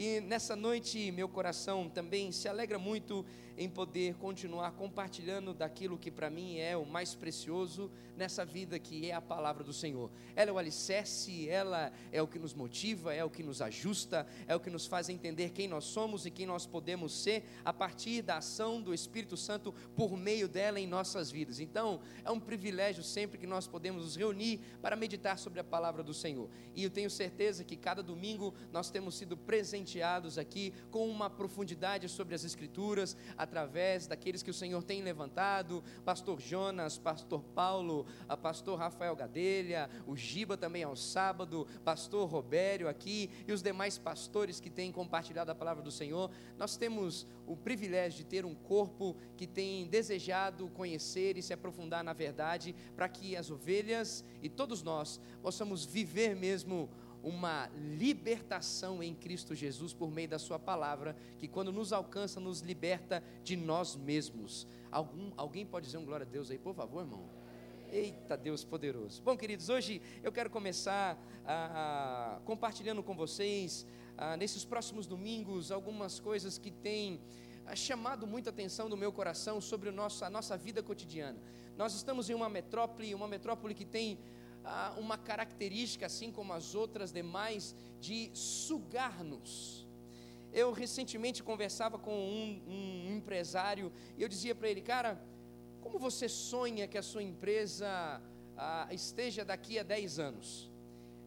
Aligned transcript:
E 0.00 0.20
nessa 0.20 0.54
noite, 0.54 1.10
meu 1.10 1.28
coração 1.28 1.88
também 1.88 2.30
se 2.30 2.46
alegra 2.46 2.78
muito 2.78 3.26
em 3.56 3.68
poder 3.68 4.14
continuar 4.14 4.70
compartilhando 4.70 5.52
daquilo 5.52 5.98
que 5.98 6.08
para 6.08 6.30
mim 6.30 6.58
é 6.58 6.76
o 6.76 6.86
mais 6.86 7.16
precioso 7.16 7.90
nessa 8.16 8.44
vida, 8.44 8.78
que 8.78 9.10
é 9.10 9.14
a 9.14 9.20
palavra 9.20 9.64
do 9.64 9.72
Senhor. 9.72 10.10
Ela 10.36 10.50
é 10.50 10.52
o 10.52 10.58
alicerce, 10.58 11.48
ela 11.48 11.92
é 12.12 12.22
o 12.22 12.26
que 12.26 12.38
nos 12.38 12.54
motiva, 12.54 13.12
é 13.12 13.24
o 13.24 13.30
que 13.30 13.42
nos 13.42 13.60
ajusta, 13.60 14.26
é 14.46 14.54
o 14.54 14.60
que 14.60 14.70
nos 14.70 14.86
faz 14.86 15.08
entender 15.08 15.50
quem 15.50 15.66
nós 15.66 15.84
somos 15.84 16.26
e 16.26 16.30
quem 16.30 16.46
nós 16.46 16.66
podemos 16.66 17.12
ser 17.12 17.44
a 17.64 17.72
partir 17.72 18.22
da 18.22 18.38
ação 18.38 18.80
do 18.80 18.94
Espírito 18.94 19.36
Santo 19.36 19.74
por 19.96 20.16
meio 20.16 20.48
dela 20.48 20.78
em 20.78 20.86
nossas 20.86 21.30
vidas. 21.30 21.58
Então, 21.58 22.00
é 22.24 22.30
um 22.30 22.40
privilégio 22.40 23.02
sempre 23.02 23.38
que 23.38 23.46
nós 23.46 23.66
podemos 23.66 24.04
nos 24.04 24.16
reunir 24.16 24.60
para 24.80 24.94
meditar 24.94 25.36
sobre 25.36 25.58
a 25.58 25.64
palavra 25.64 26.04
do 26.04 26.14
Senhor. 26.14 26.48
E 26.76 26.84
eu 26.84 26.90
tenho 26.90 27.10
certeza 27.10 27.64
que 27.64 27.76
cada 27.76 28.02
domingo 28.02 28.54
nós 28.72 28.90
temos 28.90 29.16
sido 29.16 29.36
aqui 30.38 30.74
com 30.90 31.08
uma 31.08 31.30
profundidade 31.30 32.08
sobre 32.08 32.34
as 32.34 32.44
Escrituras, 32.44 33.16
através 33.36 34.06
daqueles 34.06 34.42
que 34.42 34.50
o 34.50 34.54
Senhor 34.54 34.82
tem 34.82 35.02
levantado, 35.02 35.82
pastor 36.04 36.38
Jonas, 36.40 36.98
pastor 36.98 37.42
Paulo, 37.54 38.06
a 38.28 38.36
pastor 38.36 38.78
Rafael 38.78 39.16
Gadelha, 39.16 39.88
o 40.06 40.14
Giba 40.14 40.56
também 40.56 40.82
ao 40.82 40.94
sábado, 40.94 41.66
pastor 41.84 42.28
Robério 42.28 42.88
aqui 42.88 43.30
e 43.46 43.52
os 43.52 43.62
demais 43.62 43.96
pastores 43.96 44.60
que 44.60 44.68
têm 44.68 44.92
compartilhado 44.92 45.50
a 45.50 45.54
palavra 45.54 45.82
do 45.82 45.90
Senhor. 45.90 46.30
Nós 46.58 46.76
temos 46.76 47.26
o 47.46 47.56
privilégio 47.56 48.18
de 48.18 48.24
ter 48.24 48.44
um 48.44 48.54
corpo 48.54 49.16
que 49.36 49.46
tem 49.46 49.86
desejado 49.86 50.68
conhecer 50.68 51.38
e 51.38 51.42
se 51.42 51.54
aprofundar 51.54 52.04
na 52.04 52.12
verdade, 52.12 52.74
para 52.94 53.08
que 53.08 53.36
as 53.36 53.50
ovelhas 53.50 54.24
e 54.42 54.48
todos 54.48 54.82
nós 54.82 55.18
possamos 55.42 55.84
viver 55.84 56.36
mesmo 56.36 56.90
uma 57.22 57.68
libertação 57.76 59.02
em 59.02 59.14
Cristo 59.14 59.54
Jesus 59.54 59.92
por 59.92 60.10
meio 60.10 60.28
da 60.28 60.38
Sua 60.38 60.58
palavra, 60.58 61.16
que 61.38 61.48
quando 61.48 61.72
nos 61.72 61.92
alcança, 61.92 62.38
nos 62.38 62.60
liberta 62.60 63.22
de 63.42 63.56
nós 63.56 63.96
mesmos. 63.96 64.66
Algum, 64.90 65.32
alguém 65.36 65.66
pode 65.66 65.86
dizer 65.86 65.98
um 65.98 66.04
glória 66.04 66.24
a 66.24 66.28
Deus 66.28 66.50
aí, 66.50 66.58
por 66.58 66.74
favor, 66.74 67.00
irmão? 67.00 67.28
Eita 67.90 68.36
Deus 68.36 68.64
poderoso. 68.64 69.22
Bom, 69.22 69.36
queridos, 69.36 69.68
hoje 69.68 70.02
eu 70.22 70.30
quero 70.30 70.50
começar 70.50 71.18
a, 71.46 72.38
compartilhando 72.44 73.02
com 73.02 73.14
vocês, 73.14 73.86
nesses 74.38 74.64
próximos 74.64 75.06
domingos, 75.06 75.70
algumas 75.70 76.20
coisas 76.20 76.58
que 76.58 76.70
têm 76.70 77.20
chamado 77.74 78.26
muita 78.26 78.50
atenção 78.50 78.88
no 78.88 78.96
meu 78.96 79.12
coração 79.12 79.60
sobre 79.60 79.90
nosso, 79.90 80.24
a 80.24 80.30
nossa 80.30 80.56
vida 80.56 80.82
cotidiana. 80.82 81.38
Nós 81.76 81.94
estamos 81.94 82.28
em 82.28 82.34
uma 82.34 82.48
metrópole, 82.48 83.14
uma 83.14 83.28
metrópole 83.28 83.74
que 83.74 83.84
tem 83.84 84.18
uma 84.98 85.16
característica, 85.16 86.06
assim 86.06 86.30
como 86.30 86.52
as 86.52 86.74
outras 86.74 87.12
demais, 87.12 87.74
de 88.00 88.30
sugar-nos. 88.34 89.86
Eu 90.52 90.72
recentemente 90.72 91.42
conversava 91.42 91.98
com 91.98 92.14
um, 92.14 92.62
um 92.66 93.16
empresário 93.16 93.92
e 94.16 94.22
eu 94.22 94.28
dizia 94.28 94.54
para 94.54 94.68
ele, 94.68 94.80
cara, 94.80 95.20
como 95.80 95.98
você 95.98 96.28
sonha 96.28 96.88
que 96.88 96.98
a 96.98 97.02
sua 97.02 97.22
empresa 97.22 97.88
ah, 98.56 98.88
esteja 98.90 99.44
daqui 99.44 99.78
a 99.78 99.82
10 99.82 100.18
anos? 100.18 100.70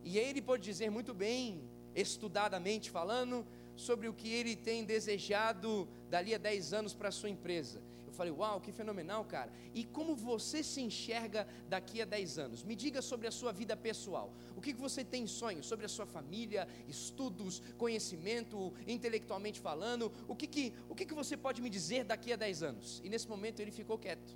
E 0.03 0.17
ele 0.17 0.41
pode 0.41 0.63
dizer 0.63 0.89
muito 0.89 1.13
bem, 1.13 1.63
estudadamente 1.95 2.89
falando, 2.89 3.45
sobre 3.75 4.07
o 4.07 4.13
que 4.13 4.29
ele 4.29 4.55
tem 4.55 4.83
desejado 4.83 5.87
dali 6.09 6.33
a 6.33 6.37
10 6.37 6.73
anos 6.73 6.93
para 6.93 7.09
a 7.09 7.11
sua 7.11 7.29
empresa. 7.29 7.81
Eu 8.11 8.15
falei, 8.15 8.33
uau, 8.33 8.59
que 8.59 8.73
fenomenal, 8.73 9.23
cara. 9.23 9.49
E 9.73 9.85
como 9.85 10.13
você 10.15 10.61
se 10.61 10.81
enxerga 10.81 11.47
daqui 11.69 12.01
a 12.01 12.05
10 12.05 12.37
anos? 12.45 12.63
Me 12.63 12.75
diga 12.75 13.01
sobre 13.01 13.25
a 13.25 13.31
sua 13.31 13.53
vida 13.53 13.75
pessoal. 13.75 14.33
O 14.55 14.61
que 14.61 14.73
você 14.73 15.01
tem 15.03 15.25
sonhos 15.25 15.65
sobre 15.65 15.85
a 15.85 15.89
sua 15.89 16.05
família, 16.05 16.67
estudos, 16.89 17.61
conhecimento, 17.77 18.73
intelectualmente 18.85 19.61
falando? 19.61 20.11
O 20.27 20.35
que, 20.35 20.45
que, 20.45 20.73
o 20.89 20.93
que, 20.93 21.05
que 21.05 21.13
você 21.13 21.37
pode 21.37 21.61
me 21.61 21.69
dizer 21.69 22.03
daqui 22.03 22.33
a 22.33 22.35
10 22.35 22.63
anos? 22.63 23.01
E 23.01 23.07
nesse 23.07 23.29
momento 23.29 23.61
ele 23.61 23.71
ficou 23.71 23.97
quieto. 23.97 24.35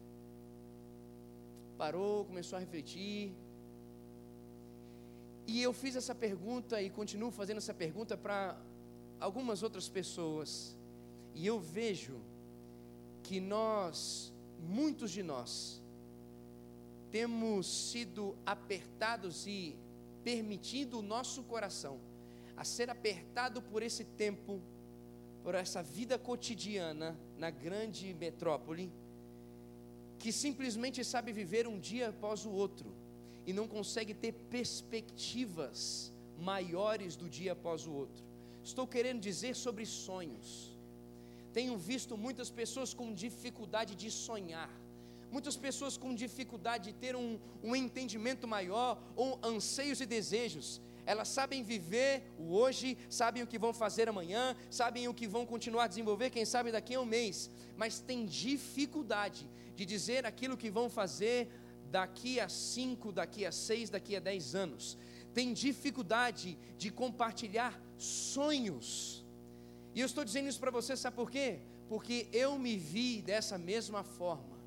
Parou, 1.77 2.23
começou 2.23 2.55
a 2.55 2.59
refletir. 2.61 3.35
E 5.45 5.61
eu 5.61 5.73
fiz 5.73 5.97
essa 5.97 6.15
pergunta 6.15 6.81
e 6.81 6.89
continuo 6.89 7.29
fazendo 7.29 7.57
essa 7.57 7.73
pergunta 7.73 8.15
para 8.15 8.57
algumas 9.19 9.61
outras 9.63 9.89
pessoas. 9.89 10.77
E 11.33 11.45
eu 11.45 11.59
vejo 11.59 12.21
que 13.27 13.39
nós, 13.39 14.31
muitos 14.59 15.09
de 15.09 15.23
nós, 15.23 15.81
temos 17.11 17.65
sido 17.89 18.35
apertados 18.45 19.47
e 19.47 19.75
permitido 20.23 20.99
o 20.99 21.01
nosso 21.01 21.41
coração 21.43 21.99
a 22.55 22.63
ser 22.63 22.89
apertado 22.89 23.61
por 23.63 23.81
esse 23.81 24.03
tempo, 24.03 24.61
por 25.43 25.55
essa 25.55 25.81
vida 25.81 26.19
cotidiana 26.19 27.17
na 27.37 27.49
grande 27.49 28.13
metrópole, 28.13 28.91
que 30.19 30.31
simplesmente 30.31 31.03
sabe 31.03 31.31
viver 31.31 31.67
um 31.67 31.79
dia 31.79 32.09
após 32.09 32.45
o 32.45 32.51
outro 32.51 32.93
e 33.45 33.51
não 33.53 33.67
consegue 33.67 34.13
ter 34.13 34.33
perspectivas 34.51 36.13
maiores 36.39 37.15
do 37.15 37.27
dia 37.27 37.53
após 37.53 37.87
o 37.87 37.91
outro. 37.91 38.23
Estou 38.63 38.87
querendo 38.87 39.19
dizer 39.19 39.55
sobre 39.55 39.85
sonhos 39.85 40.74
tenho 41.55 41.77
visto 41.77 42.13
muitas 42.17 42.49
pessoas 42.59 42.93
com 42.93 43.13
dificuldade 43.13 43.93
de 44.01 44.09
sonhar, 44.11 44.69
muitas 45.31 45.55
pessoas 45.65 45.95
com 45.95 46.13
dificuldade 46.13 46.91
de 46.91 46.93
ter 47.03 47.15
um, 47.15 47.39
um 47.63 47.73
entendimento 47.73 48.45
maior, 48.45 49.01
ou 49.15 49.39
anseios 49.41 50.01
e 50.01 50.05
desejos. 50.05 50.81
Elas 51.05 51.29
sabem 51.29 51.63
viver 51.63 52.23
o 52.37 52.53
hoje, 52.59 52.97
sabem 53.09 53.41
o 53.41 53.47
que 53.47 53.57
vão 53.57 53.73
fazer 53.73 54.09
amanhã, 54.09 54.43
sabem 54.69 55.07
o 55.07 55.13
que 55.13 55.27
vão 55.35 55.45
continuar 55.45 55.85
a 55.85 55.87
desenvolver, 55.87 56.29
quem 56.29 56.43
sabe 56.43 56.73
daqui 56.73 56.95
a 56.95 56.99
um 56.99 57.05
mês, 57.05 57.49
mas 57.77 58.01
têm 58.01 58.25
dificuldade 58.25 59.49
de 59.77 59.85
dizer 59.85 60.25
aquilo 60.25 60.57
que 60.57 60.69
vão 60.69 60.89
fazer 60.89 61.47
daqui 61.89 62.37
a 62.37 62.49
cinco, 62.49 63.13
daqui 63.13 63.45
a 63.45 63.51
seis, 63.53 63.89
daqui 63.89 64.13
a 64.17 64.19
dez 64.19 64.55
anos. 64.55 64.97
Tem 65.33 65.53
dificuldade 65.53 66.57
de 66.77 66.89
compartilhar 66.89 67.81
sonhos 67.97 69.24
e 69.95 70.01
eu 70.01 70.05
estou 70.05 70.25
dizendo 70.25 70.49
isso 70.49 70.59
para 70.59 70.71
você, 70.71 70.97
sabe 70.97 71.15
por 71.15 71.31
quê? 71.31 71.59
Porque 71.87 72.27
eu 72.33 72.59
me 72.59 72.75
vi 72.75 73.21
dessa 73.21 73.57
mesma 73.57 74.03
forma. 74.03 74.57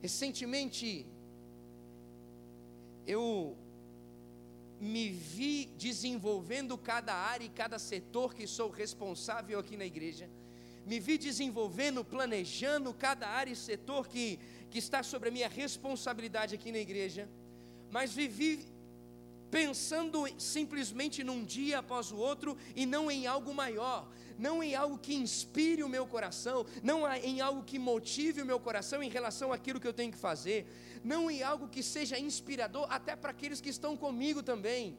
Recentemente, 0.00 1.06
eu 3.06 3.56
me 4.80 5.10
vi 5.10 5.66
desenvolvendo 5.76 6.78
cada 6.78 7.14
área 7.14 7.44
e 7.44 7.50
cada 7.50 7.78
setor 7.78 8.34
que 8.34 8.46
sou 8.46 8.70
responsável 8.70 9.58
aqui 9.58 9.76
na 9.76 9.84
igreja. 9.84 10.30
Me 10.86 10.98
vi 10.98 11.18
desenvolvendo, 11.18 12.02
planejando 12.02 12.92
cada 12.94 13.28
área 13.28 13.52
e 13.52 13.56
setor 13.56 14.08
que, 14.08 14.40
que 14.70 14.78
está 14.78 15.02
sobre 15.02 15.28
a 15.28 15.32
minha 15.32 15.48
responsabilidade 15.48 16.54
aqui 16.54 16.72
na 16.72 16.78
igreja. 16.78 17.28
Mas 17.90 18.14
vivi 18.14 18.66
pensando 19.52 20.18
simplesmente 20.38 21.22
num 21.22 21.44
dia 21.44 21.80
após 21.80 22.10
o 22.10 22.16
outro 22.16 22.56
e 22.74 22.86
não 22.86 23.10
em 23.10 23.26
algo 23.26 23.52
maior, 23.52 24.10
não 24.38 24.62
em 24.62 24.74
algo 24.74 24.96
que 24.96 25.14
inspire 25.14 25.82
o 25.82 25.90
meu 25.90 26.06
coração, 26.06 26.64
não 26.82 27.00
em 27.16 27.42
algo 27.42 27.62
que 27.62 27.78
motive 27.78 28.40
o 28.40 28.46
meu 28.46 28.58
coração 28.58 29.02
em 29.02 29.10
relação 29.10 29.52
àquilo 29.52 29.78
que 29.78 29.86
eu 29.86 29.92
tenho 29.92 30.10
que 30.10 30.16
fazer, 30.18 30.66
não 31.04 31.30
em 31.30 31.42
algo 31.42 31.68
que 31.68 31.82
seja 31.82 32.18
inspirador 32.18 32.86
até 32.88 33.14
para 33.14 33.30
aqueles 33.30 33.60
que 33.60 33.68
estão 33.68 33.94
comigo 33.94 34.42
também. 34.42 34.96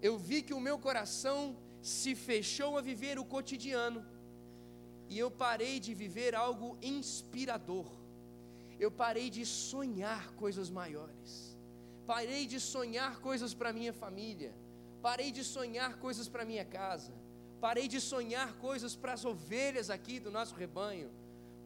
Eu 0.00 0.16
vi 0.16 0.40
que 0.40 0.54
o 0.54 0.60
meu 0.68 0.78
coração 0.78 1.54
se 1.82 2.14
fechou 2.14 2.78
a 2.78 2.80
viver 2.80 3.18
o 3.18 3.26
cotidiano 3.26 4.02
e 5.10 5.18
eu 5.18 5.30
parei 5.30 5.78
de 5.78 5.92
viver 5.92 6.34
algo 6.34 6.78
inspirador. 6.80 7.86
Eu 8.80 8.90
parei 8.90 9.28
de 9.28 9.44
sonhar 9.44 10.32
coisas 10.32 10.70
maiores. 10.70 11.55
Parei 12.06 12.46
de 12.46 12.60
sonhar 12.60 13.18
coisas 13.20 13.52
para 13.52 13.72
minha 13.72 13.92
família. 13.92 14.54
Parei 15.02 15.30
de 15.32 15.42
sonhar 15.42 15.96
coisas 15.96 16.28
para 16.28 16.44
minha 16.44 16.64
casa. 16.64 17.12
Parei 17.60 17.88
de 17.88 18.00
sonhar 18.00 18.54
coisas 18.54 18.94
para 18.94 19.12
as 19.14 19.24
ovelhas 19.24 19.90
aqui 19.90 20.20
do 20.20 20.30
nosso 20.30 20.54
rebanho. 20.54 21.10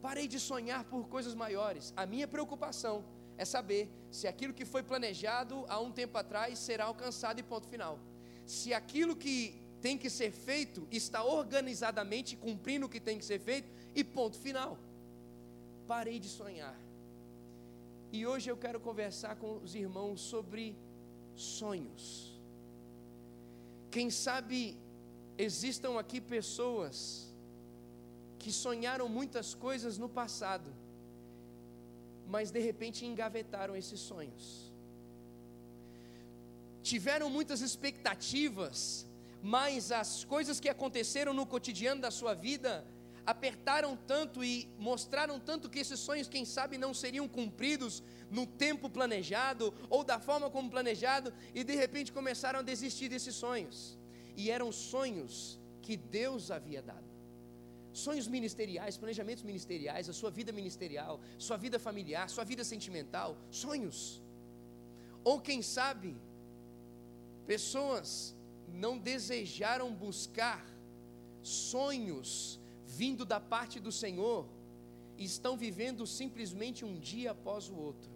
Parei 0.00 0.26
de 0.26 0.40
sonhar 0.40 0.84
por 0.84 1.08
coisas 1.08 1.34
maiores. 1.34 1.92
A 1.96 2.06
minha 2.06 2.26
preocupação 2.26 3.04
é 3.36 3.44
saber 3.44 3.90
se 4.10 4.26
aquilo 4.26 4.54
que 4.54 4.64
foi 4.64 4.82
planejado 4.82 5.64
há 5.68 5.78
um 5.78 5.92
tempo 5.92 6.16
atrás 6.16 6.58
será 6.58 6.84
alcançado 6.84 7.38
e 7.38 7.42
ponto 7.42 7.66
final. 7.68 7.98
Se 8.46 8.72
aquilo 8.72 9.14
que 9.14 9.60
tem 9.80 9.98
que 9.98 10.08
ser 10.08 10.30
feito 10.30 10.86
está 10.90 11.22
organizadamente 11.22 12.36
cumprindo 12.36 12.86
o 12.86 12.88
que 12.88 13.00
tem 13.00 13.18
que 13.18 13.24
ser 13.24 13.40
feito 13.40 13.68
e 13.94 14.02
ponto 14.02 14.38
final. 14.38 14.78
Parei 15.86 16.18
de 16.18 16.28
sonhar. 16.28 16.76
E 18.12 18.26
hoje 18.26 18.50
eu 18.50 18.56
quero 18.56 18.80
conversar 18.80 19.36
com 19.36 19.50
os 19.64 19.74
irmãos 19.74 20.20
sobre 20.20 20.76
sonhos. 21.36 22.04
Quem 23.90 24.10
sabe 24.10 24.76
existam 25.38 25.92
aqui 25.98 26.20
pessoas 26.20 27.32
que 28.40 28.50
sonharam 28.50 29.08
muitas 29.08 29.54
coisas 29.54 29.96
no 29.96 30.08
passado, 30.08 30.70
mas 32.26 32.50
de 32.50 32.60
repente 32.68 33.06
engavetaram 33.06 33.76
esses 33.76 34.00
sonhos. 34.00 34.72
Tiveram 36.82 37.28
muitas 37.30 37.60
expectativas, 37.60 39.06
mas 39.42 39.92
as 39.92 40.24
coisas 40.24 40.58
que 40.58 40.68
aconteceram 40.68 41.32
no 41.32 41.46
cotidiano 41.46 42.00
da 42.00 42.10
sua 42.10 42.34
vida 42.34 42.84
apertaram 43.26 43.96
tanto 43.96 44.42
e 44.44 44.68
mostraram 44.78 45.38
tanto 45.38 45.68
que 45.68 45.78
esses 45.78 46.00
sonhos, 46.00 46.28
quem 46.28 46.44
sabe, 46.44 46.78
não 46.78 46.92
seriam 46.92 47.28
cumpridos 47.28 48.02
no 48.30 48.46
tempo 48.46 48.88
planejado 48.88 49.74
ou 49.88 50.04
da 50.04 50.18
forma 50.18 50.50
como 50.50 50.70
planejado, 50.70 51.32
e 51.54 51.64
de 51.64 51.74
repente 51.74 52.12
começaram 52.12 52.60
a 52.60 52.62
desistir 52.62 53.08
desses 53.08 53.34
sonhos. 53.34 53.98
E 54.36 54.50
eram 54.50 54.70
sonhos 54.72 55.58
que 55.82 55.96
Deus 55.96 56.50
havia 56.50 56.82
dado. 56.82 57.10
Sonhos 57.92 58.28
ministeriais, 58.28 58.96
planejamentos 58.96 59.42
ministeriais, 59.42 60.08
a 60.08 60.12
sua 60.12 60.30
vida 60.30 60.52
ministerial, 60.52 61.20
sua 61.38 61.56
vida 61.56 61.78
familiar, 61.78 62.30
sua 62.30 62.44
vida 62.44 62.62
sentimental, 62.62 63.36
sonhos. 63.50 64.22
Ou 65.24 65.40
quem 65.40 65.60
sabe, 65.60 66.16
pessoas 67.46 68.34
não 68.72 68.96
desejaram 68.96 69.92
buscar 69.92 70.64
sonhos 71.42 72.59
vindo 72.98 73.24
da 73.24 73.40
parte 73.40 73.78
do 73.78 73.92
Senhor, 73.92 74.46
estão 75.16 75.56
vivendo 75.56 76.06
simplesmente 76.06 76.84
um 76.84 76.98
dia 76.98 77.30
após 77.32 77.68
o 77.68 77.76
outro. 77.76 78.10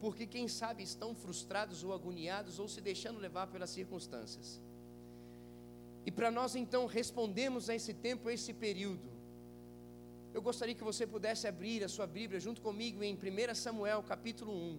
Porque 0.00 0.26
quem 0.26 0.46
sabe 0.48 0.82
estão 0.82 1.14
frustrados 1.14 1.82
ou 1.84 1.92
agoniados 1.92 2.58
ou 2.58 2.68
se 2.68 2.80
deixando 2.80 3.18
levar 3.26 3.46
pelas 3.46 3.70
circunstâncias. 3.70 4.60
E 6.06 6.10
para 6.10 6.30
nós 6.30 6.54
então 6.54 6.86
respondemos 6.86 7.70
a 7.70 7.74
esse 7.74 7.94
tempo, 7.94 8.28
a 8.28 8.32
esse 8.32 8.52
período, 8.52 9.08
eu 10.34 10.42
gostaria 10.42 10.74
que 10.74 10.84
você 10.84 11.06
pudesse 11.06 11.46
abrir 11.46 11.84
a 11.84 11.88
sua 11.88 12.06
Bíblia 12.06 12.40
junto 12.40 12.60
comigo 12.60 13.02
em 13.02 13.14
1 13.14 13.54
Samuel 13.54 14.02
capítulo 14.02 14.52
1. 14.52 14.78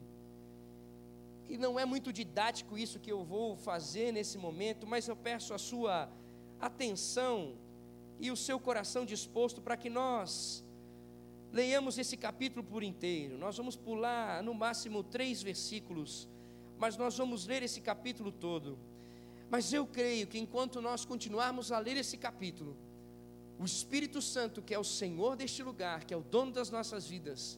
E 1.48 1.57
não 1.57 1.80
é 1.80 1.86
muito 1.86 2.12
didático 2.12 2.77
isso 2.77 3.00
que 3.00 3.12
eu 3.12 3.24
vou 3.24 3.56
fazer 3.56 4.12
nesse 4.12 4.38
momento, 4.38 4.86
mas 4.86 5.07
eu 5.07 5.16
peço 5.16 5.54
a 5.54 5.57
sua 5.57 6.10
atenção 6.60 7.56
e 8.19 8.31
o 8.31 8.35
seu 8.35 8.59
coração 8.59 9.06
disposto 9.06 9.62
para 9.62 9.77
que 9.77 9.89
nós 9.89 10.63
leiamos 11.51 11.97
esse 11.97 12.17
capítulo 12.17 12.63
por 12.63 12.83
inteiro. 12.83 13.38
Nós 13.38 13.57
vamos 13.57 13.75
pular 13.75 14.44
no 14.44 14.53
máximo 14.53 15.03
três 15.03 15.41
versículos, 15.41 16.27
mas 16.77 16.97
nós 16.97 17.17
vamos 17.17 17.45
ler 17.45 17.63
esse 17.63 17.81
capítulo 17.81 18.31
todo. 18.31 18.77
Mas 19.50 19.71
eu 19.71 19.85
creio 19.85 20.27
que 20.27 20.39
enquanto 20.39 20.81
nós 20.81 21.06
continuarmos 21.06 21.71
a 21.71 21.79
ler 21.79 21.97
esse 21.97 22.17
capítulo, 22.17 22.75
o 23.57 23.63
Espírito 23.63 24.21
Santo, 24.21 24.62
que 24.62 24.73
é 24.73 24.79
o 24.79 24.83
Senhor 24.83 25.35
deste 25.38 25.63
lugar, 25.63 26.03
que 26.03 26.13
é 26.13 26.17
o 26.17 26.21
dono 26.21 26.51
das 26.51 26.69
nossas 26.69 27.07
vidas, 27.07 27.57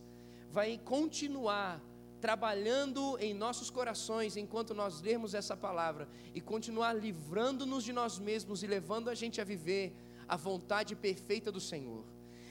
vai 0.52 0.78
continuar 0.78 1.82
trabalhando 2.22 3.18
em 3.20 3.34
nossos 3.34 3.70
corações 3.70 4.38
enquanto 4.38 4.74
nós 4.74 5.02
lermos 5.02 5.34
essa 5.34 5.56
palavra 5.56 6.08
e 6.34 6.42
continuar 6.42 6.94
livrando-nos 6.94 7.84
de 7.84 7.94
nós 7.94 8.18
mesmos 8.20 8.64
e 8.64 8.68
levando 8.68 9.10
a 9.10 9.16
gente 9.16 9.40
a 9.40 9.44
viver 9.44 9.96
a 10.28 10.36
vontade 10.36 10.96
perfeita 10.96 11.52
do 11.52 11.60
Senhor. 11.60 12.04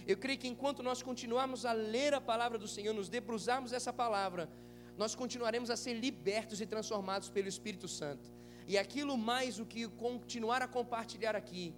Eu 0.06 0.16
creio 0.16 0.38
que 0.38 0.48
enquanto 0.48 0.82
nós 0.82 1.02
continuarmos 1.02 1.66
a 1.66 1.72
ler 1.72 2.14
a 2.14 2.20
palavra 2.20 2.58
do 2.58 2.68
Senhor, 2.68 2.94
nos 2.94 3.08
debruçarmos 3.08 3.72
essa 3.72 3.92
palavra, 3.92 4.48
nós 4.96 5.14
continuaremos 5.14 5.70
a 5.70 5.76
ser 5.76 5.94
libertos 5.94 6.60
e 6.60 6.66
transformados 6.66 7.28
pelo 7.28 7.48
Espírito 7.48 7.88
Santo. 7.88 8.30
E 8.66 8.78
aquilo 8.78 9.16
mais 9.16 9.58
o 9.58 9.66
que 9.66 9.86
continuar 9.88 10.62
a 10.62 10.68
compartilhar 10.68 11.36
aqui, 11.36 11.74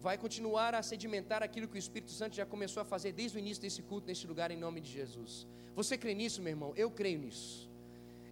vai 0.00 0.16
continuar 0.16 0.74
a 0.74 0.82
sedimentar 0.82 1.42
aquilo 1.42 1.66
que 1.66 1.76
o 1.76 1.78
Espírito 1.78 2.12
Santo 2.12 2.36
já 2.36 2.46
começou 2.46 2.80
a 2.80 2.84
fazer 2.84 3.12
desde 3.12 3.38
o 3.38 3.40
início 3.40 3.62
desse 3.62 3.82
culto, 3.82 4.06
neste 4.06 4.26
lugar, 4.26 4.50
em 4.50 4.56
nome 4.56 4.80
de 4.80 4.90
Jesus. 4.90 5.46
Você 5.74 5.98
crê 5.98 6.14
nisso, 6.14 6.40
meu 6.40 6.52
irmão? 6.52 6.72
Eu 6.76 6.90
creio 6.90 7.18
nisso. 7.18 7.68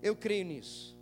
Eu 0.03 0.15
creio 0.15 0.45
nisso. 0.45 0.97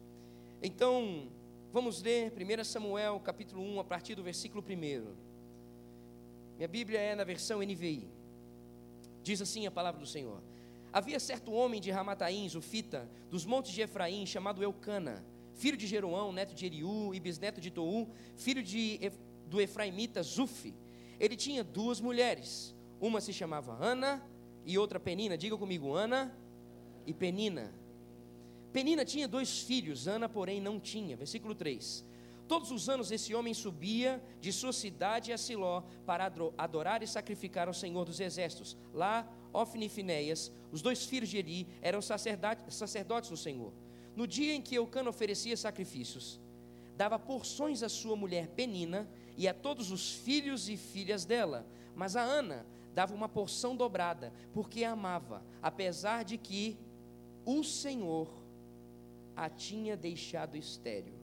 Então, 0.62 1.28
vamos 1.72 2.02
ler 2.02 2.32
1 2.32 2.64
Samuel 2.64 3.20
capítulo 3.20 3.62
1, 3.62 3.80
a 3.80 3.84
partir 3.84 4.14
do 4.14 4.22
versículo 4.22 4.64
1. 4.66 5.31
Minha 6.62 6.68
Bíblia 6.68 7.00
é 7.00 7.16
na 7.16 7.24
versão 7.24 7.58
NVI. 7.58 8.08
Diz 9.20 9.42
assim 9.42 9.66
a 9.66 9.70
palavra 9.72 10.00
do 10.00 10.06
Senhor: 10.06 10.40
Havia 10.92 11.18
certo 11.18 11.50
homem 11.50 11.80
de 11.80 11.90
Ramataim, 11.90 12.48
Zufita, 12.48 13.10
dos 13.28 13.44
montes 13.44 13.72
de 13.72 13.80
Efraim, 13.80 14.24
chamado 14.24 14.62
Eucana, 14.62 15.24
filho 15.56 15.76
de 15.76 15.88
Jeroão, 15.88 16.32
neto 16.32 16.54
de 16.54 16.64
Eriú 16.64 17.12
e 17.12 17.18
bisneto 17.18 17.60
de 17.60 17.68
Tou, 17.68 18.08
filho 18.36 18.62
de, 18.62 19.10
do 19.48 19.60
Efraimita 19.60 20.22
Zufi. 20.22 20.72
Ele 21.18 21.34
tinha 21.34 21.64
duas 21.64 22.00
mulheres, 22.00 22.72
uma 23.00 23.20
se 23.20 23.32
chamava 23.32 23.72
Ana 23.84 24.24
e 24.64 24.78
outra 24.78 25.00
Penina. 25.00 25.36
Diga 25.36 25.56
comigo, 25.56 25.92
Ana 25.92 26.32
e 27.04 27.12
Penina. 27.12 27.74
Penina 28.72 29.04
tinha 29.04 29.26
dois 29.26 29.62
filhos, 29.62 30.06
Ana, 30.06 30.28
porém, 30.28 30.60
não 30.60 30.78
tinha. 30.78 31.16
Versículo 31.16 31.56
3. 31.56 32.04
Todos 32.52 32.70
os 32.70 32.86
anos 32.86 33.10
esse 33.10 33.34
homem 33.34 33.54
subia 33.54 34.22
de 34.38 34.52
sua 34.52 34.74
cidade 34.74 35.32
a 35.32 35.38
Siló 35.38 35.84
para 36.04 36.30
adorar 36.58 37.02
e 37.02 37.06
sacrificar 37.06 37.66
ao 37.66 37.72
Senhor 37.72 38.04
dos 38.04 38.20
Exércitos. 38.20 38.76
Lá, 38.92 39.26
Ofni 39.54 39.86
e 39.86 39.88
Finéias, 39.88 40.52
os 40.70 40.82
dois 40.82 41.06
filhos 41.06 41.30
de 41.30 41.38
Eli, 41.38 41.66
eram 41.80 42.02
sacerdotes 42.02 43.30
do 43.30 43.38
Senhor. 43.38 43.72
No 44.14 44.26
dia 44.26 44.54
em 44.54 44.60
que 44.60 44.74
Eucana 44.74 45.08
oferecia 45.08 45.56
sacrifícios, 45.56 46.38
dava 46.94 47.18
porções 47.18 47.82
à 47.82 47.88
sua 47.88 48.16
mulher 48.16 48.48
Penina 48.48 49.08
e 49.34 49.48
a 49.48 49.54
todos 49.54 49.90
os 49.90 50.12
filhos 50.12 50.68
e 50.68 50.76
filhas 50.76 51.24
dela. 51.24 51.66
Mas 51.96 52.16
a 52.16 52.22
Ana 52.22 52.66
dava 52.92 53.14
uma 53.14 53.30
porção 53.30 53.74
dobrada, 53.74 54.30
porque 54.52 54.84
a 54.84 54.92
amava, 54.92 55.42
apesar 55.62 56.22
de 56.22 56.36
que 56.36 56.76
o 57.46 57.64
Senhor 57.64 58.28
a 59.34 59.48
tinha 59.48 59.96
deixado 59.96 60.54
estéril. 60.54 61.21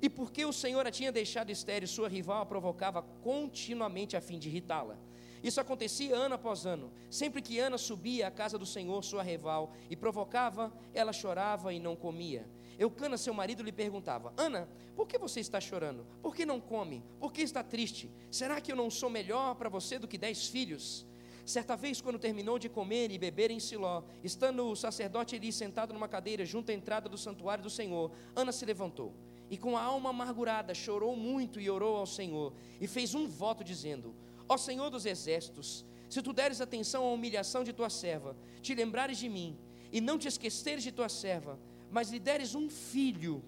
E 0.00 0.08
porque 0.10 0.44
o 0.44 0.52
Senhor 0.52 0.86
a 0.86 0.90
tinha 0.90 1.10
deixado 1.10 1.50
estéril, 1.50 1.88
sua 1.88 2.08
rival 2.08 2.42
a 2.42 2.46
provocava 2.46 3.02
continuamente 3.22 4.16
a 4.16 4.20
fim 4.20 4.38
de 4.38 4.48
irritá-la. 4.48 4.96
Isso 5.42 5.60
acontecia 5.60 6.16
ano 6.16 6.34
após 6.34 6.66
ano. 6.66 6.90
Sempre 7.10 7.40
que 7.40 7.58
Ana 7.58 7.78
subia 7.78 8.26
à 8.26 8.30
casa 8.30 8.58
do 8.58 8.66
Senhor, 8.66 9.02
sua 9.04 9.22
rival, 9.22 9.72
e 9.88 9.96
provocava, 9.96 10.72
ela 10.92 11.12
chorava 11.12 11.72
e 11.72 11.78
não 11.78 11.94
comia. 11.94 12.46
Eucana, 12.78 13.16
seu 13.16 13.32
marido, 13.32 13.62
lhe 13.62 13.72
perguntava: 13.72 14.32
Ana, 14.36 14.68
por 14.94 15.06
que 15.06 15.18
você 15.18 15.40
está 15.40 15.60
chorando? 15.60 16.06
Por 16.20 16.34
que 16.34 16.44
não 16.44 16.60
come? 16.60 17.02
Por 17.18 17.32
que 17.32 17.42
está 17.42 17.62
triste? 17.62 18.10
Será 18.30 18.60
que 18.60 18.72
eu 18.72 18.76
não 18.76 18.90
sou 18.90 19.08
melhor 19.08 19.54
para 19.54 19.68
você 19.68 19.98
do 19.98 20.08
que 20.08 20.18
dez 20.18 20.48
filhos? 20.48 21.06
Certa 21.44 21.76
vez, 21.76 22.00
quando 22.00 22.18
terminou 22.18 22.58
de 22.58 22.68
comer 22.68 23.12
e 23.12 23.18
beber 23.18 23.52
em 23.52 23.60
Siló, 23.60 24.02
estando 24.24 24.66
o 24.66 24.74
sacerdote 24.74 25.36
ali 25.36 25.52
sentado 25.52 25.94
numa 25.94 26.08
cadeira 26.08 26.44
junto 26.44 26.72
à 26.72 26.74
entrada 26.74 27.08
do 27.08 27.16
santuário 27.16 27.62
do 27.62 27.70
Senhor, 27.70 28.10
Ana 28.34 28.50
se 28.50 28.66
levantou 28.66 29.14
e 29.50 29.56
com 29.56 29.76
a 29.76 29.82
alma 29.82 30.10
amargurada 30.10 30.74
chorou 30.74 31.16
muito 31.16 31.60
e 31.60 31.70
orou 31.70 31.96
ao 31.96 32.06
Senhor, 32.06 32.52
e 32.80 32.86
fez 32.86 33.14
um 33.14 33.26
voto 33.26 33.62
dizendo: 33.62 34.14
Ó 34.48 34.56
Senhor 34.56 34.90
dos 34.90 35.06
exércitos, 35.06 35.84
se 36.08 36.22
tu 36.22 36.32
deres 36.32 36.60
atenção 36.60 37.04
à 37.04 37.12
humilhação 37.12 37.64
de 37.64 37.72
tua 37.72 37.90
serva, 37.90 38.36
te 38.60 38.74
lembrares 38.74 39.18
de 39.18 39.28
mim, 39.28 39.56
e 39.92 40.00
não 40.00 40.18
te 40.18 40.28
esqueceres 40.28 40.82
de 40.82 40.92
tua 40.92 41.08
serva, 41.08 41.58
mas 41.90 42.10
lhe 42.10 42.18
deres 42.18 42.54
um 42.54 42.68
filho, 42.68 43.42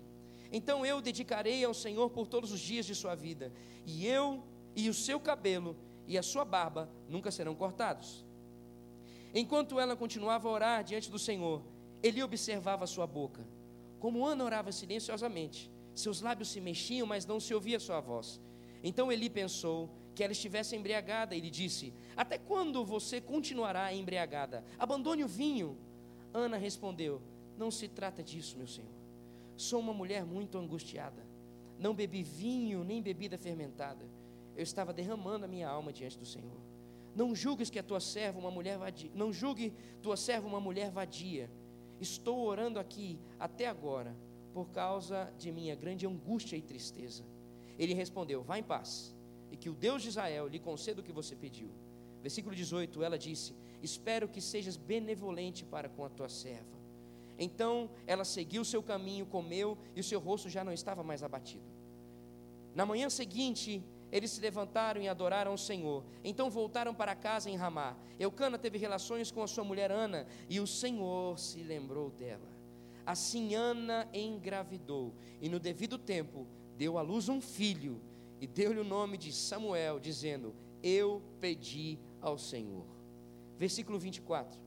então 0.51 0.85
eu 0.85 1.01
dedicarei 1.01 1.65
ao 1.65 1.75
Senhor 1.75 2.11
por 2.11 2.27
todos 2.27 2.53
os 2.53 2.61
dias 2.61 2.87
de 2.87 2.95
sua 2.95 3.15
vida, 3.15 3.53
e 3.87 4.07
eu 4.07 4.43
e 4.75 4.89
o 4.89 4.95
seu 4.95 5.21
cabelo 5.21 5.77
e 6.07 6.17
a 6.17 6.23
sua 6.23 6.45
barba 6.45 6.89
nunca 7.09 7.31
serão 7.31 7.55
cortados. 7.55 8.25
Enquanto 9.35 9.79
ela 9.79 9.95
continuava 9.95 10.49
a 10.49 10.53
orar 10.53 10.85
diante 10.85 11.11
do 11.11 11.19
Senhor, 11.19 11.63
ele 12.03 12.23
observava 12.23 12.87
sua 12.87 13.07
boca. 13.07 13.47
Como 13.99 14.25
Ana 14.25 14.45
orava 14.45 14.73
silenciosamente, 14.73 15.71
seus 15.99 16.21
lábios 16.21 16.49
se 16.51 16.61
mexiam, 16.61 17.07
mas 17.07 17.27
não 17.27 17.41
se 17.41 17.53
ouvia 17.53 17.81
sua 17.81 18.01
voz. 18.01 18.41
Então 18.83 19.11
Eli 19.11 19.29
pensou 19.29 19.91
que 20.15 20.23
ela 20.23 20.33
estivesse 20.33 20.77
embriagada 20.77 21.35
e 21.35 21.41
lhe 21.41 21.51
disse: 21.51 21.93
Até 22.17 22.39
quando 22.39 22.85
você 22.85 23.21
continuará 23.21 23.93
embriagada? 23.93 24.65
Abandone 24.79 25.25
o 25.25 25.29
vinho. 25.29 25.77
Ana 26.33 26.57
respondeu: 26.57 27.21
Não 27.57 27.71
se 27.71 27.89
trata 27.89 28.23
disso, 28.23 28.57
meu 28.57 28.69
senhor. 28.69 28.93
Sou 29.57 29.81
uma 29.81 29.93
mulher 29.93 30.25
muito 30.25 30.57
angustiada. 30.57 31.27
Não 31.79 31.95
bebi 31.95 32.23
vinho 32.23 32.85
nem 32.85 33.03
bebida 33.03 33.37
fermentada. 33.37 34.05
Eu 34.57 34.63
estava 34.63 34.93
derramando 34.93 35.45
a 35.45 35.49
minha 35.49 35.69
alma 35.69 35.93
diante 35.93 36.19
do 36.19 36.27
Senhor. 36.27 36.61
Não 37.15 37.35
julgues 37.35 37.71
que 37.71 37.79
a 37.79 37.83
tua 37.83 38.01
serva 38.01 38.39
uma 38.39 38.51
mulher 38.51 38.79
vadia. 38.79 39.11
Não 39.15 39.33
julgue 39.33 39.73
tua 40.03 40.17
serva 40.17 40.47
uma 40.47 40.61
mulher 40.61 40.91
vadia. 40.91 41.51
Estou 42.01 42.45
orando 42.45 42.79
aqui 42.79 43.21
até 43.39 43.67
agora 43.67 44.17
por 44.53 44.71
causa 44.71 45.33
de 45.39 45.51
minha 45.53 45.75
grande 45.75 46.07
angústia 46.07 46.57
e 46.57 46.63
tristeza. 46.63 47.25
Ele 47.79 47.95
respondeu: 47.95 48.43
Vá 48.43 48.59
em 48.59 48.63
paz, 48.63 49.15
e 49.51 49.57
que 49.57 49.71
o 49.71 49.75
Deus 49.75 50.03
de 50.03 50.09
Israel 50.09 50.49
lhe 50.49 50.59
conceda 50.59 51.01
o 51.01 51.05
que 51.05 51.13
você 51.13 51.37
pediu. 51.37 51.71
Versículo 52.23 52.55
18: 52.55 53.03
Ela 53.03 53.19
disse: 53.19 53.55
Espero 53.83 54.29
que 54.29 54.41
sejas 54.41 54.77
benevolente 54.77 55.65
para 55.65 55.89
com 55.89 56.05
a 56.05 56.09
tua 56.09 56.29
serva. 56.29 56.79
Então 57.39 57.89
ela 58.07 58.25
seguiu 58.25 58.65
seu 58.65 58.83
caminho, 58.83 59.25
comeu, 59.25 59.79
e 59.95 60.01
o 60.01 60.05
seu 60.05 60.19
rosto 60.19 60.49
já 60.49 60.65
não 60.65 60.73
estava 60.73 61.03
mais 61.03 61.23
abatido. 61.23 61.65
Na 62.75 62.85
manhã 62.85 63.09
seguinte, 63.09 63.83
eles 64.11 64.33
se 64.33 64.41
levantaram 64.41 65.01
e 65.01 65.09
adoraram 65.09 65.55
o 65.55 65.59
Senhor. 65.59 66.05
Então 66.25 66.51
voltaram 66.51 66.95
para 66.95 67.15
casa 67.15 67.49
em 67.49 67.57
Ramá. 67.57 67.97
Eucana 68.19 68.59
teve 68.59 68.79
relações 68.79 69.31
com 69.31 69.43
a 69.43 69.47
sua 69.47 69.65
mulher 69.65 69.93
Ana, 69.93 70.27
e 70.49 70.59
o 70.59 70.67
Senhor 70.67 71.39
se 71.39 71.63
lembrou 71.63 72.11
dela. 72.11 72.58
Assim 73.09 73.55
Ana 73.55 74.07
engravidou, 74.13 75.15
e 75.41 75.49
no 75.49 75.59
devido 75.59 75.97
tempo 75.97 76.47
deu 76.77 76.99
à 76.99 77.01
luz 77.01 77.27
um 77.31 77.41
filho 77.41 78.03
e 78.39 78.47
deu-lhe 78.47 78.81
o 78.81 78.85
nome 78.85 79.17
de 79.17 79.33
Samuel, 79.33 79.99
dizendo: 79.99 80.55
Eu 80.83 81.23
pedi 81.41 81.99
ao 82.21 82.37
Senhor. 82.37 82.85
Versículo 83.59 83.99
24. 83.99 84.61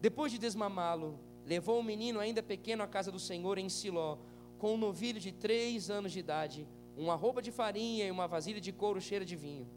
Depois 0.00 0.32
de 0.32 0.38
desmamá-lo, 0.38 1.16
levou 1.46 1.78
o 1.78 1.84
menino 1.84 2.18
ainda 2.18 2.42
pequeno 2.42 2.82
à 2.82 2.88
casa 2.88 3.12
do 3.12 3.20
Senhor 3.20 3.56
em 3.56 3.68
Siló, 3.68 4.18
com 4.58 4.74
um 4.74 4.76
novilho 4.76 5.20
de 5.20 5.30
três 5.30 5.90
anos 5.90 6.10
de 6.10 6.18
idade, 6.18 6.66
uma 6.96 7.14
roupa 7.14 7.40
de 7.40 7.52
farinha 7.52 8.04
e 8.04 8.10
uma 8.10 8.26
vasilha 8.26 8.60
de 8.60 8.72
couro 8.72 9.00
cheia 9.00 9.24
de 9.24 9.36
vinho. 9.36 9.68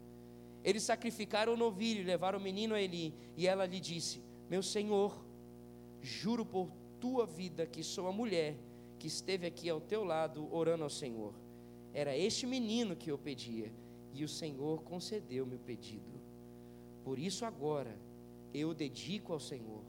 Eles 0.64 0.82
sacrificaram 0.82 1.54
o 1.54 1.56
novilho 1.56 2.00
e 2.00 2.04
levaram 2.04 2.40
o 2.40 2.42
menino 2.42 2.74
a 2.74 2.82
Eli, 2.82 3.14
e 3.36 3.46
ela 3.46 3.66
lhe 3.66 3.78
disse: 3.78 4.20
Meu 4.50 4.64
senhor, 4.64 5.16
juro 6.02 6.44
por 6.44 6.68
tua 7.00 7.26
vida 7.26 7.66
que 7.66 7.82
sou 7.82 8.06
a 8.06 8.12
mulher 8.12 8.56
que 8.98 9.06
esteve 9.06 9.46
aqui 9.46 9.68
ao 9.70 9.80
teu 9.80 10.04
lado 10.04 10.52
orando 10.52 10.84
ao 10.84 10.90
Senhor. 10.90 11.32
Era 11.92 12.16
este 12.16 12.46
menino 12.46 12.96
que 12.96 13.10
eu 13.10 13.18
pedia, 13.18 13.72
e 14.12 14.24
o 14.24 14.28
Senhor 14.28 14.82
concedeu-me 14.82 15.56
o 15.56 15.60
pedido. 15.60 16.20
Por 17.04 17.18
isso 17.18 17.44
agora 17.44 17.96
eu 18.52 18.74
dedico 18.74 19.32
ao 19.32 19.40
Senhor. 19.40 19.82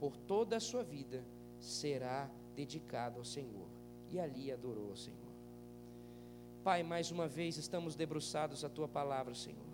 Por 0.00 0.16
toda 0.16 0.56
a 0.56 0.60
sua 0.60 0.82
vida 0.82 1.24
será 1.60 2.30
dedicado 2.54 3.18
ao 3.18 3.24
Senhor. 3.24 3.68
E 4.10 4.18
ali 4.18 4.50
adorou 4.50 4.90
ao 4.90 4.96
Senhor. 4.96 5.32
Pai, 6.62 6.82
mais 6.82 7.10
uma 7.10 7.26
vez 7.26 7.56
estamos 7.56 7.96
debruçados 7.96 8.64
à 8.64 8.68
tua 8.68 8.86
palavra, 8.86 9.34
Senhor. 9.34 9.72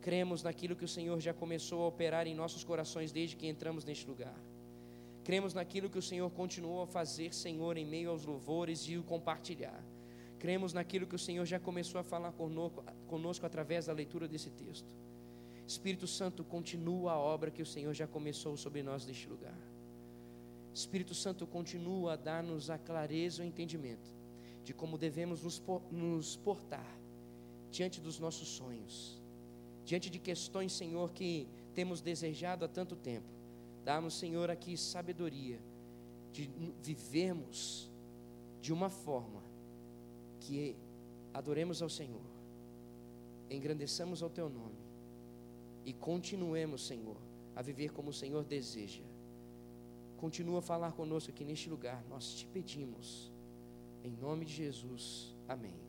Cremos 0.00 0.42
naquilo 0.42 0.76
que 0.76 0.84
o 0.84 0.88
Senhor 0.88 1.20
já 1.20 1.34
começou 1.34 1.82
a 1.82 1.86
operar 1.88 2.26
em 2.26 2.34
nossos 2.34 2.64
corações 2.64 3.12
desde 3.12 3.36
que 3.36 3.46
entramos 3.46 3.84
neste 3.84 4.06
lugar. 4.06 4.34
Cremos 5.28 5.52
naquilo 5.52 5.90
que 5.90 5.98
o 5.98 6.02
Senhor 6.10 6.30
continuou 6.30 6.80
a 6.80 6.86
fazer, 6.86 7.34
Senhor, 7.34 7.76
em 7.76 7.84
meio 7.84 8.08
aos 8.08 8.24
louvores 8.24 8.88
e 8.88 8.96
o 8.96 9.02
compartilhar. 9.02 9.78
Cremos 10.38 10.72
naquilo 10.72 11.06
que 11.06 11.14
o 11.14 11.18
Senhor 11.18 11.44
já 11.44 11.60
começou 11.60 12.00
a 12.00 12.02
falar 12.02 12.32
conosco, 12.32 12.82
conosco 13.06 13.44
através 13.44 13.84
da 13.84 13.92
leitura 13.92 14.26
desse 14.26 14.48
texto. 14.48 14.90
Espírito 15.66 16.06
Santo, 16.06 16.42
continua 16.42 17.12
a 17.12 17.18
obra 17.18 17.50
que 17.50 17.60
o 17.60 17.66
Senhor 17.66 17.92
já 17.92 18.06
começou 18.06 18.56
sobre 18.56 18.82
nós 18.82 19.04
neste 19.04 19.28
lugar. 19.28 19.60
Espírito 20.72 21.14
Santo, 21.14 21.46
continua 21.46 22.14
a 22.14 22.16
dar-nos 22.16 22.70
a 22.70 22.78
clareza 22.78 23.42
e 23.42 23.46
o 23.46 23.48
entendimento 23.50 24.10
de 24.64 24.72
como 24.72 24.96
devemos 24.96 25.42
nos, 25.42 25.62
nos 25.90 26.36
portar 26.36 26.98
diante 27.70 28.00
dos 28.00 28.18
nossos 28.18 28.48
sonhos, 28.48 29.20
diante 29.84 30.08
de 30.08 30.18
questões, 30.18 30.72
Senhor, 30.72 31.12
que 31.12 31.46
temos 31.74 32.00
desejado 32.00 32.64
há 32.64 32.68
tanto 32.68 32.96
tempo 32.96 33.37
Dá-nos, 33.88 34.18
Senhor, 34.18 34.50
aqui 34.50 34.76
sabedoria 34.76 35.58
de 36.30 36.46
vivermos 36.82 37.90
de 38.60 38.70
uma 38.70 38.90
forma 38.90 39.42
que 40.40 40.76
adoremos 41.32 41.80
ao 41.80 41.88
Senhor, 41.88 42.20
engrandeçamos 43.48 44.22
ao 44.22 44.28
Teu 44.28 44.50
nome 44.50 44.76
e 45.86 45.94
continuemos, 45.94 46.86
Senhor, 46.86 47.16
a 47.56 47.62
viver 47.62 47.90
como 47.90 48.10
o 48.10 48.12
Senhor 48.12 48.44
deseja. 48.44 49.04
Continua 50.18 50.58
a 50.58 50.62
falar 50.62 50.92
conosco 50.92 51.30
aqui 51.30 51.42
neste 51.42 51.70
lugar, 51.70 52.04
nós 52.10 52.34
te 52.34 52.46
pedimos, 52.46 53.32
em 54.04 54.10
nome 54.10 54.44
de 54.44 54.52
Jesus, 54.52 55.34
amém. 55.48 55.87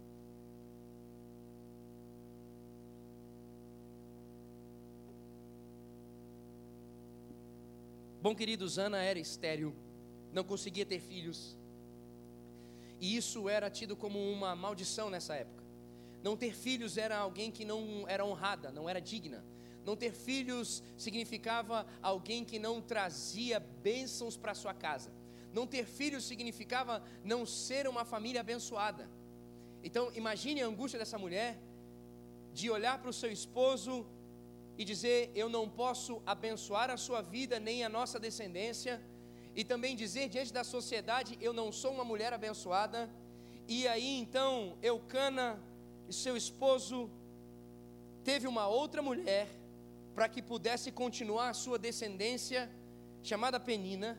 Bom, 8.21 8.35
queridos, 8.35 8.77
Ana 8.77 9.01
era 9.01 9.17
estéril, 9.17 9.73
não 10.33 10.43
conseguia 10.43 10.85
ter 10.85 10.99
filhos. 10.99 11.57
E 12.99 13.15
isso 13.15 13.47
era 13.47 13.69
tido 13.69 13.95
como 13.95 14.19
uma 14.19 14.53
maldição 14.57 15.09
nessa 15.09 15.35
época. 15.35 15.63
Não 16.21 16.35
ter 16.35 16.53
filhos 16.53 16.97
era 16.97 17.17
alguém 17.17 17.49
que 17.49 17.63
não 17.63 18.05
era 18.09 18.25
honrada, 18.25 18.71
não 18.71 18.89
era 18.89 18.99
digna. 18.99 19.41
Não 19.85 19.95
ter 19.95 20.11
filhos 20.11 20.83
significava 20.97 21.87
alguém 22.01 22.43
que 22.43 22.59
não 22.59 22.81
trazia 22.81 23.57
bênçãos 23.57 24.35
para 24.35 24.53
sua 24.53 24.73
casa. 24.73 25.13
Não 25.53 25.65
ter 25.65 25.85
filhos 25.85 26.25
significava 26.25 27.01
não 27.23 27.45
ser 27.45 27.87
uma 27.87 28.03
família 28.03 28.41
abençoada. 28.41 29.09
Então, 29.81 30.11
imagine 30.13 30.61
a 30.61 30.67
angústia 30.67 30.99
dessa 30.99 31.17
mulher 31.17 31.57
de 32.53 32.69
olhar 32.69 32.99
para 32.99 33.09
o 33.09 33.13
seu 33.13 33.31
esposo 33.31 34.05
e 34.79 34.85
dizer: 34.85 35.29
Eu 35.35 35.49
não 35.49 35.67
posso 35.69 36.21
abençoar 36.25 36.89
a 36.89 36.95
sua 36.95 37.21
vida 37.21 37.59
nem 37.59 37.83
a 37.83 37.89
nossa 37.89 38.17
descendência, 38.17 39.01
e 39.53 39.63
também 39.71 39.93
dizer 40.03 40.29
diante 40.29 40.53
da 40.53 40.63
sociedade: 40.63 41.37
Eu 41.41 41.51
não 41.51 41.69
sou 41.69 41.91
uma 41.91 42.05
mulher 42.05 42.31
abençoada. 42.33 43.09
E 43.67 43.87
aí 43.87 44.11
então 44.19 44.77
Eucana 44.81 45.61
e 46.07 46.13
seu 46.13 46.35
esposo 46.35 47.11
teve 48.23 48.47
uma 48.47 48.67
outra 48.67 49.01
mulher 49.01 49.47
para 50.15 50.29
que 50.29 50.41
pudesse 50.41 50.91
continuar 50.91 51.49
a 51.49 51.53
sua 51.53 51.77
descendência, 51.77 52.71
chamada 53.21 53.59
Penina. 53.59 54.17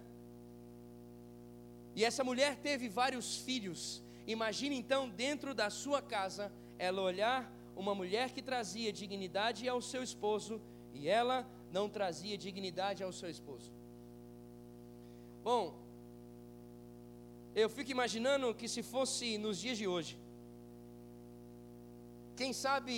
E 1.96 2.04
essa 2.04 2.22
mulher 2.22 2.56
teve 2.56 2.88
vários 2.88 3.38
filhos. 3.38 4.02
Imagine 4.26 4.76
então 4.76 5.08
dentro 5.08 5.54
da 5.54 5.68
sua 5.70 6.00
casa 6.00 6.52
ela 6.78 7.02
olhar 7.02 7.50
uma 7.82 7.94
mulher 8.00 8.26
que 8.34 8.42
trazia 8.50 8.90
dignidade 9.00 9.62
ao 9.72 9.80
seu 9.90 10.02
esposo 10.08 10.54
e 10.98 11.08
ela 11.20 11.38
não 11.76 11.86
trazia 11.96 12.36
dignidade 12.46 13.02
ao 13.02 13.12
seu 13.20 13.30
esposo. 13.36 13.70
Bom, 15.48 15.62
eu 17.62 17.68
fico 17.76 17.90
imaginando 17.96 18.54
que 18.60 18.68
se 18.74 18.82
fosse 18.94 19.26
nos 19.44 19.56
dias 19.64 19.78
de 19.82 19.86
hoje, 19.94 20.14
quem 22.40 22.52
sabe 22.64 22.94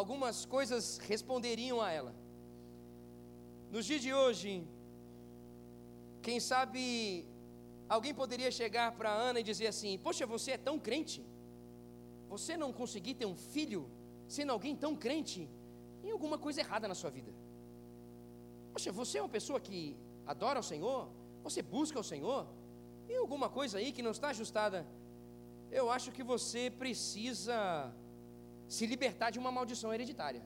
algumas 0.00 0.38
coisas 0.54 0.98
responderiam 1.10 1.78
a 1.86 1.90
ela. 1.98 2.14
Nos 3.74 3.84
dias 3.88 4.02
de 4.06 4.12
hoje, 4.20 4.50
quem 6.26 6.38
sabe 6.40 6.82
alguém 7.88 8.14
poderia 8.22 8.50
chegar 8.60 8.88
para 8.98 9.10
Ana 9.28 9.40
e 9.40 9.48
dizer 9.50 9.68
assim: 9.74 9.92
Poxa, 10.06 10.26
você 10.34 10.52
é 10.52 10.58
tão 10.68 10.76
crente, 10.78 11.20
você 12.28 12.56
não 12.56 12.72
conseguir 12.80 13.14
ter 13.14 13.26
um 13.26 13.38
filho 13.54 13.82
sendo 14.28 14.52
alguém 14.52 14.74
tão 14.76 14.94
crente, 15.04 15.48
tem 16.02 16.10
alguma 16.10 16.38
coisa 16.38 16.60
errada 16.60 16.86
na 16.86 16.94
sua 16.94 17.10
vida. 17.10 17.32
Poxa, 18.72 18.92
você 18.92 19.18
é 19.18 19.22
uma 19.22 19.28
pessoa 19.38 19.58
que 19.58 19.96
adora 20.26 20.60
o 20.60 20.62
Senhor, 20.62 21.08
você 21.42 21.62
busca 21.62 21.98
o 21.98 22.04
Senhor, 22.04 22.46
tem 23.06 23.16
alguma 23.16 23.48
coisa 23.48 23.78
aí 23.78 23.90
que 23.90 24.02
não 24.02 24.10
está 24.10 24.28
ajustada. 24.28 24.86
Eu 25.70 25.90
acho 25.90 26.12
que 26.12 26.22
você 26.22 26.70
precisa 26.70 27.92
se 28.68 28.84
libertar 28.86 29.30
de 29.30 29.38
uma 29.38 29.50
maldição 29.50 29.92
hereditária. 29.92 30.42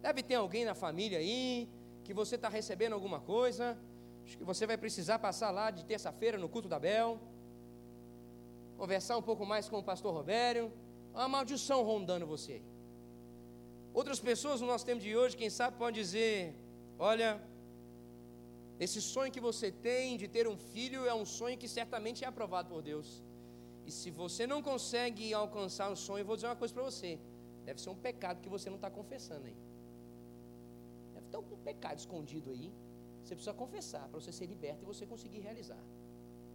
Deve 0.00 0.22
ter 0.22 0.36
alguém 0.36 0.64
na 0.64 0.74
família 0.74 1.18
aí 1.18 1.68
que 2.04 2.14
você 2.14 2.36
está 2.36 2.48
recebendo 2.48 2.92
alguma 2.92 3.20
coisa. 3.20 3.76
Acho 4.24 4.38
que 4.38 4.44
você 4.44 4.66
vai 4.66 4.78
precisar 4.78 5.18
passar 5.18 5.50
lá 5.50 5.70
de 5.70 5.84
terça-feira 5.84 6.38
no 6.38 6.48
culto 6.48 6.68
da 6.68 6.78
Bel 6.78 7.18
conversar 8.78 9.16
um 9.16 9.22
pouco 9.22 9.44
mais 9.44 9.68
com 9.68 9.76
o 9.78 9.82
pastor 9.82 10.14
Robério, 10.14 10.72
uma 11.14 11.28
maldição 11.36 11.82
rondando 11.82 12.26
você. 12.26 12.56
Outras 14.00 14.20
pessoas 14.20 14.60
no 14.60 14.66
nosso 14.72 14.86
tempo 14.90 15.02
de 15.06 15.12
hoje, 15.20 15.36
quem 15.36 15.50
sabe, 15.58 15.76
podem 15.82 16.00
dizer: 16.02 16.54
olha, 16.98 17.30
esse 18.86 19.00
sonho 19.12 19.32
que 19.36 19.44
você 19.48 19.68
tem 19.88 20.16
de 20.22 20.28
ter 20.36 20.46
um 20.52 20.56
filho 20.56 21.00
é 21.12 21.14
um 21.22 21.26
sonho 21.38 21.56
que 21.62 21.68
certamente 21.78 22.24
é 22.24 22.28
aprovado 22.28 22.68
por 22.72 22.82
Deus. 22.90 23.08
E 23.88 23.90
se 23.90 24.10
você 24.22 24.46
não 24.52 24.60
consegue 24.70 25.26
alcançar 25.42 25.88
o 25.94 25.96
sonho, 25.96 26.22
eu 26.22 26.28
vou 26.30 26.36
dizer 26.36 26.48
uma 26.50 26.60
coisa 26.62 26.74
para 26.74 26.84
você: 26.90 27.10
deve 27.68 27.80
ser 27.80 27.90
um 27.90 28.00
pecado 28.08 28.42
que 28.44 28.50
você 28.56 28.68
não 28.72 28.76
está 28.80 28.90
confessando 28.98 29.46
aí. 29.50 29.58
Deve 31.14 31.26
ter 31.30 31.36
algum 31.36 31.58
pecado 31.70 31.98
escondido 32.04 32.50
aí. 32.50 32.68
Você 33.22 33.34
precisa 33.34 33.54
confessar 33.62 34.04
para 34.08 34.20
você 34.20 34.32
ser 34.38 34.46
liberto 34.46 34.82
e 34.84 34.86
você 34.92 35.06
conseguir 35.06 35.40
realizar. 35.40 35.82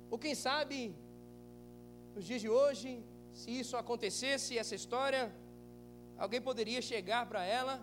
Ou 0.10 0.18
quem 0.24 0.36
sabe, 0.48 0.78
nos 2.16 2.26
dias 2.30 2.42
de 2.46 2.50
hoje, 2.58 2.90
se 3.34 3.52
isso 3.52 3.76
acontecesse, 3.76 4.58
essa 4.58 4.76
história, 4.76 5.34
alguém 6.18 6.42
poderia 6.42 6.82
chegar 6.82 7.26
para 7.26 7.44
ela, 7.44 7.76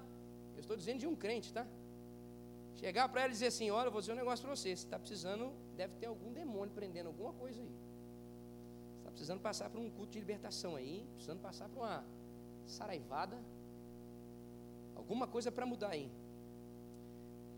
eu 0.54 0.61
estou 0.61 0.76
dizendo 0.76 1.00
de 1.00 1.07
um 1.07 1.16
crente, 1.16 1.52
tá? 1.52 1.66
Chegar 2.76 3.09
para 3.09 3.23
ela 3.23 3.30
e 3.30 3.33
dizer 3.33 3.49
assim: 3.49 3.71
Olha, 3.71 3.88
eu 3.88 3.92
vou 3.92 4.00
dizer 4.00 4.12
um 4.12 4.16
negócio 4.16 4.45
para 4.45 4.54
você, 4.54 4.69
você 4.69 4.85
está 4.87 4.99
precisando, 4.99 5.52
deve 5.76 5.95
ter 5.97 6.07
algum 6.07 6.33
demônio 6.33 6.73
prendendo 6.73 7.09
alguma 7.09 7.33
coisa 7.33 7.61
aí. 7.61 7.69
Você 7.69 8.99
está 8.99 9.11
precisando 9.11 9.40
passar 9.40 9.69
por 9.69 9.80
um 9.80 9.90
culto 9.90 10.12
de 10.12 10.21
libertação 10.21 10.76
aí, 10.76 11.04
precisando 11.14 11.40
passar 11.40 11.69
por 11.69 11.80
uma 11.80 12.04
saraivada, 12.66 13.37
alguma 14.95 15.26
coisa 15.26 15.50
para 15.50 15.66
mudar 15.66 15.90
aí. 15.90 16.11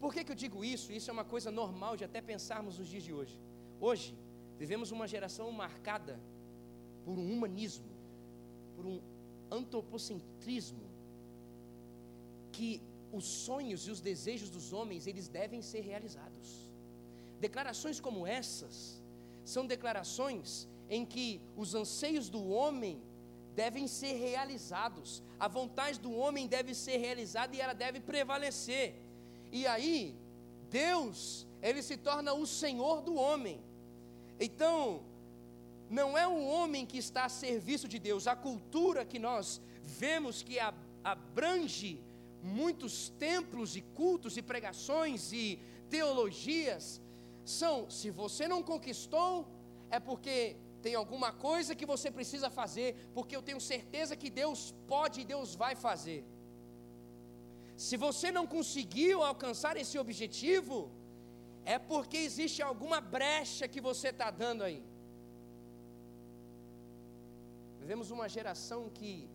Por 0.01 0.13
que, 0.13 0.25
que 0.25 0.33
eu 0.33 0.37
digo 0.45 0.65
isso? 0.65 0.91
Isso 0.91 1.11
é 1.11 1.13
uma 1.13 1.25
coisa 1.25 1.51
normal 1.51 1.97
de 1.97 2.05
até 2.05 2.21
pensarmos 2.21 2.79
nos 2.79 2.89
dias 2.89 3.05
de 3.05 3.13
hoje. 3.13 3.39
Hoje, 3.79 4.19
vivemos 4.59 4.91
uma 4.91 5.07
geração 5.07 5.53
marcada 5.53 6.19
por 7.05 7.19
um 7.19 7.33
humanismo, 7.33 7.93
por 8.77 8.87
um 8.87 9.01
antropocentrismo, 9.51 10.87
que 12.51 12.83
os 13.13 13.25
sonhos 13.25 13.87
e 13.87 13.91
os 13.91 14.01
desejos 14.01 14.51
dos 14.51 14.73
homens, 14.73 15.07
eles 15.07 15.29
devem 15.29 15.61
ser 15.63 15.81
realizados. 15.81 16.71
Declarações 17.41 18.01
como 18.01 18.27
essas 18.27 19.01
são 19.45 19.67
declarações 19.67 20.69
em 20.89 21.05
que 21.05 21.41
os 21.57 21.75
anseios 21.75 22.29
do 22.29 22.49
homem 22.49 23.03
devem 23.55 23.87
ser 23.87 24.15
realizados, 24.15 25.23
a 25.39 25.49
vontade 25.49 25.99
do 26.01 26.13
homem 26.13 26.47
deve 26.47 26.75
ser 26.75 26.97
realizada 26.97 27.55
e 27.55 27.61
ela 27.61 27.75
deve 27.75 28.01
prevalecer. 28.01 28.95
E 29.51 29.67
aí, 29.67 30.17
Deus, 30.71 31.47
ele 31.61 31.83
se 31.83 31.97
torna 31.97 32.33
o 32.33 32.47
Senhor 32.47 33.03
do 33.03 33.15
homem. 33.15 33.61
Então, 34.41 35.03
não 35.99 36.17
é 36.17 36.27
o 36.27 36.39
homem 36.55 36.85
que 36.91 36.99
está 37.05 37.25
a 37.27 37.37
serviço 37.45 37.87
de 37.93 37.99
Deus, 38.09 38.27
a 38.27 38.35
cultura 38.47 39.05
que 39.05 39.19
nós 39.29 39.61
vemos 40.03 40.43
que 40.43 40.57
abrange 41.13 41.91
muitos 42.43 42.95
templos 43.27 43.77
e 43.77 43.83
cultos 44.01 44.37
e 44.39 44.43
pregações 44.53 45.33
e 45.33 45.47
teologias, 45.91 46.85
são: 47.45 47.75
se 47.91 48.11
você 48.23 48.49
não 48.53 48.63
conquistou, 48.63 49.47
é 49.91 50.01
porque 50.01 50.57
tem 50.81 50.95
alguma 50.95 51.31
coisa 51.31 51.75
que 51.75 51.91
você 51.93 52.11
precisa 52.11 52.49
fazer, 52.61 52.89
porque 53.15 53.37
eu 53.37 53.43
tenho 53.43 53.61
certeza 53.61 54.17
que 54.17 54.31
Deus 54.31 54.75
pode 54.89 55.21
e 55.21 55.29
Deus 55.35 55.55
vai 55.55 55.75
fazer. 55.77 56.25
Se 57.77 57.97
você 58.07 58.31
não 58.33 58.47
conseguiu 58.47 59.23
alcançar 59.23 59.77
esse 59.77 59.99
objetivo, 59.99 60.91
é 61.65 61.79
porque 61.79 62.17
existe 62.17 62.63
alguma 62.63 63.01
brecha 63.01 63.69
que 63.69 63.81
você 63.81 64.09
está 64.09 64.31
dando 64.31 64.65
aí. 64.65 64.83
Vivemos 67.83 68.13
uma 68.13 68.29
geração 68.29 68.89
que 68.89 69.29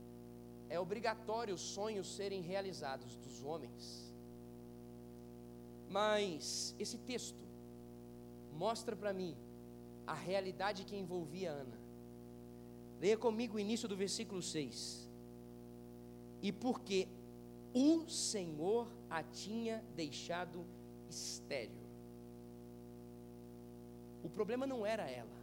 é 0.70 0.80
obrigatório 0.80 1.54
os 1.54 1.62
sonhos 1.78 2.08
serem 2.16 2.42
realizados 2.42 3.18
dos 3.18 3.44
homens. 3.44 3.84
Mas 5.90 6.74
esse 6.80 6.98
texto 6.98 7.44
mostra 8.54 8.96
para 8.96 9.12
mim 9.12 9.36
a 10.06 10.14
realidade 10.14 10.86
que 10.86 10.96
envolvia 10.96 11.52
Ana. 11.52 11.78
Leia 13.02 13.18
comigo 13.18 13.58
o 13.58 13.60
início 13.60 13.88
do 13.88 13.98
versículo 13.98 14.42
6. 14.42 15.10
E 16.42 16.52
porque 16.54 17.08
o 17.74 18.08
Senhor 18.08 18.88
a 19.10 19.22
tinha 19.24 19.84
deixado 19.94 20.66
estéril. 21.10 21.86
O 24.24 24.30
problema 24.30 24.66
não 24.66 24.86
era 24.86 25.10
ela. 25.10 25.37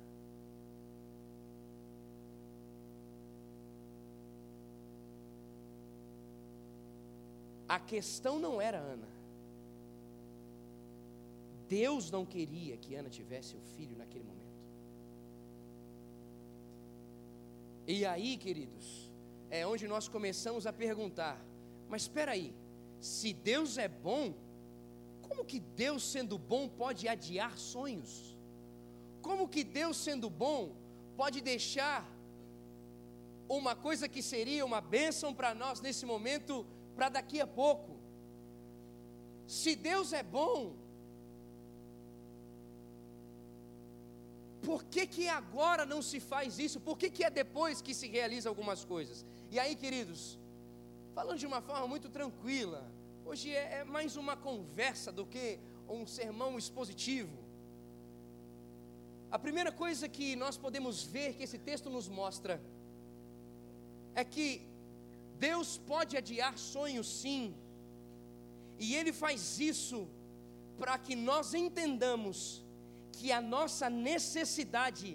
A 7.75 7.79
questão 7.93 8.35
não 8.39 8.55
era 8.61 8.79
Ana. 8.79 9.09
Deus 11.69 12.09
não 12.15 12.25
queria 12.25 12.77
que 12.77 12.95
Ana 12.95 13.11
tivesse 13.19 13.57
o 13.57 13.63
filho 13.75 13.97
naquele 14.01 14.23
momento. 14.23 14.61
E 17.95 18.07
aí, 18.07 18.37
queridos, 18.45 18.87
é 19.51 19.67
onde 19.67 19.89
nós 19.89 20.07
começamos 20.07 20.69
a 20.69 20.73
perguntar: 20.73 21.37
mas 21.89 22.03
espera 22.03 22.31
aí, 22.37 22.55
se 23.01 23.33
Deus 23.33 23.77
é 23.77 23.89
bom, 23.89 24.33
como 25.27 25.45
que 25.45 25.59
Deus 25.59 26.05
sendo 26.15 26.39
bom 26.39 26.69
pode 26.69 27.09
adiar 27.09 27.59
sonhos? 27.59 28.13
Como 29.21 29.49
que 29.49 29.65
Deus 29.65 29.97
sendo 29.97 30.31
bom 30.31 30.77
pode 31.17 31.41
deixar 31.41 32.09
uma 33.49 33.75
coisa 33.75 34.09
que 34.09 34.23
seria 34.23 34.65
uma 34.65 34.81
bênção 34.81 35.35
para 35.35 35.53
nós 35.57 35.81
nesse 35.81 36.07
momento 36.07 36.65
para 36.97 37.09
daqui 37.09 37.41
a 37.41 37.47
pouco? 37.47 37.93
Se 39.47 39.75
Deus 39.77 40.13
é 40.13 40.23
bom, 40.23 40.75
por 44.63 44.83
que, 44.85 45.07
que 45.07 45.29
agora 45.29 45.85
não 45.85 46.01
se 46.01 46.19
faz 46.19 46.59
isso? 46.59 46.81
Por 46.81 46.97
que, 46.97 47.11
que 47.11 47.25
é 47.25 47.31
depois 47.31 47.83
que 47.83 47.95
se 47.95 48.09
realiza 48.09 48.49
algumas 48.49 48.85
coisas? 48.85 49.25
E 49.51 49.59
aí, 49.59 49.77
queridos, 49.77 50.39
falando 51.15 51.39
de 51.39 51.47
uma 51.47 51.61
forma 51.61 51.87
muito 51.87 52.09
tranquila, 52.09 52.83
hoje 53.25 53.51
é, 53.51 53.81
é 53.81 53.85
mais 53.85 54.17
uma 54.17 54.37
conversa 54.37 55.13
do 55.13 55.27
que 55.27 55.61
um 55.89 56.07
sermão 56.07 56.57
expositivo. 56.59 57.37
A 59.31 59.39
primeira 59.39 59.71
coisa 59.71 60.09
que 60.09 60.35
nós 60.37 60.57
podemos 60.57 61.03
ver 61.03 61.35
que 61.35 61.43
esse 61.43 61.59
texto 61.59 61.91
nos 61.91 62.09
mostra 62.09 62.61
é 64.15 64.25
que 64.25 64.63
Deus 65.47 65.69
pode 65.93 66.13
adiar 66.21 66.55
sonhos 66.57 67.09
sim, 67.21 67.43
e 68.85 68.95
Ele 68.99 69.13
faz 69.23 69.59
isso 69.73 69.99
para 70.79 70.97
que 71.05 71.15
nós 71.15 71.47
entendamos 71.65 72.37
que 73.17 73.31
a 73.39 73.41
nossa 73.55 73.87
necessidade 73.91 75.11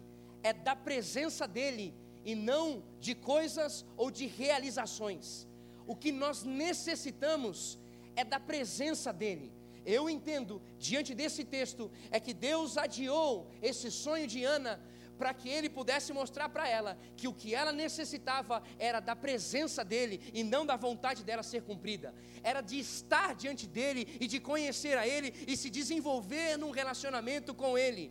é 0.50 0.52
da 0.68 0.76
presença 0.88 1.48
dEle 1.48 1.90
e 2.24 2.34
não 2.50 2.84
de 3.06 3.14
coisas 3.16 3.86
ou 3.98 4.08
de 4.18 4.26
realizações. 4.42 5.26
O 5.92 5.96
que 6.02 6.12
nós 6.12 6.44
necessitamos 6.44 7.58
é 8.16 8.24
da 8.24 8.40
presença 8.52 9.12
dEle. 9.12 9.52
Eu 9.86 10.10
entendo, 10.10 10.62
diante 10.78 11.14
desse 11.16 11.44
texto, 11.44 11.84
é 12.12 12.20
que 12.20 12.34
Deus 12.34 12.78
adiou 12.78 13.50
esse 13.70 13.90
sonho 13.90 14.28
de 14.28 14.44
Ana 14.44 14.74
para 15.20 15.34
que 15.40 15.50
ele 15.50 15.70
pudesse 15.78 16.10
mostrar 16.20 16.48
para 16.56 16.66
ela 16.78 16.92
que 17.18 17.28
o 17.28 17.34
que 17.40 17.50
ela 17.60 17.74
necessitava 17.84 18.64
era 18.90 19.00
da 19.10 19.16
presença 19.26 19.82
dele 19.92 20.18
e 20.34 20.42
não 20.54 20.64
da 20.72 20.78
vontade 20.88 21.22
dela 21.30 21.44
ser 21.52 21.62
cumprida. 21.70 22.10
Era 22.52 22.62
de 22.62 22.78
estar 22.80 23.36
diante 23.44 23.66
dele 23.78 24.04
e 24.24 24.26
de 24.34 24.40
conhecer 24.40 24.96
a 24.98 25.06
ele 25.16 25.30
e 25.52 25.58
se 25.62 25.70
desenvolver 25.80 26.58
num 26.62 26.72
relacionamento 26.72 27.54
com 27.54 27.78
ele. 27.78 28.06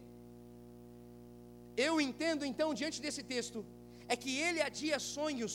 Eu 1.87 1.94
entendo 2.09 2.44
então, 2.44 2.68
diante 2.81 3.01
desse 3.01 3.23
texto, 3.35 3.64
é 4.07 4.14
que 4.23 4.33
ele 4.47 4.61
adia 4.61 4.99
sonhos 4.99 5.55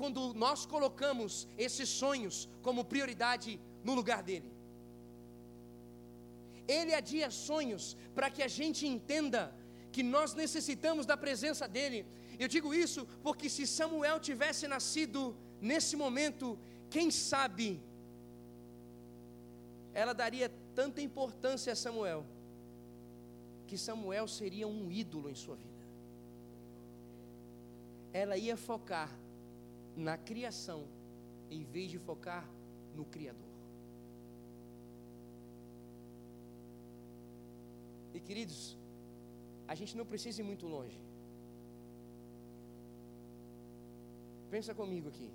quando 0.00 0.20
nós 0.44 0.60
colocamos 0.74 1.46
esses 1.66 1.88
sonhos 2.02 2.36
como 2.66 2.88
prioridade 2.92 3.52
no 3.84 3.94
lugar 4.00 4.20
dele. 4.28 4.50
Ele 6.76 6.92
adia 7.02 7.30
sonhos 7.30 7.84
para 8.16 8.30
que 8.34 8.42
a 8.42 8.50
gente 8.58 8.82
entenda 8.94 9.42
que 9.92 10.02
nós 10.02 10.34
necessitamos 10.34 11.06
da 11.06 11.16
presença 11.16 11.66
dEle. 11.66 12.06
Eu 12.38 12.48
digo 12.48 12.72
isso 12.72 13.06
porque 13.22 13.48
se 13.48 13.66
Samuel 13.66 14.20
tivesse 14.20 14.68
nascido 14.68 15.36
nesse 15.60 15.96
momento, 15.96 16.58
quem 16.88 17.10
sabe 17.10 17.80
ela 19.92 20.12
daria 20.12 20.48
tanta 20.76 21.00
importância 21.00 21.72
a 21.72 21.76
Samuel, 21.76 22.24
que 23.66 23.76
Samuel 23.76 24.28
seria 24.28 24.68
um 24.68 24.92
ídolo 24.92 25.28
em 25.28 25.34
sua 25.34 25.56
vida. 25.56 25.84
Ela 28.12 28.36
ia 28.36 28.56
focar 28.56 29.10
na 29.96 30.16
criação, 30.16 30.86
em 31.50 31.64
vez 31.64 31.90
de 31.90 31.98
focar 31.98 32.48
no 32.94 33.04
Criador. 33.04 33.48
E 38.14 38.20
queridos, 38.20 38.77
a 39.72 39.74
gente 39.74 39.96
não 39.98 40.06
precisa 40.12 40.40
ir 40.40 40.44
muito 40.44 40.66
longe. 40.66 40.98
Pensa 44.50 44.74
comigo 44.74 45.08
aqui. 45.12 45.30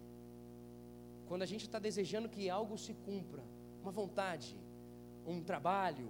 Quando 1.28 1.44
a 1.44 1.50
gente 1.52 1.66
está 1.68 1.80
desejando 1.88 2.28
que 2.28 2.50
algo 2.50 2.78
se 2.86 2.94
cumpra, 3.06 3.44
uma 3.84 3.92
vontade, 3.92 4.58
um 5.26 5.42
trabalho, 5.42 6.10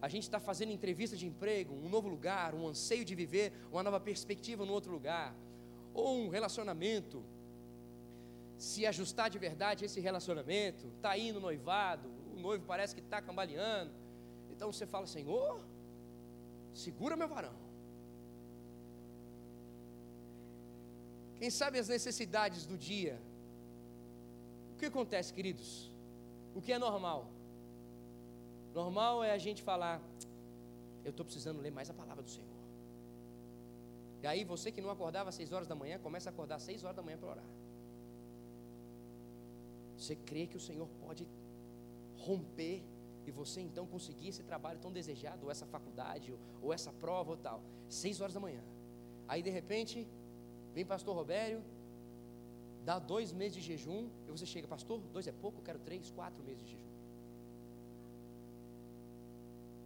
a 0.00 0.08
gente 0.08 0.24
está 0.24 0.38
fazendo 0.40 0.72
entrevista 0.72 1.16
de 1.16 1.26
emprego, 1.26 1.74
um 1.74 1.88
novo 1.88 2.08
lugar, 2.08 2.54
um 2.54 2.66
anseio 2.66 3.04
de 3.04 3.14
viver, 3.14 3.52
uma 3.72 3.82
nova 3.82 4.00
perspectiva 4.00 4.64
no 4.64 4.72
outro 4.72 4.92
lugar, 4.92 5.34
ou 5.92 6.16
um 6.18 6.28
relacionamento, 6.28 7.22
se 8.56 8.86
ajustar 8.86 9.28
de 9.28 9.38
verdade 9.38 9.84
esse 9.84 10.00
relacionamento, 10.00 10.86
está 10.96 11.18
indo 11.18 11.40
noivado, 11.40 12.08
o 12.34 12.40
noivo 12.40 12.64
parece 12.64 12.94
que 12.94 13.00
está 13.00 13.20
cambaleando, 13.20 13.92
então 14.50 14.72
você 14.72 14.86
fala, 14.86 15.06
Senhor, 15.06 15.60
Segura 16.74 17.16
meu 17.16 17.28
varão. 17.28 17.54
Quem 21.38 21.50
sabe 21.50 21.78
as 21.78 21.88
necessidades 21.88 22.64
do 22.66 22.76
dia? 22.78 23.18
O 24.74 24.78
que 24.78 24.86
acontece, 24.86 25.32
queridos? 25.32 25.90
O 26.54 26.60
que 26.62 26.72
é 26.72 26.78
normal? 26.78 27.26
Normal 28.74 29.24
é 29.24 29.32
a 29.32 29.38
gente 29.38 29.62
falar: 29.62 30.00
Eu 31.04 31.10
estou 31.10 31.24
precisando 31.24 31.60
ler 31.60 31.72
mais 31.72 31.90
a 31.90 31.94
palavra 31.94 32.22
do 32.22 32.30
Senhor. 32.30 32.48
E 34.22 34.26
aí 34.26 34.44
você 34.44 34.70
que 34.70 34.80
não 34.80 34.90
acordava 34.90 35.30
às 35.30 35.34
seis 35.34 35.52
horas 35.52 35.66
da 35.66 35.74
manhã, 35.74 35.98
começa 35.98 36.30
a 36.30 36.32
acordar 36.32 36.56
às 36.56 36.62
seis 36.62 36.84
horas 36.84 36.96
da 36.96 37.02
manhã 37.02 37.18
para 37.18 37.28
orar. 37.28 37.44
Você 39.98 40.14
crê 40.14 40.46
que 40.46 40.56
o 40.56 40.60
Senhor 40.60 40.88
pode 41.00 41.26
romper 42.18 42.82
e 43.26 43.30
você 43.30 43.60
então 43.60 43.86
conseguir 43.86 44.28
esse 44.28 44.42
trabalho 44.42 44.78
tão 44.78 44.92
desejado, 44.92 45.44
ou 45.44 45.50
essa 45.50 45.66
faculdade, 45.66 46.32
ou, 46.32 46.38
ou 46.62 46.72
essa 46.72 46.92
prova 46.92 47.30
ou 47.32 47.36
tal, 47.36 47.60
seis 47.88 48.20
horas 48.20 48.34
da 48.34 48.40
manhã. 48.40 48.62
Aí 49.28 49.42
de 49.42 49.50
repente, 49.50 50.06
vem 50.74 50.84
pastor 50.84 51.14
Robério, 51.14 51.62
dá 52.84 52.98
dois 52.98 53.32
meses 53.32 53.54
de 53.54 53.60
jejum, 53.60 54.08
e 54.26 54.30
você 54.30 54.44
chega, 54.44 54.66
pastor, 54.66 55.00
dois 55.12 55.26
é 55.26 55.32
pouco, 55.32 55.58
eu 55.58 55.64
quero 55.64 55.78
três, 55.78 56.10
quatro 56.10 56.42
meses 56.42 56.62
de 56.62 56.70
jejum. 56.72 56.92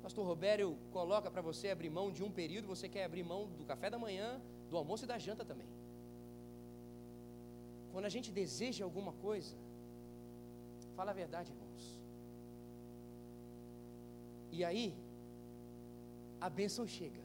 Pastor 0.02 0.24
Robério 0.24 0.78
coloca 0.92 1.30
para 1.30 1.42
você 1.42 1.68
abrir 1.68 1.90
mão 1.90 2.12
de 2.12 2.22
um 2.22 2.30
período, 2.30 2.68
você 2.68 2.88
quer 2.88 3.04
abrir 3.04 3.24
mão 3.24 3.48
do 3.58 3.64
café 3.64 3.90
da 3.90 3.98
manhã, 3.98 4.40
do 4.70 4.76
almoço 4.76 5.04
e 5.04 5.06
da 5.08 5.18
janta 5.18 5.44
também. 5.44 5.66
Quando 7.92 8.04
a 8.04 8.08
gente 8.08 8.30
deseja 8.30 8.84
alguma 8.84 9.12
coisa, 9.14 9.56
fala 10.94 11.10
a 11.10 11.14
verdade, 11.14 11.50
irmãos. 11.50 11.95
E 14.50 14.64
aí, 14.64 14.94
a 16.40 16.48
bênção 16.48 16.86
chega, 16.86 17.20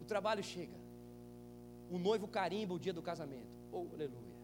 o 0.00 0.04
trabalho 0.04 0.42
chega, 0.42 0.76
o 1.90 1.98
noivo 1.98 2.26
carimba 2.26 2.74
o 2.74 2.78
dia 2.78 2.92
do 2.92 3.02
casamento. 3.02 3.56
Oh, 3.72 3.86
aleluia. 3.92 4.38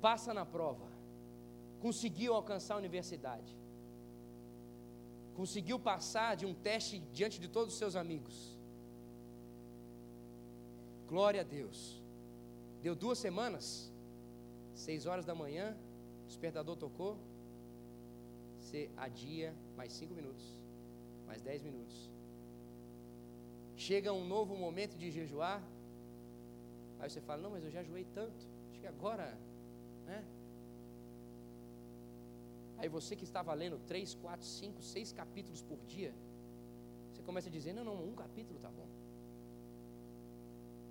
Passa 0.00 0.34
na 0.34 0.44
prova, 0.44 0.86
conseguiu 1.80 2.34
alcançar 2.34 2.74
a 2.74 2.78
universidade, 2.78 3.56
conseguiu 5.34 5.78
passar 5.78 6.36
de 6.36 6.46
um 6.46 6.54
teste 6.54 6.98
diante 7.12 7.38
de 7.40 7.48
todos 7.48 7.72
os 7.74 7.78
seus 7.78 7.96
amigos. 7.96 8.56
Glória 11.06 11.42
a 11.42 11.44
Deus. 11.44 12.00
Deu 12.82 12.94
duas 12.96 13.18
semanas, 13.18 13.92
seis 14.74 15.06
horas 15.06 15.24
da 15.24 15.34
manhã, 15.34 15.76
o 16.24 16.26
despertador 16.26 16.76
tocou. 16.76 17.16
Você 18.72 18.88
adia 18.96 19.54
mais 19.76 19.92
cinco 19.92 20.14
minutos, 20.14 20.42
mais 21.26 21.42
dez 21.42 21.62
minutos. 21.62 22.10
Chega 23.76 24.10
um 24.14 24.26
novo 24.26 24.56
momento 24.56 24.96
de 24.96 25.10
jejuar. 25.10 25.62
Aí 26.98 27.10
você 27.10 27.20
fala: 27.20 27.42
Não, 27.42 27.50
mas 27.50 27.62
eu 27.62 27.70
já 27.70 27.82
jejuei 27.82 28.06
tanto. 28.14 28.46
Acho 28.70 28.80
que 28.80 28.86
agora, 28.86 29.36
né? 30.06 30.24
Aí 32.78 32.88
você 32.88 33.14
que 33.14 33.24
estava 33.24 33.52
lendo 33.52 33.78
três, 33.86 34.14
quatro, 34.14 34.46
cinco, 34.46 34.82
seis 34.82 35.12
capítulos 35.12 35.60
por 35.60 35.76
dia, 35.84 36.14
você 37.12 37.20
começa 37.20 37.50
a 37.50 37.52
dizer: 37.52 37.74
Não, 37.74 37.84
não, 37.84 38.02
um 38.02 38.14
capítulo 38.14 38.58
tá 38.58 38.70
bom. 38.70 38.88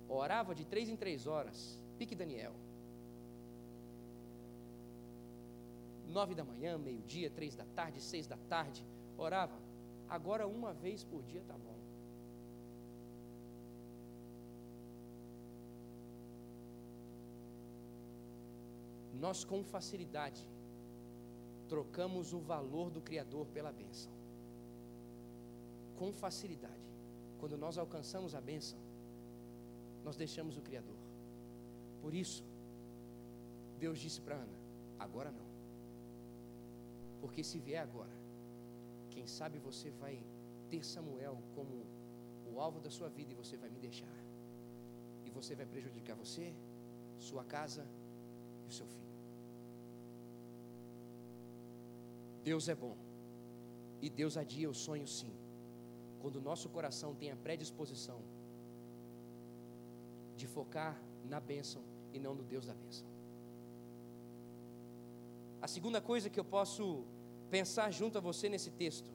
Orava 0.08 0.54
de 0.54 0.64
três 0.64 0.88
em 0.88 0.94
três 0.94 1.26
horas, 1.26 1.80
pique 1.98 2.14
Daniel. 2.14 2.54
Nove 6.12 6.34
da 6.34 6.44
manhã, 6.44 6.76
meio-dia, 6.76 7.30
três 7.30 7.54
da 7.54 7.64
tarde, 7.64 8.00
seis 8.00 8.26
da 8.26 8.36
tarde, 8.36 8.84
orava. 9.16 9.58
Agora 10.08 10.46
uma 10.46 10.72
vez 10.74 11.02
por 11.02 11.22
dia 11.22 11.42
tá 11.48 11.56
bom. 11.56 11.78
Nós 19.18 19.44
com 19.44 19.62
facilidade 19.64 20.44
trocamos 21.68 22.34
o 22.34 22.40
valor 22.40 22.90
do 22.90 23.00
Criador 23.00 23.46
pela 23.46 23.72
bênção. 23.72 24.12
Com 25.96 26.12
facilidade. 26.12 26.90
Quando 27.40 27.56
nós 27.56 27.78
alcançamos 27.78 28.34
a 28.34 28.40
bênção, 28.40 28.78
nós 30.04 30.16
deixamos 30.16 30.58
o 30.58 30.62
Criador. 30.62 31.00
Por 32.02 32.12
isso, 32.14 32.44
Deus 33.78 33.98
disse 33.98 34.20
para 34.20 34.34
Ana: 34.34 34.58
agora 34.98 35.30
não. 35.30 35.51
Porque 37.22 37.42
se 37.44 37.58
vier 37.66 37.80
agora, 37.80 38.14
quem 39.12 39.26
sabe 39.28 39.56
você 39.58 39.90
vai 40.02 40.14
ter 40.68 40.84
Samuel 40.84 41.36
como 41.54 41.74
o 42.50 42.60
alvo 42.60 42.80
da 42.80 42.90
sua 42.90 43.08
vida 43.08 43.30
e 43.30 43.34
você 43.42 43.56
vai 43.56 43.70
me 43.70 43.78
deixar. 43.78 44.16
E 45.24 45.30
você 45.30 45.54
vai 45.54 45.64
prejudicar 45.64 46.16
você, 46.16 46.52
sua 47.28 47.44
casa 47.44 47.86
e 48.64 48.68
o 48.68 48.72
seu 48.72 48.86
filho. 48.94 49.12
Deus 52.42 52.68
é 52.68 52.74
bom. 52.74 52.96
E 54.00 54.10
Deus 54.10 54.36
adia 54.36 54.68
o 54.68 54.74
sonho 54.74 55.06
sim. 55.06 55.32
Quando 56.20 56.36
o 56.36 56.46
nosso 56.50 56.68
coração 56.68 57.14
tem 57.14 57.30
a 57.30 57.36
predisposição 57.36 58.20
de 60.36 60.48
focar 60.48 61.00
na 61.24 61.38
bênção 61.38 61.84
e 62.12 62.18
não 62.18 62.34
no 62.34 62.42
Deus 62.42 62.66
da 62.66 62.74
bênção. 62.74 63.11
A 65.62 65.68
segunda 65.68 66.00
coisa 66.00 66.28
que 66.28 66.40
eu 66.40 66.44
posso 66.44 67.04
pensar 67.48 67.92
junto 67.92 68.18
a 68.18 68.20
você 68.20 68.48
nesse 68.48 68.70
texto. 68.72 69.08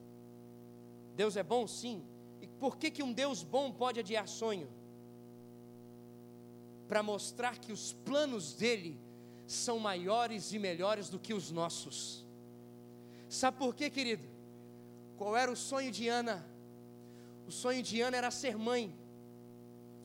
Deus 1.14 1.36
é 1.36 1.42
bom, 1.42 1.66
sim. 1.66 2.02
E 2.40 2.46
por 2.46 2.78
que, 2.78 2.90
que 2.90 3.02
um 3.02 3.12
Deus 3.12 3.42
bom 3.42 3.70
pode 3.70 4.00
adiar 4.00 4.26
sonho? 4.26 4.68
Para 6.88 7.02
mostrar 7.02 7.58
que 7.58 7.70
os 7.70 7.92
planos 7.92 8.54
dele 8.54 8.98
são 9.46 9.78
maiores 9.78 10.52
e 10.52 10.58
melhores 10.58 11.10
do 11.10 11.18
que 11.18 11.34
os 11.34 11.50
nossos. 11.50 12.26
Sabe 13.28 13.58
por 13.58 13.74
quê, 13.74 13.90
querido? 13.90 14.26
Qual 15.18 15.36
era 15.36 15.52
o 15.52 15.56
sonho 15.56 15.90
de 15.90 16.08
Ana? 16.08 16.48
O 17.46 17.52
sonho 17.52 17.82
de 17.82 18.00
Ana 18.00 18.16
era 18.16 18.30
ser 18.30 18.56
mãe. 18.56 18.96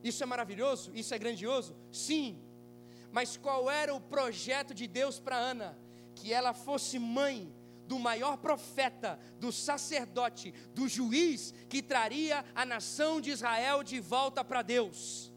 Isso 0.04 0.22
é 0.22 0.26
maravilhoso? 0.26 0.92
Isso 0.94 1.14
é 1.14 1.18
grandioso? 1.18 1.74
Sim. 1.90 2.38
Mas 3.14 3.38
qual 3.38 3.72
era 3.72 3.96
o 3.96 4.02
projeto 4.02 4.74
de 4.74 4.88
Deus 4.88 5.20
para 5.20 5.38
Ana? 5.38 5.78
Que 6.16 6.34
ela 6.34 6.54
fosse 6.54 6.98
mãe 7.00 7.54
do 7.88 8.00
maior 8.00 8.38
profeta, 8.38 9.20
do 9.40 9.52
sacerdote, 9.52 10.54
do 10.74 10.88
juiz 10.88 11.54
que 11.70 11.82
traria 11.82 12.44
a 12.56 12.66
nação 12.66 13.20
de 13.20 13.30
Israel 13.30 13.84
de 13.84 14.00
volta 14.00 14.44
para 14.44 14.62
Deus. 14.62 15.32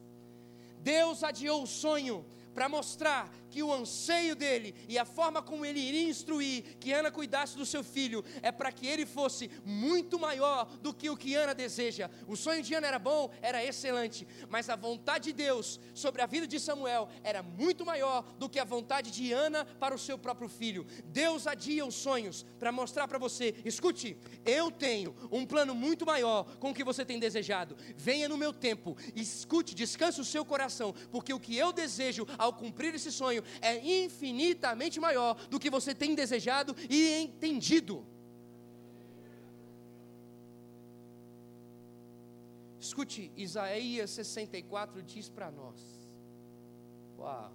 Deus 0.80 1.24
adiou 1.24 1.62
o 1.62 1.66
sonho 1.66 2.24
para 2.54 2.68
mostrar 2.68 3.30
que 3.56 3.62
o 3.62 3.72
anseio 3.72 4.36
dele 4.36 4.74
e 4.86 4.98
a 4.98 5.06
forma 5.06 5.40
como 5.40 5.64
ele 5.64 5.80
iria 5.80 6.10
instruir 6.10 6.76
que 6.78 6.92
Ana 6.92 7.10
cuidasse 7.10 7.56
do 7.56 7.64
seu 7.64 7.82
filho 7.82 8.22
é 8.42 8.52
para 8.52 8.70
que 8.70 8.86
ele 8.86 9.06
fosse 9.06 9.50
muito 9.64 10.18
maior 10.18 10.66
do 10.82 10.92
que 10.92 11.08
o 11.08 11.16
que 11.16 11.34
Ana 11.34 11.54
deseja. 11.54 12.10
O 12.28 12.36
sonho 12.36 12.62
de 12.62 12.74
Ana 12.74 12.86
era 12.86 12.98
bom, 12.98 13.30
era 13.40 13.64
excelente, 13.64 14.28
mas 14.50 14.68
a 14.68 14.76
vontade 14.76 15.32
de 15.32 15.32
Deus 15.32 15.80
sobre 15.94 16.20
a 16.20 16.26
vida 16.26 16.46
de 16.46 16.60
Samuel 16.60 17.08
era 17.24 17.42
muito 17.42 17.86
maior 17.86 18.24
do 18.34 18.46
que 18.46 18.58
a 18.58 18.64
vontade 18.64 19.10
de 19.10 19.32
Ana 19.32 19.64
para 19.64 19.94
o 19.94 19.98
seu 19.98 20.18
próprio 20.18 20.50
filho. 20.50 20.86
Deus 21.06 21.46
adia 21.46 21.86
os 21.86 21.94
sonhos 21.94 22.44
para 22.58 22.70
mostrar 22.70 23.08
para 23.08 23.16
você: 23.16 23.54
escute, 23.64 24.18
eu 24.44 24.70
tenho 24.70 25.16
um 25.32 25.46
plano 25.46 25.74
muito 25.74 26.04
maior 26.04 26.44
com 26.58 26.72
o 26.72 26.74
que 26.74 26.84
você 26.84 27.06
tem 27.06 27.18
desejado. 27.18 27.74
Venha 27.96 28.28
no 28.28 28.36
meu 28.36 28.52
tempo, 28.52 28.98
escute, 29.14 29.74
descanse 29.74 30.20
o 30.20 30.26
seu 30.26 30.44
coração, 30.44 30.94
porque 31.10 31.32
o 31.32 31.40
que 31.40 31.56
eu 31.56 31.72
desejo 31.72 32.26
ao 32.36 32.52
cumprir 32.52 32.94
esse 32.94 33.10
sonho 33.10 33.45
é 33.60 34.04
infinitamente 34.04 35.00
maior 35.00 35.34
do 35.48 35.58
que 35.58 35.70
você 35.70 35.94
tem 35.94 36.14
desejado 36.14 36.74
e 36.88 37.22
entendido. 37.22 38.04
Escute, 42.80 43.32
Isaías 43.36 44.10
64 44.10 45.02
diz 45.02 45.28
para 45.28 45.50
nós: 45.50 45.80
Uau! 47.18 47.52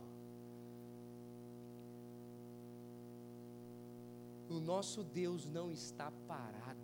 O 4.50 4.60
nosso 4.60 5.04
Deus 5.04 5.46
não 5.46 5.72
está 5.72 6.12
parado. 6.28 6.80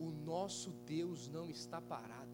O 0.00 0.10
nosso 0.10 0.70
Deus 0.84 1.28
não 1.28 1.48
está 1.48 1.80
parado. 1.80 2.26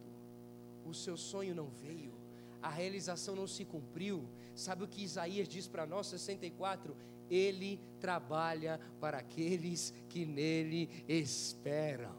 O 0.85 0.95
seu 0.95 1.17
sonho 1.17 1.55
não 1.55 1.69
veio 1.69 2.23
a 2.63 2.71
realização 2.71 3.35
não 3.35 3.47
se 3.47 3.65
cumpriu. 3.65 4.25
Sabe 4.55 4.85
o 4.85 4.89
que 4.89 5.03
Isaías 5.03 5.49
diz 5.49 5.67
para 5.67 5.87
nós, 5.87 6.07
64? 6.09 6.95
Ele 7.31 7.81
trabalha 8.01 8.79
para 9.01 9.19
aqueles 9.19 9.93
que 10.09 10.27
nele 10.27 10.89
esperam. 11.09 12.15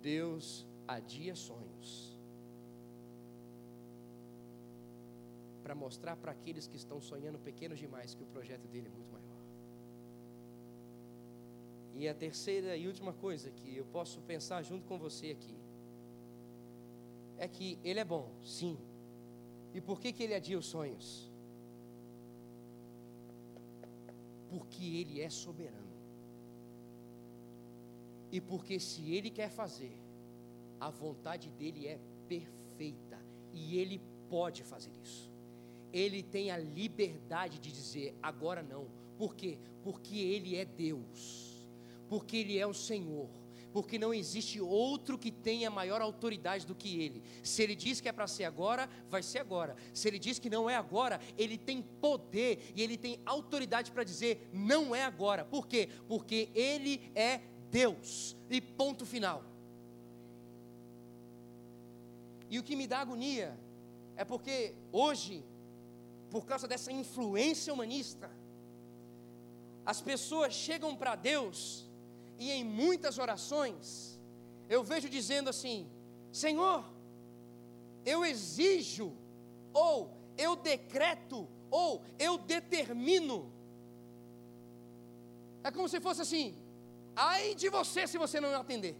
Deus 0.00 0.66
adia 0.88 1.36
sonhos 1.36 2.18
para 5.62 5.74
mostrar 5.74 6.16
para 6.16 6.32
aqueles 6.32 6.66
que 6.66 6.76
estão 6.76 7.00
sonhando 7.00 7.38
pequenos 7.38 7.78
demais 7.78 8.14
que 8.14 8.22
o 8.22 8.26
projeto 8.26 8.66
dele 8.66 8.88
é 8.88 8.90
muito 8.90 9.12
maior. 9.12 9.40
E 11.94 12.08
a 12.08 12.14
terceira 12.14 12.76
e 12.76 12.88
última 12.88 13.12
coisa 13.12 13.50
que 13.50 13.76
eu 13.76 13.84
posso 13.84 14.20
pensar 14.22 14.62
junto 14.62 14.86
com 14.86 14.98
você 14.98 15.30
aqui 15.30 15.54
é 17.40 17.48
que 17.48 17.78
ele 17.82 17.98
é 17.98 18.04
bom, 18.04 18.30
sim. 18.44 18.78
E 19.74 19.80
por 19.80 20.00
que, 20.00 20.12
que 20.12 20.22
ele 20.22 20.34
adia 20.34 20.58
os 20.58 20.66
sonhos? 20.66 21.28
Porque 24.48 24.84
ele 24.84 25.20
é 25.20 25.28
soberano. 25.30 25.78
E 28.30 28.40
porque 28.40 28.78
se 28.78 29.12
ele 29.12 29.30
quer 29.30 29.50
fazer, 29.50 29.96
a 30.78 30.90
vontade 30.90 31.50
dele 31.50 31.88
é 31.88 31.98
perfeita. 32.28 33.18
E 33.52 33.78
ele 33.78 34.00
pode 34.28 34.62
fazer 34.62 34.92
isso. 35.02 35.28
Ele 35.92 36.22
tem 36.22 36.52
a 36.52 36.58
liberdade 36.58 37.58
de 37.58 37.72
dizer 37.72 38.14
agora 38.22 38.62
não. 38.62 38.86
Por 39.18 39.34
quê? 39.34 39.58
Porque 39.82 40.16
ele 40.16 40.56
é 40.56 40.64
Deus 40.64 41.50
porque 42.10 42.38
Ele 42.38 42.58
é 42.58 42.66
o 42.66 42.74
Senhor. 42.74 43.28
Porque 43.72 43.98
não 43.98 44.12
existe 44.12 44.60
outro 44.60 45.16
que 45.16 45.30
tenha 45.30 45.70
maior 45.70 46.00
autoridade 46.00 46.66
do 46.66 46.74
que 46.74 47.00
ele. 47.00 47.22
Se 47.42 47.62
ele 47.62 47.74
diz 47.74 48.00
que 48.00 48.08
é 48.08 48.12
para 48.12 48.26
ser 48.26 48.44
agora, 48.44 48.88
vai 49.08 49.22
ser 49.22 49.38
agora. 49.38 49.76
Se 49.94 50.08
ele 50.08 50.18
diz 50.18 50.38
que 50.38 50.50
não 50.50 50.68
é 50.68 50.76
agora, 50.76 51.20
ele 51.38 51.56
tem 51.56 51.82
poder 51.82 52.72
e 52.74 52.82
ele 52.82 52.96
tem 52.96 53.20
autoridade 53.24 53.90
para 53.92 54.04
dizer 54.04 54.48
não 54.52 54.94
é 54.94 55.04
agora. 55.04 55.44
Por 55.44 55.66
quê? 55.66 55.88
Porque 56.08 56.48
ele 56.54 57.10
é 57.14 57.40
Deus. 57.70 58.36
E 58.48 58.60
ponto 58.60 59.06
final. 59.06 59.44
E 62.48 62.58
o 62.58 62.62
que 62.64 62.74
me 62.74 62.86
dá 62.86 62.98
agonia 62.98 63.56
é 64.16 64.24
porque 64.24 64.74
hoje, 64.90 65.44
por 66.28 66.44
causa 66.44 66.66
dessa 66.66 66.90
influência 66.90 67.72
humanista, 67.72 68.28
as 69.86 70.00
pessoas 70.00 70.52
chegam 70.52 70.94
para 70.96 71.14
Deus 71.14 71.89
e 72.40 72.50
em 72.50 72.64
muitas 72.64 73.18
orações 73.18 74.18
eu 74.74 74.82
vejo 74.82 75.08
dizendo 75.16 75.50
assim: 75.50 75.78
Senhor, 76.32 76.82
eu 78.12 78.24
exijo, 78.24 79.12
ou 79.72 79.94
eu 80.38 80.56
decreto, 80.56 81.46
ou 81.70 82.02
eu 82.18 82.38
determino. 82.38 83.52
É 85.62 85.70
como 85.70 85.88
se 85.88 86.00
fosse 86.00 86.22
assim: 86.22 86.56
ai 87.14 87.54
de 87.54 87.68
você 87.68 88.06
se 88.06 88.16
você 88.16 88.40
não 88.40 88.54
atender. 88.54 88.96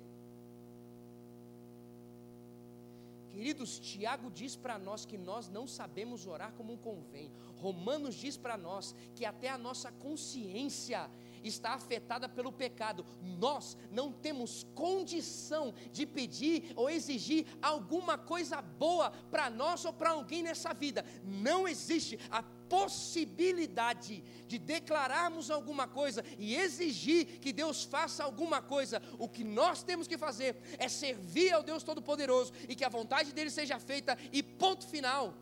Queridos, 3.32 3.78
Tiago 3.78 4.30
diz 4.30 4.54
para 4.54 4.78
nós 4.78 5.06
que 5.06 5.16
nós 5.16 5.48
não 5.48 5.66
sabemos 5.66 6.26
orar 6.26 6.52
como 6.58 6.76
convém. 6.76 7.32
Romanos 7.56 8.14
diz 8.14 8.36
para 8.36 8.58
nós 8.58 8.94
que 9.14 9.24
até 9.24 9.48
a 9.48 9.56
nossa 9.56 9.90
consciência 9.92 11.08
está 11.42 11.74
afetada 11.74 12.28
pelo 12.28 12.52
pecado. 12.52 13.04
Nós 13.22 13.76
não 13.90 14.12
temos 14.12 14.66
condição 14.74 15.74
de 15.92 16.06
pedir 16.06 16.72
ou 16.76 16.88
exigir 16.88 17.46
alguma 17.60 18.18
coisa 18.18 18.60
boa 18.60 19.10
para 19.30 19.48
nós 19.48 19.84
ou 19.84 19.92
para 19.92 20.10
alguém 20.10 20.42
nessa 20.42 20.72
vida. 20.72 21.04
Não 21.24 21.66
existe 21.66 22.18
a 22.30 22.42
possibilidade 22.70 24.22
de 24.46 24.56
declararmos 24.56 25.50
alguma 25.50 25.88
coisa 25.88 26.24
e 26.38 26.54
exigir 26.54 27.40
que 27.40 27.52
Deus 27.52 27.82
faça 27.82 28.22
alguma 28.22 28.62
coisa, 28.62 29.02
o 29.18 29.28
que 29.28 29.42
nós 29.42 29.82
temos 29.82 30.06
que 30.06 30.16
fazer 30.16 30.56
é 30.78 30.88
servir 30.88 31.52
ao 31.52 31.64
Deus 31.64 31.82
Todo-Poderoso 31.82 32.52
e 32.68 32.76
que 32.76 32.84
a 32.84 32.88
vontade 32.88 33.32
dele 33.32 33.50
seja 33.50 33.78
feita, 33.80 34.16
e 34.32 34.40
ponto 34.42 34.86
final. 34.86 35.34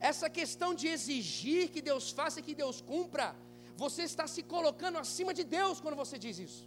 Essa 0.00 0.30
questão 0.30 0.74
de 0.74 0.88
exigir 0.88 1.68
que 1.68 1.82
Deus 1.82 2.10
faça 2.10 2.40
e 2.40 2.42
que 2.42 2.54
Deus 2.54 2.80
cumpra, 2.80 3.36
você 3.82 4.02
está 4.02 4.26
se 4.26 4.42
colocando 4.54 4.98
acima 4.98 5.32
de 5.38 5.44
Deus 5.56 5.80
quando 5.80 5.96
você 6.02 6.16
diz 6.24 6.38
isso. 6.46 6.62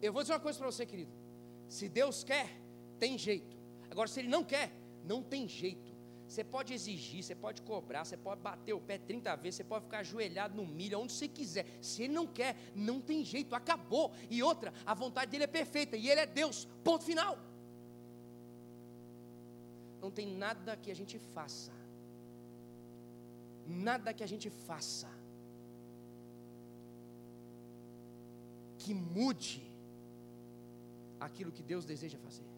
Eu 0.00 0.12
vou 0.14 0.22
dizer 0.22 0.32
uma 0.32 0.44
coisa 0.46 0.58
para 0.58 0.70
você, 0.72 0.86
querido. 0.92 1.12
Se 1.76 1.86
Deus 2.00 2.24
quer, 2.30 2.48
tem 2.98 3.18
jeito. 3.18 3.54
Agora, 3.90 4.08
se 4.08 4.20
Ele 4.20 4.30
não 4.36 4.42
quer, 4.52 4.72
não 5.04 5.22
tem 5.22 5.46
jeito. 5.46 5.90
Você 6.26 6.42
pode 6.42 6.72
exigir, 6.72 7.22
você 7.22 7.34
pode 7.34 7.60
cobrar, 7.70 8.02
você 8.04 8.16
pode 8.16 8.40
bater 8.40 8.72
o 8.72 8.80
pé 8.80 8.96
30 8.96 9.36
vezes, 9.36 9.56
você 9.56 9.64
pode 9.64 9.84
ficar 9.84 9.98
ajoelhado 9.98 10.56
no 10.56 10.66
milho, 10.66 10.98
onde 10.98 11.12
você 11.12 11.28
quiser. 11.28 11.66
Se 11.82 12.04
ele 12.04 12.14
não 12.14 12.26
quer, 12.26 12.56
não 12.74 12.98
tem 12.98 13.22
jeito, 13.24 13.54
acabou. 13.54 14.10
E 14.30 14.42
outra, 14.42 14.72
a 14.86 14.94
vontade 14.94 15.30
dele 15.30 15.44
é 15.44 15.52
perfeita 15.60 15.98
e 15.98 16.08
ele 16.08 16.20
é 16.20 16.26
Deus. 16.26 16.66
Ponto 16.82 17.04
final. 17.04 17.38
Não 20.00 20.10
tem 20.10 20.28
nada 20.46 20.78
que 20.78 20.90
a 20.90 20.96
gente 20.96 21.18
faça. 21.18 21.77
Nada 23.86 24.12
que 24.12 24.24
a 24.24 24.30
gente 24.32 24.48
faça 24.50 25.08
que 28.78 28.92
mude 28.94 29.62
aquilo 31.20 31.52
que 31.52 31.62
Deus 31.62 31.84
deseja 31.84 32.18
fazer. 32.18 32.48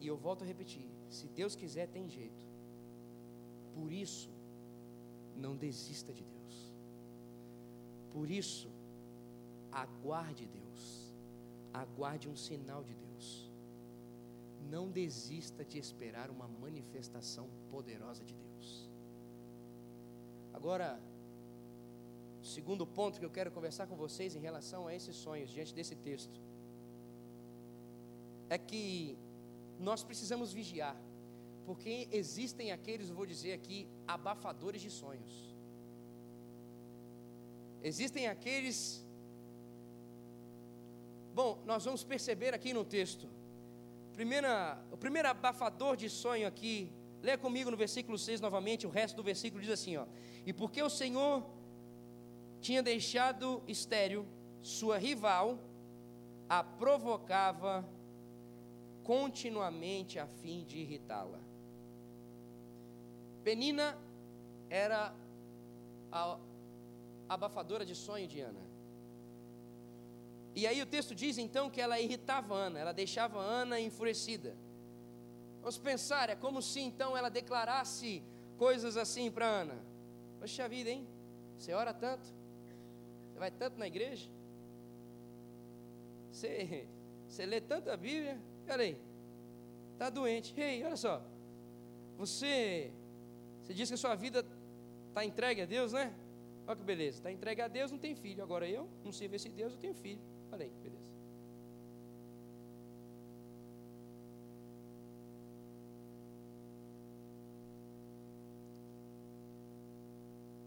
E 0.00 0.06
eu 0.06 0.16
volto 0.16 0.42
a 0.42 0.46
repetir: 0.46 0.86
se 1.10 1.26
Deus 1.28 1.54
quiser, 1.54 1.88
tem 1.88 2.08
jeito. 2.08 2.44
Por 3.74 3.92
isso, 3.92 4.30
não 5.36 5.56
desista 5.56 6.12
de 6.12 6.24
Deus. 6.24 6.54
Por 8.12 8.30
isso, 8.30 8.68
aguarde 9.70 10.46
Deus. 10.46 11.12
Aguarde 11.74 12.28
um 12.28 12.36
sinal 12.36 12.82
de 12.82 12.94
Deus. 12.94 13.45
Não 14.70 14.90
desista 14.90 15.64
de 15.64 15.78
esperar 15.78 16.30
uma 16.30 16.48
manifestação 16.48 17.48
poderosa 17.70 18.24
de 18.24 18.34
Deus. 18.34 18.90
Agora, 20.52 20.88
o 22.42 22.46
segundo 22.46 22.86
ponto 22.86 23.18
que 23.20 23.24
eu 23.24 23.30
quero 23.30 23.50
conversar 23.50 23.86
com 23.86 23.96
vocês 23.96 24.34
em 24.34 24.40
relação 24.48 24.86
a 24.86 24.94
esses 24.94 25.16
sonhos, 25.16 25.50
diante 25.50 25.74
desse 25.74 25.94
texto, 26.08 26.40
é 28.48 28.56
que 28.56 29.18
nós 29.78 30.02
precisamos 30.02 30.52
vigiar, 30.52 30.96
porque 31.64 32.08
existem 32.10 32.72
aqueles, 32.72 33.10
vou 33.10 33.26
dizer 33.26 33.52
aqui, 33.52 33.88
abafadores 34.06 34.80
de 34.80 34.90
sonhos. 34.90 35.34
Existem 37.82 38.26
aqueles. 38.26 39.04
Bom, 41.34 41.50
nós 41.66 41.84
vamos 41.84 42.02
perceber 42.02 42.54
aqui 42.54 42.72
no 42.72 42.84
texto. 42.84 43.28
Primeira, 44.16 44.82
o 44.90 44.96
primeiro 44.96 45.28
abafador 45.28 45.94
de 45.94 46.08
sonho 46.08 46.46
aqui, 46.48 46.90
leia 47.22 47.36
comigo 47.36 47.70
no 47.70 47.76
versículo 47.76 48.16
6 48.16 48.40
novamente, 48.40 48.86
o 48.86 48.90
resto 48.90 49.16
do 49.16 49.22
versículo 49.22 49.60
diz 49.60 49.70
assim: 49.70 49.98
ó, 49.98 50.06
E 50.46 50.54
porque 50.54 50.82
o 50.82 50.88
Senhor 50.88 51.44
tinha 52.62 52.82
deixado 52.82 53.62
estéreo 53.68 54.26
sua 54.62 54.96
rival, 54.96 55.58
a 56.48 56.64
provocava 56.64 57.86
continuamente 59.04 60.18
a 60.18 60.26
fim 60.26 60.64
de 60.64 60.78
irritá-la. 60.78 61.40
Penina 63.44 63.98
era 64.70 65.14
a 66.10 66.38
abafadora 67.28 67.84
de 67.84 67.94
sonho 67.94 68.26
de 68.26 68.40
Ana. 68.40 68.65
E 70.56 70.66
aí 70.66 70.80
o 70.80 70.86
texto 70.86 71.14
diz 71.14 71.36
então 71.36 71.68
que 71.68 71.82
ela 71.82 72.00
irritava 72.00 72.54
Ana, 72.54 72.78
ela 72.78 72.92
deixava 72.92 73.38
Ana 73.38 73.78
enfurecida. 73.78 74.56
Vamos 75.60 75.76
pensar, 75.76 76.30
é 76.30 76.34
como 76.34 76.62
se 76.62 76.80
então 76.80 77.14
ela 77.14 77.28
declarasse 77.28 78.22
coisas 78.56 78.96
assim 78.96 79.30
para 79.30 79.46
Ana: 79.46 79.78
Poxa 80.40 80.66
vida, 80.66 80.88
hein? 80.88 81.06
Você 81.58 81.74
ora 81.74 81.92
tanto? 81.92 82.26
Você 83.28 83.38
vai 83.38 83.50
tanto 83.50 83.78
na 83.78 83.86
igreja? 83.86 84.30
Você, 86.32 86.88
você 87.28 87.44
lê 87.44 87.60
tanta 87.60 87.94
Bíblia? 87.94 88.40
Peraí, 88.64 88.96
está 89.92 90.08
doente. 90.08 90.58
Ei, 90.58 90.82
olha 90.84 90.96
só. 90.96 91.22
Você, 92.16 92.90
você 93.62 93.74
diz 93.74 93.90
que 93.90 93.94
a 93.94 93.98
sua 93.98 94.14
vida 94.14 94.42
está 95.08 95.22
entregue 95.22 95.60
a 95.60 95.66
Deus, 95.66 95.92
né? 95.92 96.14
Olha 96.66 96.76
que 96.76 96.82
beleza. 96.82 97.18
Está 97.18 97.30
entregue 97.30 97.60
a 97.60 97.68
Deus, 97.68 97.92
não 97.92 97.98
tem 97.98 98.14
filho. 98.14 98.42
Agora 98.42 98.66
eu 98.66 98.88
não 99.04 99.12
sei 99.12 99.28
ver 99.28 99.38
se 99.38 99.50
Deus, 99.50 99.74
eu 99.74 99.78
tenho 99.78 99.94
filho. 99.94 100.35
Aí, 100.52 100.70
beleza. 100.82 101.06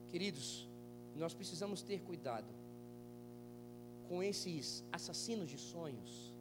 Queridos, 0.10 0.68
nós 1.16 1.34
precisamos 1.34 1.82
ter 1.82 2.02
cuidado 2.02 2.48
com 4.08 4.24
esses 4.24 4.84
assassinos 4.92 5.50
de 5.50 5.58
sonhos 5.58 6.34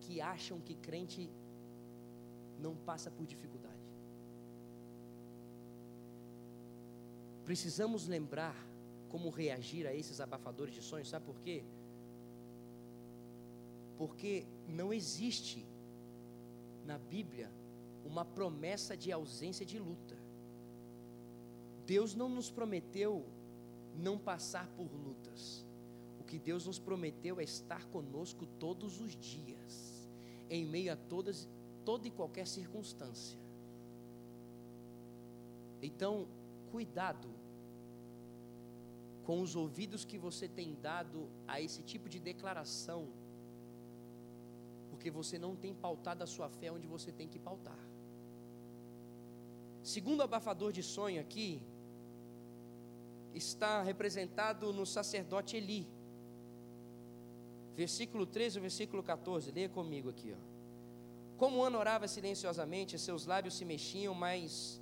que 0.00 0.20
acham 0.20 0.60
que 0.60 0.74
crente 0.74 1.30
não 2.58 2.74
passa 2.74 3.10
por 3.10 3.24
dificuldade. 3.24 3.78
Precisamos 7.44 8.06
lembrar 8.06 8.69
como 9.10 9.28
reagir 9.28 9.86
a 9.86 9.94
esses 9.94 10.20
abafadores 10.20 10.74
de 10.74 10.82
sonhos, 10.82 11.08
sabe 11.08 11.26
por 11.26 11.40
quê? 11.40 11.62
Porque 13.98 14.46
não 14.68 14.92
existe 14.92 15.66
na 16.86 16.96
Bíblia 16.96 17.50
uma 18.04 18.24
promessa 18.24 18.96
de 18.96 19.12
ausência 19.12 19.66
de 19.66 19.78
luta. 19.78 20.16
Deus 21.86 22.14
não 22.14 22.28
nos 22.28 22.50
prometeu 22.50 23.26
não 23.96 24.16
passar 24.16 24.66
por 24.76 24.90
lutas. 24.92 25.66
O 26.20 26.24
que 26.24 26.38
Deus 26.38 26.66
nos 26.66 26.78
prometeu 26.78 27.40
é 27.40 27.44
estar 27.44 27.84
conosco 27.86 28.46
todos 28.58 29.00
os 29.00 29.16
dias 29.16 30.08
em 30.48 30.64
meio 30.64 30.92
a 30.92 30.96
todas, 30.96 31.48
toda 31.84 32.08
e 32.08 32.10
qualquer 32.10 32.46
circunstância. 32.46 33.38
Então, 35.82 36.26
cuidado 36.70 37.28
com 39.24 39.40
os 39.40 39.54
ouvidos 39.54 40.04
que 40.04 40.18
você 40.18 40.48
tem 40.48 40.74
dado 40.74 41.28
a 41.46 41.60
esse 41.60 41.82
tipo 41.82 42.08
de 42.08 42.18
declaração, 42.18 43.08
porque 44.90 45.10
você 45.10 45.38
não 45.38 45.54
tem 45.54 45.74
pautado 45.74 46.22
a 46.24 46.26
sua 46.26 46.48
fé 46.48 46.70
onde 46.70 46.86
você 46.86 47.12
tem 47.12 47.28
que 47.28 47.38
pautar. 47.38 47.78
segundo 49.82 50.22
abafador 50.22 50.72
de 50.72 50.82
sonho 50.82 51.20
aqui 51.20 51.62
está 53.34 53.82
representado 53.82 54.72
no 54.72 54.84
sacerdote 54.84 55.56
Eli. 55.56 55.86
Versículo 57.76 58.26
13 58.26 58.58
e 58.58 58.60
versículo 58.60 59.02
14, 59.02 59.50
leia 59.52 59.68
comigo 59.68 60.10
aqui. 60.10 60.34
Ó. 60.36 60.50
Como 61.38 61.62
Ana 61.64 61.78
orava 61.78 62.06
silenciosamente, 62.06 62.98
seus 62.98 63.24
lábios 63.24 63.54
se 63.54 63.64
mexiam, 63.64 64.12
mas 64.12 64.80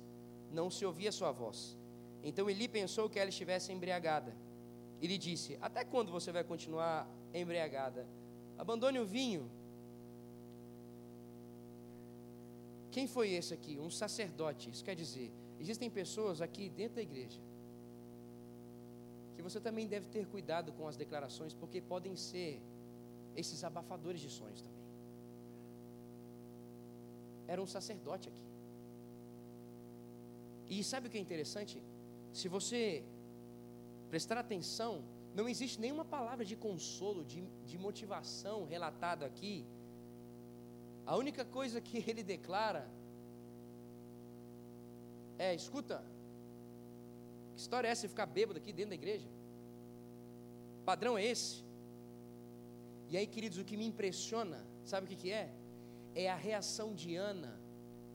não 0.51 0.69
se 0.69 0.85
ouvia 0.85 1.11
sua 1.11 1.31
voz. 1.31 1.78
Então 2.23 2.49
Eli 2.49 2.67
pensou 2.67 3.09
que 3.09 3.19
ela 3.19 3.29
estivesse 3.29 3.71
embriagada. 3.71 4.35
E 5.01 5.07
lhe 5.07 5.17
disse: 5.17 5.57
Até 5.61 5.83
quando 5.83 6.11
você 6.11 6.31
vai 6.31 6.43
continuar 6.43 7.07
embriagada? 7.33 8.05
Abandone 8.57 8.99
o 8.99 9.05
vinho. 9.05 9.49
Quem 12.91 13.07
foi 13.07 13.29
esse 13.31 13.53
aqui? 13.53 13.77
Um 13.79 13.89
sacerdote. 13.89 14.69
Isso 14.69 14.83
quer 14.83 14.95
dizer, 14.95 15.31
existem 15.59 15.89
pessoas 15.89 16.41
aqui 16.41 16.69
dentro 16.69 16.95
da 16.95 17.01
igreja 17.01 17.39
que 19.39 19.43
você 19.49 19.59
também 19.61 19.87
deve 19.87 20.05
ter 20.13 20.25
cuidado 20.27 20.69
com 20.73 20.85
as 20.85 20.97
declarações, 20.97 21.53
porque 21.53 21.79
podem 21.79 22.13
ser 22.13 22.61
esses 23.41 23.63
abafadores 23.63 24.19
de 24.19 24.29
sonhos 24.29 24.61
também. 24.61 24.85
Era 27.47 27.61
um 27.61 27.65
sacerdote 27.65 28.27
aqui. 28.27 28.47
E 30.69 30.83
sabe 30.83 31.07
o 31.07 31.09
que 31.09 31.17
é 31.17 31.21
interessante? 31.21 31.81
Se 32.33 32.47
você 32.47 33.03
prestar 34.09 34.37
atenção, 34.37 35.03
não 35.33 35.47
existe 35.47 35.79
nenhuma 35.79 36.05
palavra 36.05 36.43
de 36.43 36.55
consolo, 36.55 37.23
de, 37.23 37.41
de 37.65 37.77
motivação 37.77 38.65
relatada 38.65 39.25
aqui. 39.25 39.65
A 41.05 41.15
única 41.15 41.45
coisa 41.45 41.79
que 41.81 42.03
ele 42.09 42.23
declara 42.23 42.89
é: 45.37 45.53
escuta, 45.53 46.03
que 47.55 47.61
história 47.61 47.87
é 47.87 47.91
essa 47.91 48.03
de 48.03 48.09
ficar 48.09 48.25
bêbado 48.25 48.59
aqui 48.59 48.71
dentro 48.73 48.89
da 48.89 48.95
igreja? 48.95 49.29
Padrão 50.85 51.17
é 51.17 51.25
esse? 51.25 51.63
E 53.09 53.17
aí, 53.17 53.25
queridos, 53.25 53.57
o 53.57 53.65
que 53.65 53.77
me 53.77 53.85
impressiona, 53.85 54.63
sabe 54.85 55.05
o 55.05 55.09
que, 55.09 55.15
que 55.15 55.31
é? 55.31 55.51
É 56.15 56.29
a 56.29 56.35
reação 56.35 56.93
de 56.93 57.15
Ana, 57.15 57.59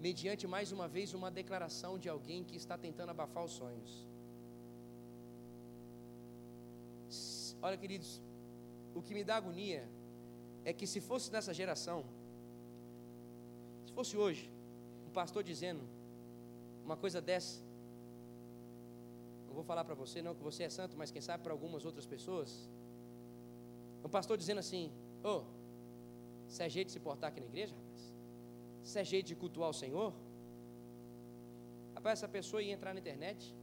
mediante 0.01 0.47
mais 0.47 0.73
uma 0.73 0.87
vez 0.87 1.15
uma 1.15 1.31
declaração 1.31 1.99
de 1.99 2.09
alguém 2.09 2.45
que 2.45 2.57
está 2.57 2.77
tentando 2.77 3.11
abafar 3.11 3.45
os 3.45 3.53
sonhos. 3.53 4.07
Olha, 7.63 7.77
queridos, 7.77 8.21
o 8.95 9.03
que 9.03 9.15
me 9.15 9.25
dá 9.25 9.37
agonia 9.37 9.89
é 10.65 10.73
que 10.73 10.87
se 10.87 11.01
fosse 11.01 11.33
nessa 11.33 11.55
geração, 11.55 12.05
se 13.87 13.93
fosse 13.93 14.17
hoje, 14.17 14.51
um 15.07 15.11
pastor 15.11 15.43
dizendo 15.43 15.83
uma 16.85 16.97
coisa 16.97 17.21
dessa, 17.21 17.63
não 19.47 19.55
vou 19.55 19.65
falar 19.65 19.85
para 19.85 19.95
você 19.95 20.21
não 20.21 20.35
que 20.35 20.43
você 20.43 20.65
é 20.65 20.69
santo, 20.69 20.97
mas 20.97 21.11
quem 21.11 21.23
sabe 21.23 21.43
para 21.43 21.53
algumas 21.53 21.85
outras 21.85 22.05
pessoas, 22.05 22.69
um 24.05 24.09
pastor 24.09 24.37
dizendo 24.37 24.59
assim: 24.59 24.93
Ô, 25.23 25.29
oh, 25.29 25.45
se 26.49 26.63
é 26.63 26.69
jeito 26.69 26.89
de 26.89 26.93
se 26.93 27.01
portar 27.01 27.31
aqui 27.31 27.41
na 27.41 27.47
igreja, 27.47 27.75
se 28.85 28.99
é 29.01 29.05
jeito 29.05 29.27
de 29.27 29.37
cultuar 29.43 29.71
o 29.71 29.79
Senhor, 29.83 30.13
rapaz, 31.97 32.19
essa 32.21 32.29
pessoa 32.29 32.63
ia 32.63 32.73
entrar 32.73 32.93
na 32.95 33.01
internet, 33.01 33.55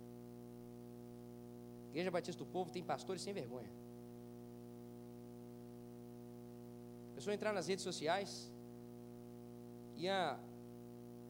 Igreja 1.92 2.10
Batista 2.10 2.44
do 2.44 2.50
Povo 2.50 2.72
tem 2.72 2.84
pastores 2.84 3.22
sem 3.22 3.34
vergonha. 3.34 3.70
pessoa 7.22 7.36
entrar 7.36 7.54
nas 7.54 7.68
redes 7.68 7.84
sociais, 7.84 8.52
ia 9.96 10.40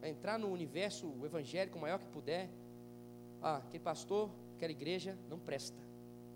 entrar 0.01 0.39
no 0.39 0.47
universo 0.49 1.13
evangélico 1.25 1.77
maior 1.77 1.99
que 1.99 2.07
puder. 2.07 2.49
Ah, 3.41 3.57
aquele 3.57 3.83
pastor, 3.83 4.31
aquela 4.55 4.71
igreja 4.71 5.17
não 5.29 5.37
presta. 5.37 5.77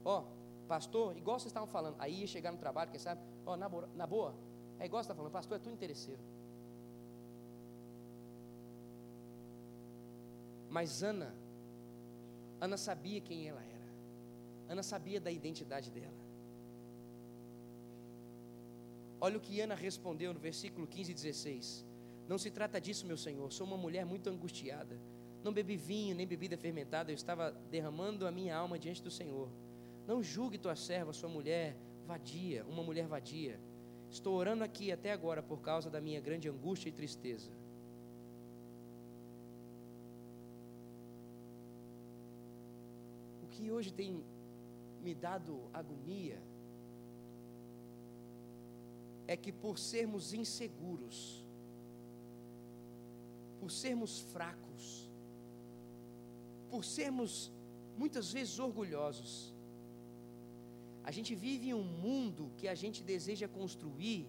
Ó, 0.04 0.20
oh, 0.20 0.68
pastor, 0.68 1.16
igual 1.16 1.40
vocês 1.40 1.52
estavam 1.52 1.70
falando, 1.70 1.96
aí 2.00 2.20
ia 2.20 2.28
chegar 2.28 2.52
no 2.52 2.58
trabalho, 2.58 2.92
quem 2.92 3.00
sabe, 3.00 3.22
ó, 3.46 3.54
oh, 3.54 3.56
na, 3.56 3.70
boa, 3.70 3.90
na 3.96 4.06
boa, 4.06 4.36
é 4.78 4.86
igual 4.88 5.02
você 5.02 5.06
está 5.06 5.16
falando, 5.16 5.32
pastor, 5.32 5.56
é 5.56 5.60
tudo 5.60 5.72
interesseiro. 5.72 6.22
Mas 10.76 11.02
Ana, 11.02 11.34
Ana 12.60 12.76
sabia 12.76 13.22
quem 13.22 13.48
ela 13.48 13.64
era. 13.64 13.88
Ana 14.74 14.84
sabia 14.84 15.22
da 15.22 15.32
identidade 15.32 15.90
dela. 15.90 16.22
Olha 19.22 19.38
o 19.38 19.40
que 19.40 19.62
Ana 19.62 19.74
respondeu 19.74 20.34
no 20.34 20.40
versículo 20.48 20.86
15 20.86 21.12
e 21.12 21.16
16. 21.16 21.86
Não 22.28 22.38
se 22.38 22.52
trata 22.52 22.82
disso, 22.82 23.08
meu 23.08 23.16
senhor. 23.16 23.54
Sou 23.54 23.66
uma 23.66 23.78
mulher 23.78 24.06
muito 24.06 24.30
angustiada. 24.30 25.00
Não 25.46 25.54
bebi 25.54 25.78
vinho 25.78 26.14
nem 26.14 26.28
bebida 26.28 26.58
fermentada. 26.58 27.10
Eu 27.10 27.16
estava 27.16 27.52
derramando 27.72 28.28
a 28.28 28.32
minha 28.32 28.54
alma 28.58 28.78
diante 28.78 29.02
do 29.02 29.10
Senhor. 29.10 29.48
Não 30.06 30.22
julgue 30.22 30.58
tua 30.58 30.76
serva, 30.76 31.14
sua 31.14 31.30
mulher 31.30 31.74
vadia, 32.06 32.66
uma 32.66 32.84
mulher 32.84 33.08
vadia. 33.08 33.58
Estou 34.12 34.36
orando 34.36 34.62
aqui 34.62 34.92
até 34.92 35.14
agora 35.14 35.42
por 35.42 35.62
causa 35.62 35.90
da 35.90 36.02
minha 36.02 36.20
grande 36.20 36.50
angústia 36.50 36.90
e 36.90 36.92
tristeza. 36.92 37.50
Que 43.56 43.72
hoje 43.76 43.92
tem 44.00 44.12
me 45.06 45.14
dado 45.26 45.54
agonia 45.80 46.40
é 49.28 49.36
que 49.44 49.52
por 49.64 49.76
sermos 49.92 50.34
inseguros, 50.42 51.18
por 53.60 53.72
sermos 53.72 54.14
fracos, 54.34 54.86
por 56.72 56.84
sermos 56.84 57.52
muitas 57.98 58.32
vezes 58.36 58.60
orgulhosos, 58.68 59.34
a 61.04 61.12
gente 61.18 61.34
vive 61.46 61.70
em 61.70 61.74
um 61.74 61.90
mundo 62.06 62.52
que 62.58 62.68
a 62.68 62.76
gente 62.84 63.02
deseja 63.14 63.48
construir 63.48 64.22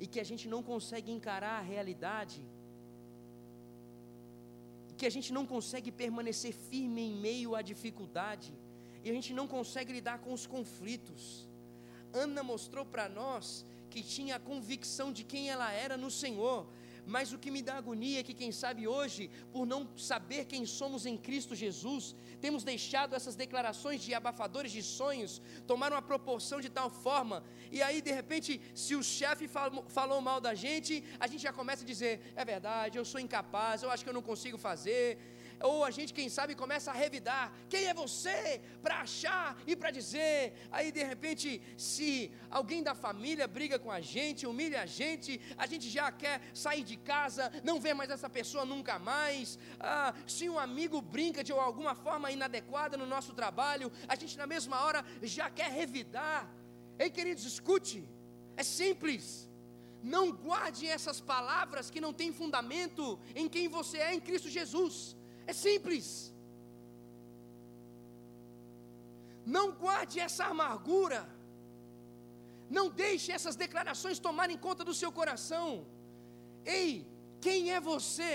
e 0.00 0.06
que 0.06 0.20
a 0.20 0.26
gente 0.30 0.46
não 0.48 0.62
consegue 0.62 1.10
encarar 1.18 1.56
a 1.58 1.66
realidade, 1.74 2.40
que 4.98 5.06
a 5.06 5.10
gente 5.16 5.32
não 5.32 5.46
consegue 5.46 5.90
permanecer 6.02 6.52
firme 6.52 7.02
em 7.08 7.14
meio 7.14 7.54
à 7.54 7.62
dificuldade, 7.62 8.52
e 9.04 9.08
a 9.10 9.12
gente 9.12 9.32
não 9.32 9.46
consegue 9.46 9.92
lidar 9.92 10.18
com 10.18 10.32
os 10.32 10.44
conflitos. 10.46 11.22
Ana 12.12 12.42
mostrou 12.42 12.84
para 12.84 13.08
nós 13.08 13.64
que 13.90 14.02
tinha 14.02 14.36
a 14.36 14.40
convicção 14.40 15.12
de 15.12 15.22
quem 15.24 15.48
ela 15.48 15.70
era 15.72 15.96
no 15.96 16.10
Senhor. 16.10 16.66
Mas 17.14 17.32
o 17.32 17.38
que 17.42 17.50
me 17.50 17.62
dá 17.68 17.74
agonia 17.76 18.20
é 18.20 18.26
que, 18.28 18.34
quem 18.40 18.52
sabe 18.62 18.82
hoje, 18.96 19.30
por 19.54 19.64
não 19.72 19.80
saber 19.96 20.44
quem 20.52 20.64
somos 20.78 21.06
em 21.10 21.16
Cristo 21.26 21.54
Jesus, 21.64 22.14
temos 22.44 22.62
deixado 22.72 23.14
essas 23.18 23.34
declarações 23.44 24.02
de 24.06 24.12
abafadores 24.20 24.72
de 24.76 24.82
sonhos 24.82 25.40
tomar 25.66 25.90
uma 25.92 26.02
proporção 26.02 26.60
de 26.66 26.70
tal 26.78 26.90
forma, 26.90 27.42
e 27.72 27.82
aí, 27.82 28.00
de 28.08 28.12
repente, 28.20 28.60
se 28.74 28.94
o 28.94 29.02
chefe 29.02 29.46
falou 29.98 30.20
mal 30.20 30.40
da 30.40 30.54
gente, 30.54 31.04
a 31.18 31.26
gente 31.26 31.42
já 31.48 31.52
começa 31.52 31.82
a 31.82 31.86
dizer: 31.86 32.12
é 32.36 32.44
verdade, 32.44 32.98
eu 32.98 33.04
sou 33.04 33.20
incapaz, 33.20 33.82
eu 33.82 33.90
acho 33.90 34.04
que 34.04 34.10
eu 34.10 34.18
não 34.18 34.22
consigo 34.30 34.58
fazer 34.58 35.18
ou 35.60 35.84
a 35.84 35.90
gente, 35.90 36.14
quem 36.14 36.28
sabe, 36.28 36.54
começa 36.54 36.90
a 36.90 36.94
revidar: 36.94 37.52
quem 37.68 37.86
é 37.86 37.94
você 37.94 38.60
para 38.82 39.00
achar 39.00 39.56
e 39.66 39.74
para 39.74 39.90
dizer? 39.90 40.54
Aí 40.70 40.92
de 40.92 41.02
repente, 41.02 41.60
se 41.76 42.32
alguém 42.50 42.82
da 42.82 42.94
família 42.94 43.48
briga 43.48 43.78
com 43.78 43.90
a 43.90 44.00
gente, 44.00 44.46
humilha 44.46 44.82
a 44.82 44.86
gente, 44.86 45.40
a 45.56 45.66
gente 45.66 45.88
já 45.88 46.10
quer 46.12 46.40
sair 46.54 46.84
de 46.84 46.96
casa, 46.96 47.50
não 47.64 47.80
vê 47.80 47.92
mais 47.94 48.10
essa 48.10 48.30
pessoa 48.30 48.64
nunca 48.64 48.98
mais. 48.98 49.58
Ah, 49.80 50.14
se 50.26 50.48
um 50.48 50.58
amigo 50.58 51.00
brinca 51.00 51.42
de 51.42 51.52
alguma 51.52 51.94
forma 51.94 52.30
inadequada 52.30 52.96
no 52.96 53.06
nosso 53.06 53.34
trabalho, 53.34 53.90
a 54.06 54.14
gente 54.14 54.36
na 54.38 54.46
mesma 54.46 54.80
hora 54.84 55.04
já 55.22 55.50
quer 55.50 55.70
revidar. 55.70 56.48
Ei, 56.98 57.10
queridos, 57.10 57.44
escute, 57.44 58.08
é 58.56 58.62
simples. 58.62 59.48
Não 60.02 60.30
guarde 60.30 60.86
essas 60.86 61.20
palavras 61.20 61.90
que 61.90 62.00
não 62.00 62.12
têm 62.12 62.32
fundamento 62.32 63.18
em 63.34 63.48
quem 63.48 63.66
você 63.68 63.98
é 63.98 64.14
em 64.14 64.20
Cristo 64.20 64.48
Jesus. 64.48 65.17
É 65.50 65.54
simples. 65.66 66.06
Não 69.56 69.66
guarde 69.84 70.16
essa 70.26 70.44
amargura. 70.54 71.20
Não 72.76 72.86
deixe 73.04 73.28
essas 73.36 73.56
declarações 73.64 74.18
tomarem 74.26 74.58
conta 74.66 74.84
do 74.88 74.94
seu 75.00 75.10
coração. 75.20 75.68
Ei, 76.78 76.90
quem 77.44 77.72
é 77.76 77.80
você? 77.92 78.34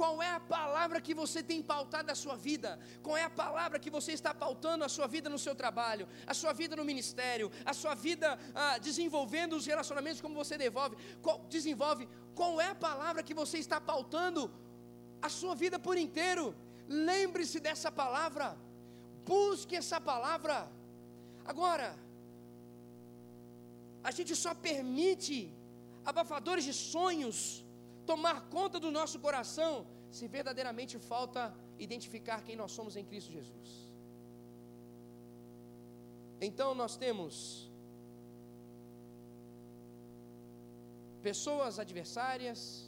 Qual 0.00 0.14
é 0.22 0.30
a 0.38 0.42
palavra 0.56 1.00
que 1.06 1.14
você 1.20 1.40
tem 1.50 1.60
pautado 1.72 2.12
a 2.14 2.18
sua 2.22 2.36
vida? 2.46 2.70
Qual 3.04 3.16
é 3.16 3.24
a 3.24 3.30
palavra 3.42 3.80
que 3.84 3.90
você 3.96 4.12
está 4.18 4.32
pautando 4.44 4.84
a 4.84 4.90
sua 4.96 5.06
vida 5.14 5.28
no 5.34 5.40
seu 5.44 5.54
trabalho, 5.62 6.06
a 6.32 6.34
sua 6.40 6.52
vida 6.60 6.76
no 6.80 6.84
ministério, 6.84 7.50
a 7.64 7.74
sua 7.80 7.94
vida 8.06 8.38
ah, 8.54 8.76
desenvolvendo 8.88 9.56
os 9.56 9.66
relacionamentos 9.72 10.20
como 10.20 10.40
você 10.42 10.58
devolve, 10.66 10.96
qual, 11.22 11.38
desenvolve? 11.56 12.06
Qual 12.34 12.60
é 12.60 12.68
a 12.68 12.80
palavra 12.88 13.22
que 13.28 13.38
você 13.42 13.58
está 13.66 13.80
pautando 13.80 14.42
a 15.22 15.28
sua 15.28 15.54
vida 15.54 15.78
por 15.78 15.96
inteiro. 15.96 16.54
Lembre-se 16.88 17.58
dessa 17.60 17.90
palavra, 17.90 18.56
busque 19.24 19.74
essa 19.76 20.00
palavra. 20.00 20.68
Agora, 21.44 21.96
a 24.02 24.10
gente 24.10 24.34
só 24.36 24.54
permite 24.54 25.52
abafadores 26.04 26.64
de 26.64 26.72
sonhos 26.72 27.64
tomar 28.06 28.48
conta 28.56 28.78
do 28.78 28.90
nosso 28.90 29.18
coração 29.18 29.86
se 30.10 30.26
verdadeiramente 30.28 30.96
falta 30.98 31.52
identificar 31.78 32.42
quem 32.42 32.56
nós 32.56 32.72
somos 32.72 32.94
em 32.96 33.04
Cristo 33.04 33.32
Jesus. 33.32 33.70
Então 36.40 36.74
nós 36.74 36.96
temos 36.96 37.70
pessoas 41.22 41.78
adversárias, 41.78 42.85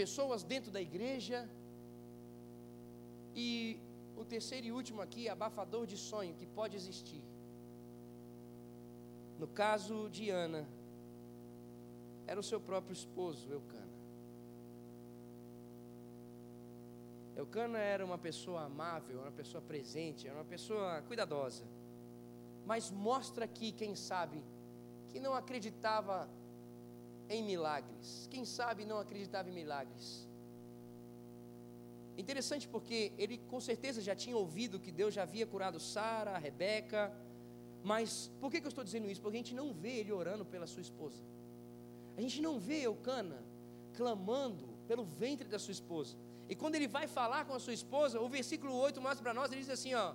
pessoas 0.00 0.42
dentro 0.42 0.70
da 0.76 0.80
igreja, 0.80 1.38
e 3.34 3.78
o 4.16 4.24
terceiro 4.24 4.66
e 4.66 4.72
último 4.72 5.00
aqui, 5.00 5.28
abafador 5.28 5.86
de 5.86 5.96
sonho 5.96 6.34
que 6.34 6.46
pode 6.46 6.76
existir. 6.76 7.22
No 9.38 9.48
caso 9.48 10.08
de 10.10 10.30
Ana, 10.30 10.66
era 12.26 12.38
o 12.38 12.42
seu 12.50 12.60
próprio 12.60 12.92
esposo, 12.92 13.50
Eucana. 13.50 13.92
Eucana 17.34 17.78
era 17.78 18.04
uma 18.04 18.18
pessoa 18.18 18.62
amável, 18.62 19.20
uma 19.20 19.32
pessoa 19.32 19.62
presente, 19.62 20.28
era 20.28 20.36
uma 20.36 20.44
pessoa 20.44 21.02
cuidadosa. 21.08 21.64
Mas 22.64 22.90
mostra 22.90 23.44
aqui, 23.46 23.72
quem 23.72 23.94
sabe, 23.96 24.40
que 25.08 25.18
não 25.18 25.34
acreditava 25.34 26.28
em 27.34 27.42
milagres. 27.42 28.28
Quem 28.30 28.44
sabe 28.44 28.84
não 28.84 28.98
acreditava 28.98 29.48
em 29.48 29.52
milagres. 29.52 30.06
Interessante 32.16 32.68
porque 32.68 33.12
ele 33.16 33.38
com 33.52 33.60
certeza 33.60 34.00
já 34.08 34.14
tinha 34.14 34.36
ouvido 34.36 34.80
que 34.84 34.92
Deus 34.92 35.14
já 35.14 35.22
havia 35.22 35.46
curado 35.46 35.78
Sara, 35.80 36.36
Rebeca, 36.36 37.12
mas 37.82 38.30
por 38.40 38.50
que, 38.50 38.60
que 38.60 38.66
eu 38.66 38.74
estou 38.74 38.84
dizendo 38.84 39.10
isso? 39.10 39.20
Porque 39.20 39.36
a 39.36 39.42
gente 39.42 39.54
não 39.54 39.72
vê 39.72 39.94
ele 40.00 40.12
orando 40.12 40.44
pela 40.44 40.66
sua 40.66 40.82
esposa. 40.82 41.20
A 42.16 42.20
gente 42.20 42.40
não 42.40 42.58
vê 42.58 42.82
Eucana 42.82 43.42
clamando 43.94 44.68
pelo 44.86 45.04
ventre 45.04 45.48
da 45.48 45.58
sua 45.58 45.72
esposa. 45.72 46.16
E 46.48 46.54
quando 46.54 46.74
ele 46.74 46.86
vai 46.86 47.06
falar 47.08 47.44
com 47.46 47.54
a 47.54 47.58
sua 47.58 47.72
esposa, 47.72 48.20
o 48.20 48.28
versículo 48.28 48.74
8 48.74 49.00
mostra 49.00 49.22
para 49.22 49.34
nós, 49.34 49.50
ele 49.50 49.62
diz 49.62 49.70
assim, 49.70 49.94
ó. 49.94 50.14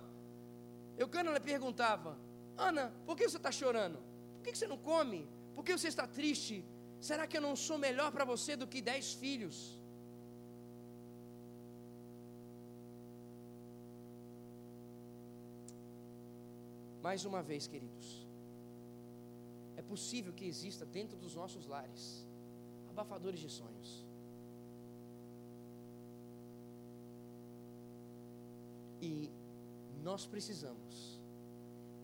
Eucana 0.96 1.32
lhe 1.32 1.40
perguntava, 1.40 2.16
Ana, 2.56 2.92
por 3.04 3.16
que 3.16 3.28
você 3.28 3.36
está 3.36 3.52
chorando? 3.52 3.98
Por 4.36 4.44
que 4.44 4.56
você 4.56 4.66
não 4.66 4.78
come? 4.78 5.28
Por 5.54 5.64
que 5.64 5.76
você 5.76 5.88
está 5.88 6.06
triste? 6.06 6.64
Será 7.00 7.26
que 7.26 7.36
eu 7.36 7.40
não 7.40 7.54
sou 7.56 7.78
melhor 7.78 8.10
para 8.12 8.24
você 8.24 8.56
do 8.56 8.66
que 8.66 8.80
dez 8.80 9.12
filhos? 9.12 9.78
Mais 17.02 17.24
uma 17.24 17.42
vez, 17.42 17.66
queridos, 17.66 18.26
é 19.76 19.82
possível 19.82 20.32
que 20.32 20.44
exista 20.44 20.84
dentro 20.84 21.16
dos 21.16 21.34
nossos 21.34 21.66
lares 21.66 22.26
abafadores 22.90 23.38
de 23.38 23.48
sonhos. 23.48 24.04
E 29.00 29.30
nós 30.02 30.26
precisamos, 30.26 31.20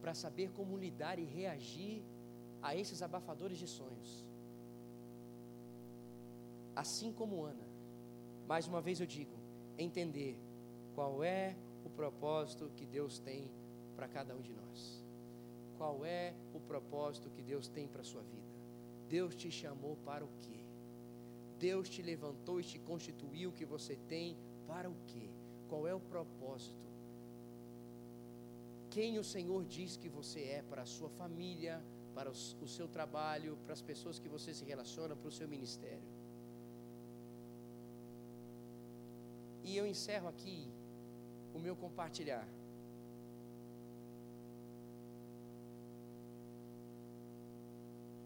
para 0.00 0.14
saber 0.14 0.52
como 0.52 0.78
lidar 0.78 1.18
e 1.18 1.24
reagir 1.24 2.02
a 2.62 2.76
esses 2.76 3.02
abafadores 3.02 3.58
de 3.58 3.66
sonhos, 3.66 4.24
assim 6.74 7.12
como 7.12 7.44
Ana, 7.44 7.66
mais 8.46 8.66
uma 8.66 8.80
vez 8.80 9.00
eu 9.00 9.06
digo, 9.06 9.36
entender 9.78 10.38
qual 10.94 11.22
é 11.22 11.56
o 11.84 11.90
propósito 11.90 12.70
que 12.76 12.86
Deus 12.86 13.18
tem 13.18 13.50
para 13.96 14.08
cada 14.08 14.34
um 14.34 14.40
de 14.40 14.52
nós. 14.52 15.02
Qual 15.76 16.04
é 16.04 16.34
o 16.52 16.60
propósito 16.60 17.30
que 17.30 17.42
Deus 17.42 17.68
tem 17.68 17.86
para 17.88 18.02
a 18.02 18.04
sua 18.04 18.22
vida? 18.22 18.54
Deus 19.08 19.34
te 19.34 19.50
chamou 19.50 19.96
para 20.04 20.24
o 20.24 20.28
quê? 20.40 20.60
Deus 21.58 21.88
te 21.88 22.02
levantou 22.02 22.60
e 22.60 22.64
te 22.64 22.78
constituiu 22.78 23.50
o 23.50 23.52
que 23.52 23.64
você 23.64 23.96
tem 24.08 24.36
para 24.66 24.88
o 24.88 24.96
quê? 25.06 25.28
Qual 25.68 25.86
é 25.86 25.94
o 25.94 26.00
propósito? 26.00 26.84
Quem 28.90 29.18
o 29.18 29.24
Senhor 29.24 29.64
diz 29.64 29.96
que 29.96 30.08
você 30.08 30.40
é 30.40 30.62
para 30.62 30.82
a 30.82 30.86
sua 30.86 31.10
família, 31.10 31.82
para 32.14 32.30
o 32.30 32.68
seu 32.68 32.86
trabalho, 32.86 33.58
para 33.64 33.72
as 33.72 33.82
pessoas 33.82 34.20
que 34.20 34.28
você 34.28 34.54
se 34.54 34.64
relaciona, 34.64 35.16
para 35.16 35.28
o 35.28 35.32
seu 35.32 35.48
ministério? 35.48 36.08
E 39.64 39.76
eu 39.76 39.86
encerro 39.86 40.28
aqui 40.28 40.68
o 41.54 41.58
meu 41.58 41.74
compartilhar 41.74 42.46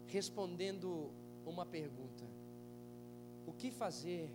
respondendo 0.09 1.09
uma 1.45 1.65
pergunta: 1.65 2.25
O 3.45 3.53
que 3.53 3.71
fazer 3.71 4.29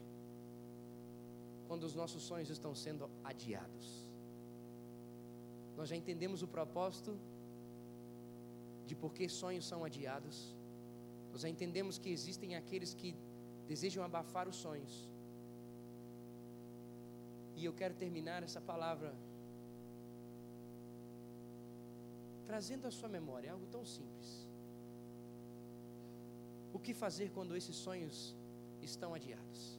quando 1.68 1.84
os 1.84 1.94
nossos 1.94 2.22
sonhos 2.22 2.50
estão 2.50 2.74
sendo 2.74 3.10
adiados? 3.22 4.06
Nós 5.76 5.88
já 5.88 5.96
entendemos 5.96 6.42
o 6.42 6.48
propósito 6.48 7.18
de 8.86 8.94
por 8.94 9.12
que 9.12 9.28
sonhos 9.28 9.66
são 9.66 9.84
adiados. 9.84 10.54
Nós 11.32 11.40
já 11.40 11.48
entendemos 11.48 11.98
que 11.98 12.10
existem 12.10 12.54
aqueles 12.54 12.94
que 12.94 13.14
desejam 13.66 14.04
abafar 14.04 14.48
os 14.48 14.56
sonhos. 14.56 15.13
E 17.56 17.64
eu 17.64 17.72
quero 17.72 17.94
terminar 17.94 18.42
essa 18.42 18.60
palavra 18.60 19.14
trazendo 22.46 22.86
à 22.86 22.90
sua 22.90 23.08
memória 23.08 23.52
algo 23.52 23.66
tão 23.66 23.84
simples. 23.84 24.48
O 26.72 26.78
que 26.78 26.92
fazer 26.92 27.30
quando 27.30 27.56
esses 27.56 27.76
sonhos 27.76 28.34
estão 28.82 29.14
adiados? 29.14 29.78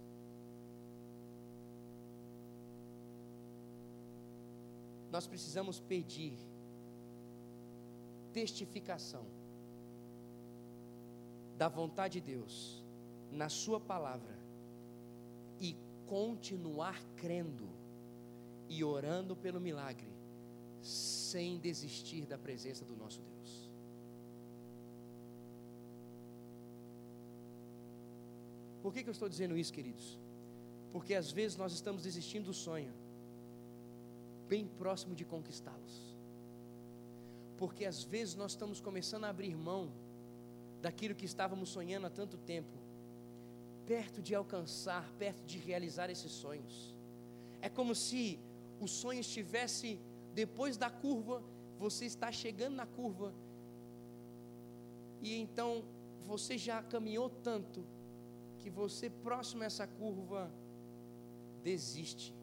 Nós 5.11 5.27
precisamos 5.27 5.79
pedir 5.79 6.37
testificação 8.33 9.25
da 11.57 11.69
vontade 11.69 12.19
de 12.19 12.33
Deus 12.33 12.83
na 13.31 13.47
Sua 13.47 13.79
palavra 13.79 14.44
continuar 16.07 17.01
crendo 17.15 17.67
e 18.67 18.83
orando 18.83 19.35
pelo 19.35 19.59
milagre, 19.59 20.07
sem 20.81 21.57
desistir 21.57 22.25
da 22.25 22.37
presença 22.37 22.83
do 22.85 22.95
nosso 22.95 23.21
Deus. 23.21 23.69
Por 28.81 28.93
que, 28.93 29.01
que 29.01 29.09
eu 29.09 29.13
estou 29.13 29.27
dizendo 29.27 29.57
isso, 29.57 29.73
queridos? 29.73 30.19
Porque 30.91 31.15
às 31.15 31.31
vezes 31.31 31.57
nós 31.57 31.73
estamos 31.73 32.03
desistindo 32.03 32.45
do 32.45 32.53
sonho, 32.53 32.93
bem 34.47 34.67
próximo 34.67 35.15
de 35.15 35.25
conquistá-los. 35.25 36.15
Porque 37.57 37.83
às 37.83 38.03
vezes 38.03 38.35
nós 38.35 38.51
estamos 38.51 38.79
começando 38.79 39.23
a 39.23 39.29
abrir 39.29 39.55
mão 39.55 39.91
daquilo 40.81 41.15
que 41.15 41.25
estávamos 41.25 41.69
sonhando 41.69 42.05
há 42.05 42.09
tanto 42.11 42.37
tempo, 42.37 42.77
perto 43.87 44.21
de 44.21 44.33
alcançar, 44.33 45.09
perto 45.17 45.43
de 45.45 45.57
realizar 45.57 46.09
esses 46.09 46.31
sonhos. 46.31 46.95
É 47.61 47.69
como 47.69 47.93
se 47.95 48.39
o 48.79 48.87
sonho 48.87 49.19
estivesse 49.19 49.99
depois 50.33 50.77
da 50.77 50.89
curva, 50.89 51.41
você 51.77 52.05
está 52.05 52.31
chegando 52.31 52.75
na 52.75 52.85
curva, 52.85 53.33
e 55.21 55.35
então 55.35 55.83
você 56.23 56.57
já 56.57 56.81
caminhou 56.83 57.29
tanto 57.29 57.85
que 58.59 58.69
você, 58.69 59.09
próximo 59.09 59.63
a 59.63 59.65
essa 59.65 59.87
curva, 59.87 60.51
desiste. 61.63 62.33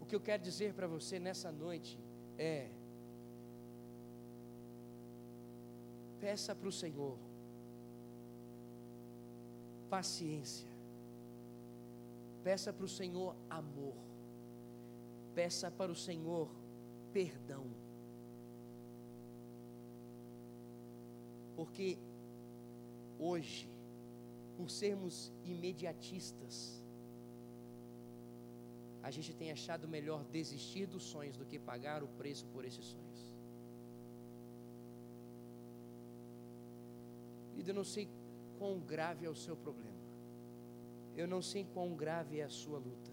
O 0.00 0.06
que 0.06 0.14
eu 0.14 0.20
quero 0.20 0.42
dizer 0.42 0.74
para 0.74 0.86
você 0.86 1.18
nessa 1.18 1.50
noite 1.50 1.98
é: 2.38 2.68
peça 6.20 6.54
para 6.54 6.68
o 6.68 6.72
Senhor 6.72 7.18
paciência, 9.84 10.68
peça 12.42 12.72
para 12.72 12.84
o 12.84 12.88
Senhor 12.88 13.34
amor, 13.48 13.94
peça 15.34 15.70
para 15.70 15.90
o 15.90 15.96
Senhor 15.96 16.48
perdão, 17.12 17.64
porque 21.56 21.96
hoje 23.18 23.68
por 24.56 24.70
sermos 24.70 25.32
imediatistas, 25.44 26.80
a 29.02 29.10
gente 29.10 29.34
tem 29.34 29.50
achado 29.52 29.86
melhor 29.86 30.24
desistir 30.24 30.86
dos 30.86 31.02
sonhos 31.02 31.36
do 31.36 31.44
que 31.44 31.58
pagar 31.58 32.02
o 32.02 32.08
preço 32.08 32.46
por 32.46 32.64
esses 32.64 32.84
sonhos. 32.84 33.20
E 37.56 37.68
eu 37.68 37.74
não 37.74 37.84
sei 37.84 38.08
quão 38.64 38.78
grave 38.92 39.26
é 39.26 39.30
o 39.36 39.40
seu 39.44 39.56
problema. 39.64 40.04
Eu 41.20 41.26
não 41.32 41.42
sei 41.50 41.62
quão 41.74 41.90
grave 42.02 42.38
é 42.40 42.44
a 42.44 42.54
sua 42.60 42.78
luta. 42.78 43.12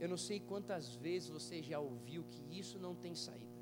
Eu 0.00 0.08
não 0.12 0.16
sei 0.16 0.38
quantas 0.40 0.96
vezes 0.96 1.28
você 1.28 1.62
já 1.62 1.78
ouviu 1.78 2.24
que 2.32 2.58
isso 2.62 2.76
não 2.86 2.94
tem 3.04 3.14
saída. 3.14 3.60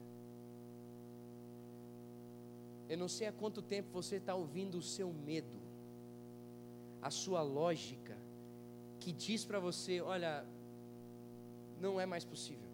Eu 2.89 2.99
não 3.03 3.11
sei 3.17 3.27
há 3.29 3.33
quanto 3.43 3.61
tempo 3.75 3.89
você 4.01 4.17
está 4.17 4.35
ouvindo 4.35 4.77
o 4.79 4.89
seu 4.97 5.13
medo 5.13 5.61
a 7.09 7.11
sua 7.11 7.43
lógica 7.43 8.17
que 8.99 9.13
diz 9.13 9.45
para 9.45 9.61
você: 9.61 10.01
olha, 10.01 10.33
não 11.79 12.01
é 12.01 12.07
mais 12.07 12.25
possível. 12.25 12.71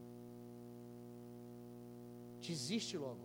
Desiste 2.41 2.97
logo. 2.97 3.25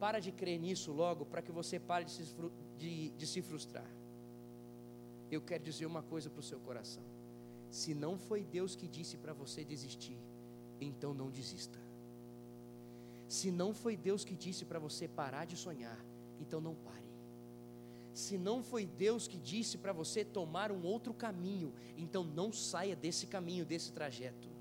Para 0.00 0.18
de 0.18 0.32
crer 0.32 0.58
nisso 0.58 0.90
logo, 0.92 1.24
para 1.24 1.40
que 1.40 1.52
você 1.52 1.78
pare 1.78 2.04
de 2.04 2.10
se, 2.10 2.24
de, 2.78 3.10
de 3.10 3.26
se 3.26 3.42
frustrar. 3.42 3.88
Eu 5.30 5.40
quero 5.40 5.62
dizer 5.64 5.86
uma 5.86 6.02
coisa 6.02 6.30
para 6.30 6.40
o 6.40 6.42
seu 6.42 6.60
coração: 6.60 7.02
se 7.70 7.94
não 7.94 8.18
foi 8.18 8.44
Deus 8.44 8.76
que 8.76 8.86
disse 8.86 9.16
para 9.16 9.32
você 9.32 9.64
desistir, 9.64 10.18
então 10.80 11.12
não 11.14 11.30
desista. 11.30 11.78
Se 13.28 13.50
não 13.50 13.74
foi 13.74 13.96
Deus 13.96 14.24
que 14.24 14.36
disse 14.36 14.64
para 14.64 14.78
você 14.78 15.08
parar 15.08 15.44
de 15.44 15.56
sonhar, 15.56 15.98
então 16.40 16.60
não 16.60 16.74
pare. 16.74 17.02
Se 18.12 18.38
não 18.38 18.62
foi 18.62 18.86
Deus 18.86 19.26
que 19.26 19.38
disse 19.38 19.76
para 19.76 19.92
você 19.92 20.24
tomar 20.24 20.70
um 20.70 20.84
outro 20.84 21.12
caminho, 21.12 21.74
então 21.96 22.22
não 22.22 22.52
saia 22.52 22.94
desse 22.94 23.26
caminho, 23.26 23.66
desse 23.66 23.90
trajeto. 23.90 24.53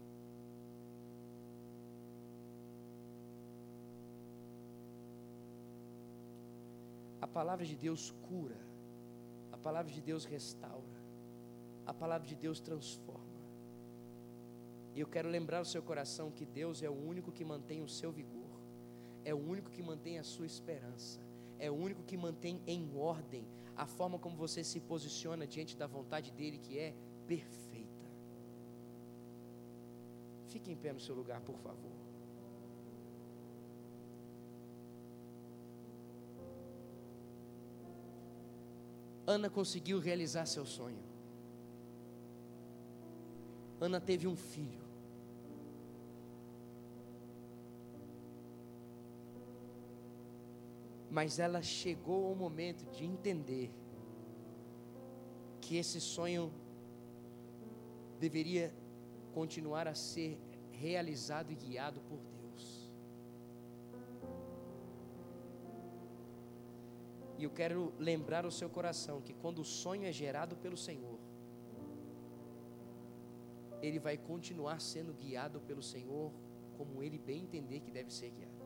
Palavra 7.33 7.65
de 7.65 7.75
Deus 7.75 8.11
cura, 8.27 8.59
a 9.51 9.57
palavra 9.57 9.91
de 9.91 10.01
Deus 10.01 10.23
restaura, 10.23 10.99
a 11.85 11.93
palavra 11.93 12.27
de 12.27 12.35
Deus 12.35 12.59
transforma. 12.59 13.41
E 14.95 14.99
eu 14.99 15.07
quero 15.07 15.27
lembrar 15.27 15.61
o 15.61 15.65
seu 15.65 15.81
coração 15.81 16.29
que 16.29 16.45
Deus 16.45 16.83
é 16.83 16.89
o 16.89 16.93
único 16.93 17.31
que 17.31 17.43
mantém 17.43 17.81
o 17.81 17.89
seu 17.89 18.11
vigor, 18.11 18.53
é 19.25 19.33
o 19.33 19.37
único 19.37 19.71
que 19.71 19.81
mantém 19.81 20.19
a 20.19 20.23
sua 20.23 20.45
esperança, 20.45 21.19
é 21.57 21.71
o 21.71 21.73
único 21.73 22.03
que 22.03 22.15
mantém 22.15 22.61
em 22.67 22.95
ordem 22.95 23.45
a 23.75 23.87
forma 23.87 24.19
como 24.19 24.35
você 24.35 24.63
se 24.63 24.79
posiciona 24.79 25.47
diante 25.47 25.75
da 25.75 25.87
vontade 25.87 26.31
dele, 26.31 26.59
que 26.59 26.77
é 26.77 26.93
perfeita. 27.25 28.07
Fique 30.49 30.71
em 30.71 30.75
pé 30.75 30.93
no 30.93 30.99
seu 30.99 31.15
lugar, 31.15 31.41
por 31.41 31.57
favor. 31.57 32.12
Ana 39.25 39.49
conseguiu 39.49 39.99
realizar 39.99 40.45
seu 40.45 40.65
sonho. 40.65 41.03
Ana 43.79 43.99
teve 43.99 44.27
um 44.27 44.35
filho. 44.35 44.83
mas 51.13 51.37
ela 51.37 51.61
chegou 51.61 52.25
ao 52.25 52.35
momento 52.35 52.83
de 52.89 53.05
entender 53.05 53.71
que 55.61 55.77
esse 55.77 56.01
sonho 56.01 56.51
deveria 58.19 58.73
continuar 59.31 59.87
a 59.87 59.93
ser 59.93 60.39
realizado 60.71 61.51
e 61.51 61.55
guiado 61.55 62.01
por 62.01 62.17
E 67.43 67.45
eu 67.45 67.51
quero 67.51 67.93
lembrar 67.99 68.45
o 68.45 68.51
seu 68.57 68.69
coração 68.69 69.15
que 69.19 69.33
quando 69.33 69.59
o 69.59 69.65
sonho 69.65 70.05
é 70.05 70.13
gerado 70.13 70.55
pelo 70.55 70.77
Senhor, 70.77 71.19
ele 73.81 73.99
vai 73.99 74.15
continuar 74.17 74.79
sendo 74.79 75.13
guiado 75.13 75.59
pelo 75.59 75.83
Senhor 75.83 76.31
como 76.77 77.03
ele 77.03 77.17
bem 77.17 77.41
entender 77.41 77.81
que 77.81 77.91
deve 77.91 78.13
ser 78.13 78.29
guiado. 78.29 78.63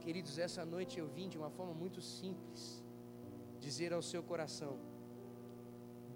Queridos, 0.00 0.38
essa 0.38 0.64
noite 0.64 0.98
eu 0.98 1.06
vim 1.06 1.28
de 1.28 1.36
uma 1.36 1.50
forma 1.50 1.74
muito 1.74 2.00
simples 2.00 2.82
dizer 3.60 3.92
ao 3.92 4.00
seu 4.00 4.22
coração: 4.22 4.78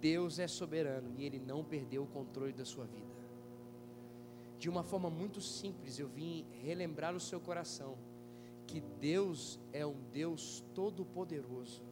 Deus 0.00 0.38
é 0.38 0.48
soberano 0.48 1.12
e 1.18 1.26
Ele 1.26 1.38
não 1.38 1.62
perdeu 1.62 2.04
o 2.04 2.12
controle 2.18 2.54
da 2.54 2.64
sua 2.64 2.86
vida. 2.86 3.09
De 4.60 4.68
uma 4.68 4.84
forma 4.84 5.08
muito 5.08 5.40
simples, 5.40 5.98
eu 5.98 6.06
vim 6.06 6.46
relembrar 6.62 7.16
o 7.16 7.18
seu 7.18 7.40
coração 7.40 7.96
que 8.66 8.80
Deus 8.80 9.58
é 9.72 9.84
um 9.84 10.00
Deus 10.12 10.62
todo-poderoso 10.74 11.82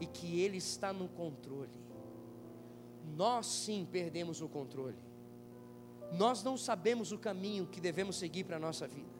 e 0.00 0.06
que 0.06 0.40
Ele 0.40 0.58
está 0.58 0.92
no 0.92 1.08
controle. 1.08 1.70
Nós 3.16 3.46
sim 3.46 3.86
perdemos 3.90 4.42
o 4.42 4.48
controle. 4.48 4.98
Nós 6.12 6.42
não 6.42 6.56
sabemos 6.58 7.12
o 7.12 7.18
caminho 7.18 7.68
que 7.68 7.80
devemos 7.80 8.16
seguir 8.16 8.44
para 8.44 8.56
a 8.56 8.60
nossa 8.60 8.86
vida 8.86 9.16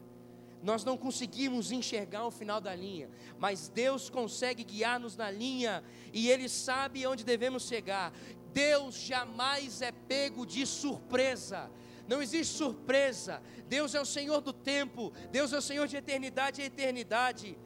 nós 0.61 0.83
não 0.83 0.97
conseguimos 0.97 1.71
enxergar 1.71 2.25
o 2.25 2.31
final 2.31 2.59
da 2.59 2.75
linha, 2.75 3.09
mas 3.37 3.69
Deus 3.69 4.09
consegue 4.09 4.63
guiar-nos 4.63 5.15
na 5.15 5.29
linha 5.29 5.83
e 6.11 6.29
Ele 6.29 6.49
sabe 6.49 7.05
onde 7.05 7.23
devemos 7.23 7.67
chegar. 7.67 8.11
Deus 8.51 8.95
jamais 8.95 9.81
é 9.81 9.91
pego 9.91 10.45
de 10.45 10.65
surpresa. 10.65 11.69
Não 12.07 12.21
existe 12.21 12.55
surpresa. 12.55 13.41
Deus 13.67 13.93
é 13.93 14.01
o 14.01 14.05
Senhor 14.05 14.41
do 14.41 14.53
tempo. 14.53 15.11
Deus 15.31 15.51
é 15.53 15.57
o 15.57 15.61
Senhor 15.61 15.87
de 15.87 15.97
eternidade 15.97 16.61
e 16.61 16.65
eternidade. 16.65 17.57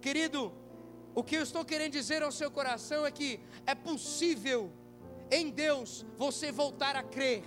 Querido, 0.00 0.52
o 1.14 1.22
que 1.22 1.36
eu 1.36 1.42
estou 1.42 1.64
querendo 1.64 1.92
dizer 1.92 2.22
ao 2.22 2.32
seu 2.32 2.50
coração 2.50 3.06
é 3.06 3.10
que 3.10 3.40
é 3.66 3.74
possível 3.74 4.72
em 5.30 5.50
Deus 5.50 6.04
você 6.16 6.50
voltar 6.50 6.96
a 6.96 7.02
crer. 7.02 7.44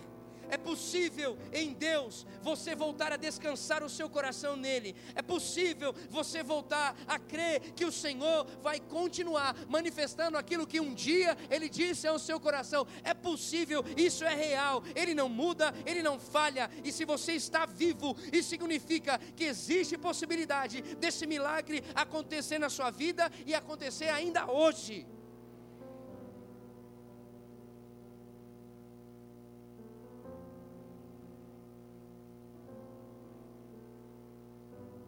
É 0.49 0.57
possível 0.57 1.37
em 1.51 1.73
Deus 1.73 2.25
você 2.41 2.75
voltar 2.75 3.11
a 3.11 3.17
descansar 3.17 3.83
o 3.83 3.89
seu 3.89 4.09
coração 4.09 4.55
nele. 4.55 4.95
É 5.15 5.21
possível 5.21 5.93
você 6.09 6.43
voltar 6.43 6.95
a 7.07 7.19
crer 7.19 7.73
que 7.73 7.85
o 7.85 7.91
Senhor 7.91 8.45
vai 8.61 8.79
continuar 8.79 9.55
manifestando 9.67 10.37
aquilo 10.37 10.67
que 10.67 10.79
um 10.79 10.93
dia 10.93 11.37
ele 11.49 11.69
disse 11.69 12.07
ao 12.07 12.19
seu 12.19 12.39
coração. 12.39 12.87
É 13.03 13.13
possível, 13.13 13.83
isso 13.95 14.23
é 14.23 14.33
real. 14.33 14.83
Ele 14.95 15.13
não 15.13 15.29
muda, 15.29 15.73
ele 15.85 16.01
não 16.01 16.19
falha. 16.19 16.69
E 16.83 16.91
se 16.91 17.05
você 17.05 17.33
está 17.33 17.65
vivo, 17.65 18.15
isso 18.31 18.49
significa 18.49 19.19
que 19.35 19.43
existe 19.45 19.97
possibilidade 19.97 20.81
desse 20.95 21.25
milagre 21.25 21.83
acontecer 21.93 22.59
na 22.59 22.69
sua 22.69 22.89
vida 22.89 23.31
e 23.45 23.53
acontecer 23.53 24.09
ainda 24.09 24.49
hoje. 24.51 25.05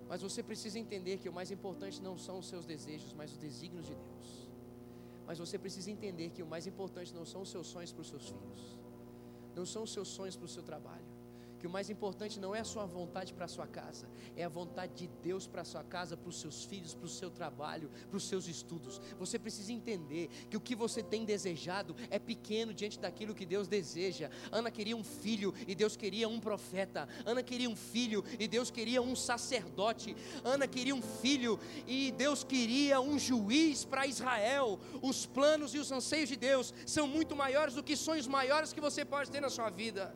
Mas 0.10 0.24
você 0.24 0.42
precisa 0.42 0.80
entender 0.80 1.18
que 1.20 1.30
o 1.30 1.34
mais 1.40 1.52
importante 1.52 2.02
não 2.02 2.18
são 2.18 2.40
os 2.40 2.48
seus 2.52 2.66
desejos, 2.66 3.14
mas 3.14 3.32
os 3.32 3.38
desígnios 3.38 3.86
de 3.86 3.94
Deus. 3.94 4.50
Mas 5.28 5.38
você 5.38 5.58
precisa 5.60 5.92
entender 5.92 6.32
que 6.32 6.42
o 6.42 6.48
mais 6.48 6.66
importante 6.66 7.14
não 7.14 7.26
são 7.32 7.42
os 7.44 7.50
seus 7.50 7.68
sonhos 7.68 7.92
para 7.92 8.02
os 8.02 8.10
seus 8.10 8.28
filhos, 8.28 8.62
não 9.56 9.66
são 9.74 9.84
os 9.84 9.94
seus 9.94 10.08
sonhos 10.08 10.36
para 10.36 10.46
o 10.46 10.54
seu 10.56 10.64
trabalho, 10.64 11.06
que 11.60 11.68
o 11.68 11.70
mais 11.70 11.90
importante 11.90 12.40
não 12.40 12.56
é 12.56 12.62
a 12.62 12.64
sua 12.64 12.86
vontade 12.86 13.34
para 13.34 13.46
a 13.46 13.48
sua 13.48 13.68
casa, 13.68 14.08
é 14.36 14.44
a 14.44 14.50
vontade 14.50 14.94
de 14.96 15.08
Deus 15.22 15.46
para 15.46 15.62
a 15.62 15.66
sua 15.66 15.84
casa, 15.84 16.16
para 16.16 16.30
os 16.30 16.40
seus 16.40 16.64
filhos, 16.64 16.96
para 16.96 17.06
o 17.06 17.10
seu 17.10 17.30
trabalho, 17.30 17.92
para 18.08 18.18
os 18.18 18.24
seus 18.24 18.48
estudos. 18.48 19.02
Você 19.20 19.38
precisa 19.38 19.74
entender 19.74 20.30
que 20.50 20.56
o 20.56 20.62
que 20.62 20.76
você 20.76 21.04
tem 21.04 21.26
desejado 21.26 21.96
é 22.10 22.18
pequeno 22.18 22.74
diante 22.74 22.98
daquilo 22.98 23.36
que 23.36 23.46
Deus 23.46 23.68
deseja. 23.68 24.30
Ana 24.52 24.72
queria 24.72 24.96
um 24.96 25.04
filho 25.04 25.54
e 25.68 25.76
Deus 25.76 25.98
queria 25.98 26.30
um 26.30 26.40
profeta. 26.40 27.08
Ana 27.26 27.44
queria 27.44 27.70
um 27.70 27.76
filho 27.76 28.24
e 28.40 28.48
Deus 28.48 28.72
queria 28.72 29.02
um 29.02 29.16
sacerdote. 29.16 30.16
Ana 30.44 30.68
queria 30.68 30.96
um 30.96 31.02
filho 31.02 31.60
e 31.86 32.12
Deus 32.12 32.44
queria 32.44 33.02
um 33.02 33.20
juiz 33.20 33.84
para 33.84 34.08
Israel. 34.08 34.80
Os 35.02 35.26
planos 35.26 35.76
e 35.76 35.78
os 35.78 35.92
anseios 35.92 36.30
de 36.30 36.38
Deus 36.38 36.74
são 36.86 37.06
muito 37.06 37.36
maiores 37.36 37.74
do 37.74 37.84
que 37.84 37.98
sonhos 37.98 38.28
maiores 38.28 38.72
que 38.72 38.80
você 38.80 39.04
pode 39.04 39.30
ter 39.30 39.42
na 39.42 39.50
sua 39.50 39.70
vida. 39.70 40.16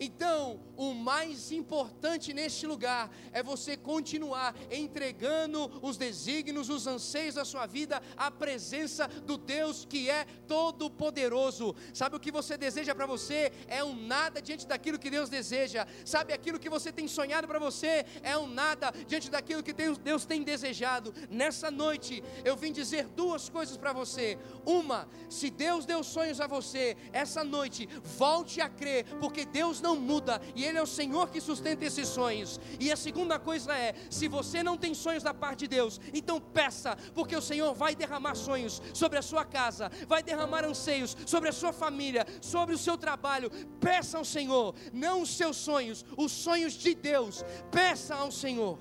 Então, 0.00 0.58
o 0.78 0.94
mais 0.94 1.52
importante 1.52 2.32
neste 2.32 2.66
lugar 2.66 3.10
é 3.32 3.42
você 3.42 3.76
continuar 3.76 4.54
entregando 4.70 5.70
os 5.82 5.98
desígnios, 5.98 6.70
os 6.70 6.86
anseios 6.86 7.34
da 7.34 7.44
sua 7.44 7.66
vida 7.66 8.02
à 8.16 8.30
presença 8.30 9.06
do 9.06 9.36
Deus 9.36 9.84
que 9.84 10.08
é 10.08 10.24
todo-poderoso. 10.48 11.74
Sabe 11.92 12.16
o 12.16 12.20
que 12.20 12.32
você 12.32 12.56
deseja 12.56 12.94
para 12.94 13.04
você? 13.04 13.52
É 13.68 13.84
um 13.84 13.94
nada 13.94 14.40
diante 14.40 14.66
daquilo 14.66 14.98
que 14.98 15.10
Deus 15.10 15.28
deseja. 15.28 15.86
Sabe 16.02 16.32
aquilo 16.32 16.58
que 16.58 16.70
você 16.70 16.90
tem 16.90 17.06
sonhado 17.06 17.46
para 17.46 17.58
você? 17.58 18.06
É 18.22 18.38
um 18.38 18.46
nada 18.46 18.90
diante 19.06 19.30
daquilo 19.30 19.62
que 19.62 19.74
Deus 19.74 20.24
tem 20.24 20.42
desejado. 20.42 21.12
Nessa 21.28 21.70
noite, 21.70 22.24
eu 22.42 22.56
vim 22.56 22.72
dizer 22.72 23.06
duas 23.08 23.50
coisas 23.50 23.76
para 23.76 23.92
você. 23.92 24.38
Uma, 24.64 25.06
se 25.28 25.50
Deus 25.50 25.84
deu 25.84 26.02
sonhos 26.02 26.40
a 26.40 26.46
você, 26.46 26.96
essa 27.12 27.44
noite, 27.44 27.86
volte 28.02 28.62
a 28.62 28.68
crer, 28.68 29.04
porque 29.20 29.44
Deus 29.44 29.80
não 29.80 29.89
não 29.90 30.00
muda 30.00 30.40
e 30.54 30.64
Ele 30.64 30.78
é 30.78 30.82
o 30.82 30.86
Senhor 30.86 31.30
que 31.30 31.40
sustenta 31.40 31.84
esses 31.84 32.08
sonhos. 32.08 32.60
E 32.78 32.92
a 32.92 32.96
segunda 32.96 33.38
coisa 33.38 33.76
é: 33.76 33.94
se 34.08 34.28
você 34.28 34.62
não 34.62 34.76
tem 34.76 34.94
sonhos 34.94 35.22
da 35.22 35.34
parte 35.34 35.60
de 35.60 35.68
Deus, 35.68 36.00
então 36.14 36.40
peça, 36.40 36.96
porque 37.14 37.36
o 37.36 37.42
Senhor 37.42 37.74
vai 37.74 37.94
derramar 37.94 38.34
sonhos 38.34 38.80
sobre 38.94 39.18
a 39.18 39.22
sua 39.22 39.44
casa, 39.44 39.90
vai 40.06 40.22
derramar 40.22 40.64
anseios 40.64 41.16
sobre 41.26 41.48
a 41.48 41.52
sua 41.52 41.72
família, 41.72 42.26
sobre 42.40 42.74
o 42.74 42.78
seu 42.78 42.96
trabalho. 42.96 43.50
Peça 43.80 44.18
ao 44.18 44.24
Senhor, 44.24 44.74
não 44.92 45.22
os 45.22 45.36
seus 45.36 45.56
sonhos, 45.56 46.04
os 46.16 46.32
sonhos 46.32 46.74
de 46.74 46.94
Deus. 46.94 47.44
Peça 47.70 48.14
ao 48.14 48.30
Senhor. 48.30 48.78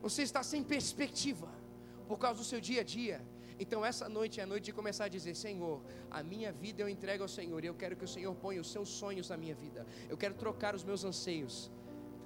Você 0.00 0.22
está 0.22 0.42
sem 0.42 0.62
perspectiva 0.62 1.48
por 2.06 2.18
causa 2.18 2.38
do 2.38 2.44
seu 2.44 2.60
dia 2.60 2.80
a 2.80 2.84
dia. 2.84 3.20
Então 3.58 3.84
essa 3.84 4.08
noite 4.08 4.38
é 4.40 4.44
a 4.44 4.46
noite 4.46 4.66
de 4.66 4.72
começar 4.72 5.06
a 5.06 5.08
dizer: 5.08 5.34
Senhor, 5.34 5.82
a 6.10 6.22
minha 6.22 6.52
vida 6.52 6.82
eu 6.82 6.88
entrego 6.88 7.24
ao 7.24 7.28
Senhor 7.28 7.62
e 7.64 7.66
eu 7.66 7.74
quero 7.74 7.96
que 7.96 8.04
o 8.04 8.08
Senhor 8.08 8.34
ponha 8.34 8.60
os 8.60 8.70
seus 8.70 8.88
sonhos 8.88 9.28
na 9.28 9.36
minha 9.36 9.54
vida. 9.54 9.84
Eu 10.08 10.16
quero 10.16 10.34
trocar 10.34 10.74
os 10.74 10.84
meus 10.84 11.04
anseios. 11.04 11.70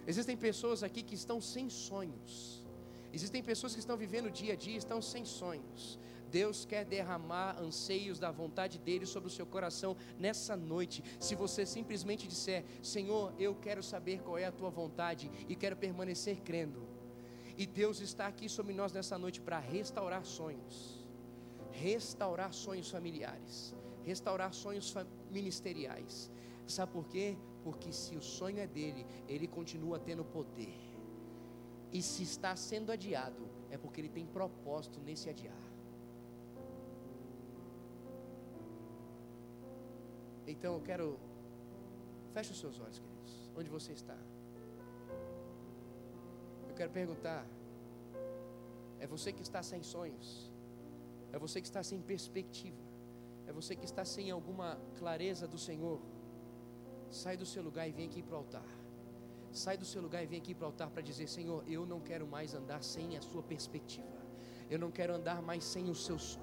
Existem 0.07 0.37
pessoas 0.37 0.83
aqui 0.83 1.03
que 1.03 1.15
estão 1.15 1.41
sem 1.41 1.71
sonhos. 1.71 2.63
Existem 3.13 3.43
pessoas 3.43 3.73
que 3.73 3.81
estão 3.81 3.97
vivendo 3.97 4.27
o 4.27 4.31
dia 4.31 4.53
a 4.55 4.57
dia, 4.57 4.77
estão 4.77 5.01
sem 5.01 5.25
sonhos. 5.25 5.99
Deus 6.31 6.65
quer 6.65 6.85
derramar 6.85 7.59
anseios 7.61 8.19
da 8.19 8.31
vontade 8.31 8.79
dele 8.79 9.05
sobre 9.05 9.29
o 9.29 9.31
seu 9.31 9.47
coração 9.47 9.97
nessa 10.19 10.57
noite. 10.57 11.03
Se 11.19 11.35
você 11.35 11.65
simplesmente 11.65 12.29
disser: 12.29 12.65
Senhor, 12.83 13.33
eu 13.39 13.55
quero 13.55 13.83
saber 13.83 14.21
qual 14.21 14.37
é 14.37 14.45
a 14.45 14.53
tua 14.53 14.69
vontade 14.69 15.31
e 15.49 15.57
quero 15.57 15.77
permanecer 15.77 16.43
crendo. 16.43 16.87
E 17.57 17.67
Deus 17.67 18.01
está 18.01 18.27
aqui 18.27 18.49
sobre 18.49 18.75
nós 18.75 18.93
nessa 18.93 19.19
noite 19.19 19.41
para 19.41 19.59
restaurar 19.59 20.25
sonhos 20.25 20.92
restaurar 21.73 22.53
sonhos 22.53 22.91
familiares, 22.91 23.75
restaurar 24.05 24.53
sonhos 24.53 24.95
ministeriais. 25.31 26.31
Sabe 26.67 26.93
por 26.93 27.07
quê? 27.09 27.37
Porque 27.65 27.93
se 27.93 28.17
o 28.17 28.23
sonho 28.23 28.59
é 28.59 28.67
dele, 28.67 29.07
ele 29.27 29.47
continua 29.47 29.99
tendo 29.99 30.25
poder. 30.25 30.75
E 31.93 32.01
se 32.01 32.23
está 32.23 32.55
sendo 32.57 32.93
adiado, 32.93 33.49
é 33.71 33.77
porque 33.77 34.01
ele 34.01 34.09
tem 34.09 34.27
propósito 34.27 35.01
nesse 35.01 35.29
adiar. 35.29 35.73
Então 40.47 40.75
eu 40.75 40.81
quero. 40.81 41.19
Feche 42.33 42.53
os 42.53 42.61
seus 42.61 42.79
olhos, 42.81 42.99
queridos. 42.99 43.51
Onde 43.57 43.69
você 43.69 43.93
está? 43.93 44.17
Eu 46.69 46.75
quero 46.75 46.91
perguntar: 46.91 47.47
é 48.99 49.07
você 49.07 49.33
que 49.33 49.43
está 49.43 49.63
sem 49.63 49.83
sonhos? 49.83 50.52
É 51.33 51.39
você 51.39 51.61
que 51.61 51.67
está 51.67 51.83
sem 51.83 52.01
perspectiva. 52.01 52.83
É 53.47 53.53
você 53.53 53.75
que 53.75 53.85
está 53.85 54.05
sem 54.05 54.31
alguma 54.31 54.79
clareza 54.99 55.49
do 55.49 55.59
Senhor. 55.59 56.01
Sai 57.11 57.37
do 57.37 57.47
seu 57.47 57.63
lugar 57.63 57.89
e 57.89 57.93
vem 57.93 58.07
aqui 58.07 58.23
para 58.23 58.35
o 58.35 58.39
altar. 58.39 58.69
Sai 59.51 59.77
do 59.77 59.85
seu 59.85 60.01
lugar 60.01 60.23
e 60.23 60.27
vem 60.27 60.39
aqui 60.39 60.55
para 60.55 60.65
o 60.65 60.67
altar 60.67 60.91
para 60.91 61.03
dizer: 61.03 61.29
Senhor, 61.29 61.63
eu 61.67 61.85
não 61.85 62.01
quero 62.01 62.27
mais 62.27 62.55
andar 62.55 62.83
sem 62.83 63.17
a 63.17 63.23
sua 63.23 63.43
perspectiva. 63.43 64.23
Eu 64.71 64.79
não 64.79 64.91
quero 64.91 65.15
andar 65.15 65.43
mais 65.43 65.65
sem 65.65 65.91
os 65.91 66.05
seus 66.07 66.39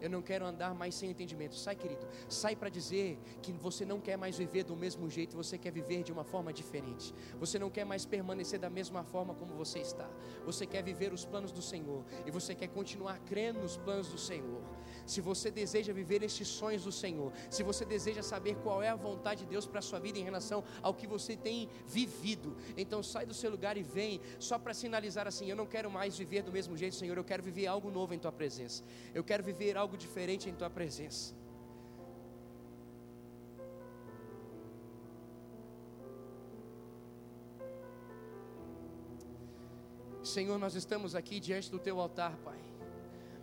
Eu 0.00 0.08
não 0.08 0.22
quero 0.22 0.46
andar 0.46 0.74
mais 0.74 0.94
sem 0.94 1.10
entendimento. 1.10 1.54
Sai, 1.54 1.76
querido. 1.76 2.06
Sai 2.28 2.56
para 2.56 2.68
dizer 2.68 3.18
que 3.42 3.52
você 3.52 3.84
não 3.84 4.00
quer 4.00 4.16
mais 4.16 4.38
viver 4.38 4.64
do 4.64 4.74
mesmo 4.74 5.08
jeito, 5.10 5.36
você 5.36 5.58
quer 5.58 5.70
viver 5.70 6.02
de 6.02 6.12
uma 6.12 6.24
forma 6.24 6.52
diferente. 6.52 7.14
Você 7.38 7.58
não 7.58 7.70
quer 7.70 7.84
mais 7.84 8.06
permanecer 8.06 8.58
da 8.58 8.70
mesma 8.70 9.04
forma 9.04 9.34
como 9.34 9.54
você 9.54 9.80
está. 9.80 10.08
Você 10.44 10.66
quer 10.66 10.82
viver 10.82 11.12
os 11.12 11.24
planos 11.24 11.52
do 11.52 11.62
Senhor 11.62 12.04
e 12.26 12.30
você 12.30 12.54
quer 12.54 12.68
continuar 12.68 13.18
crendo 13.20 13.60
nos 13.60 13.76
planos 13.76 14.08
do 14.08 14.18
Senhor 14.18 14.62
se 15.10 15.20
você 15.20 15.50
deseja 15.50 15.92
viver 15.92 16.22
estes 16.22 16.46
sonhos 16.46 16.84
do 16.84 16.92
Senhor, 16.92 17.32
se 17.50 17.62
você 17.62 17.84
deseja 17.84 18.22
saber 18.22 18.54
qual 18.62 18.80
é 18.82 18.88
a 18.88 18.94
vontade 18.94 19.40
de 19.44 19.50
Deus 19.54 19.66
para 19.66 19.80
a 19.80 19.82
sua 19.82 19.98
vida 19.98 20.18
em 20.18 20.22
relação 20.22 20.62
ao 20.80 20.94
que 20.94 21.06
você 21.06 21.36
tem 21.36 21.68
vivido, 21.86 22.56
então 22.76 23.02
sai 23.02 23.26
do 23.26 23.34
seu 23.34 23.50
lugar 23.50 23.76
e 23.76 23.82
vem, 23.82 24.20
só 24.38 24.58
para 24.58 24.72
sinalizar 24.72 25.26
assim: 25.26 25.50
eu 25.50 25.56
não 25.56 25.66
quero 25.66 25.90
mais 25.90 26.16
viver 26.16 26.42
do 26.42 26.52
mesmo 26.52 26.76
jeito, 26.76 26.94
Senhor, 26.94 27.16
eu 27.16 27.24
quero 27.24 27.42
viver 27.42 27.66
algo 27.66 27.90
novo 27.90 28.14
em 28.14 28.18
tua 28.18 28.32
presença, 28.32 28.84
eu 29.12 29.24
quero 29.24 29.42
viver 29.42 29.76
algo 29.76 29.96
diferente 29.96 30.48
em 30.48 30.54
tua 30.54 30.70
presença. 30.70 31.34
Senhor, 40.22 40.58
nós 40.58 40.76
estamos 40.76 41.16
aqui 41.16 41.40
diante 41.40 41.68
do 41.68 41.78
teu 41.78 41.98
altar, 41.98 42.36
Pai. 42.44 42.58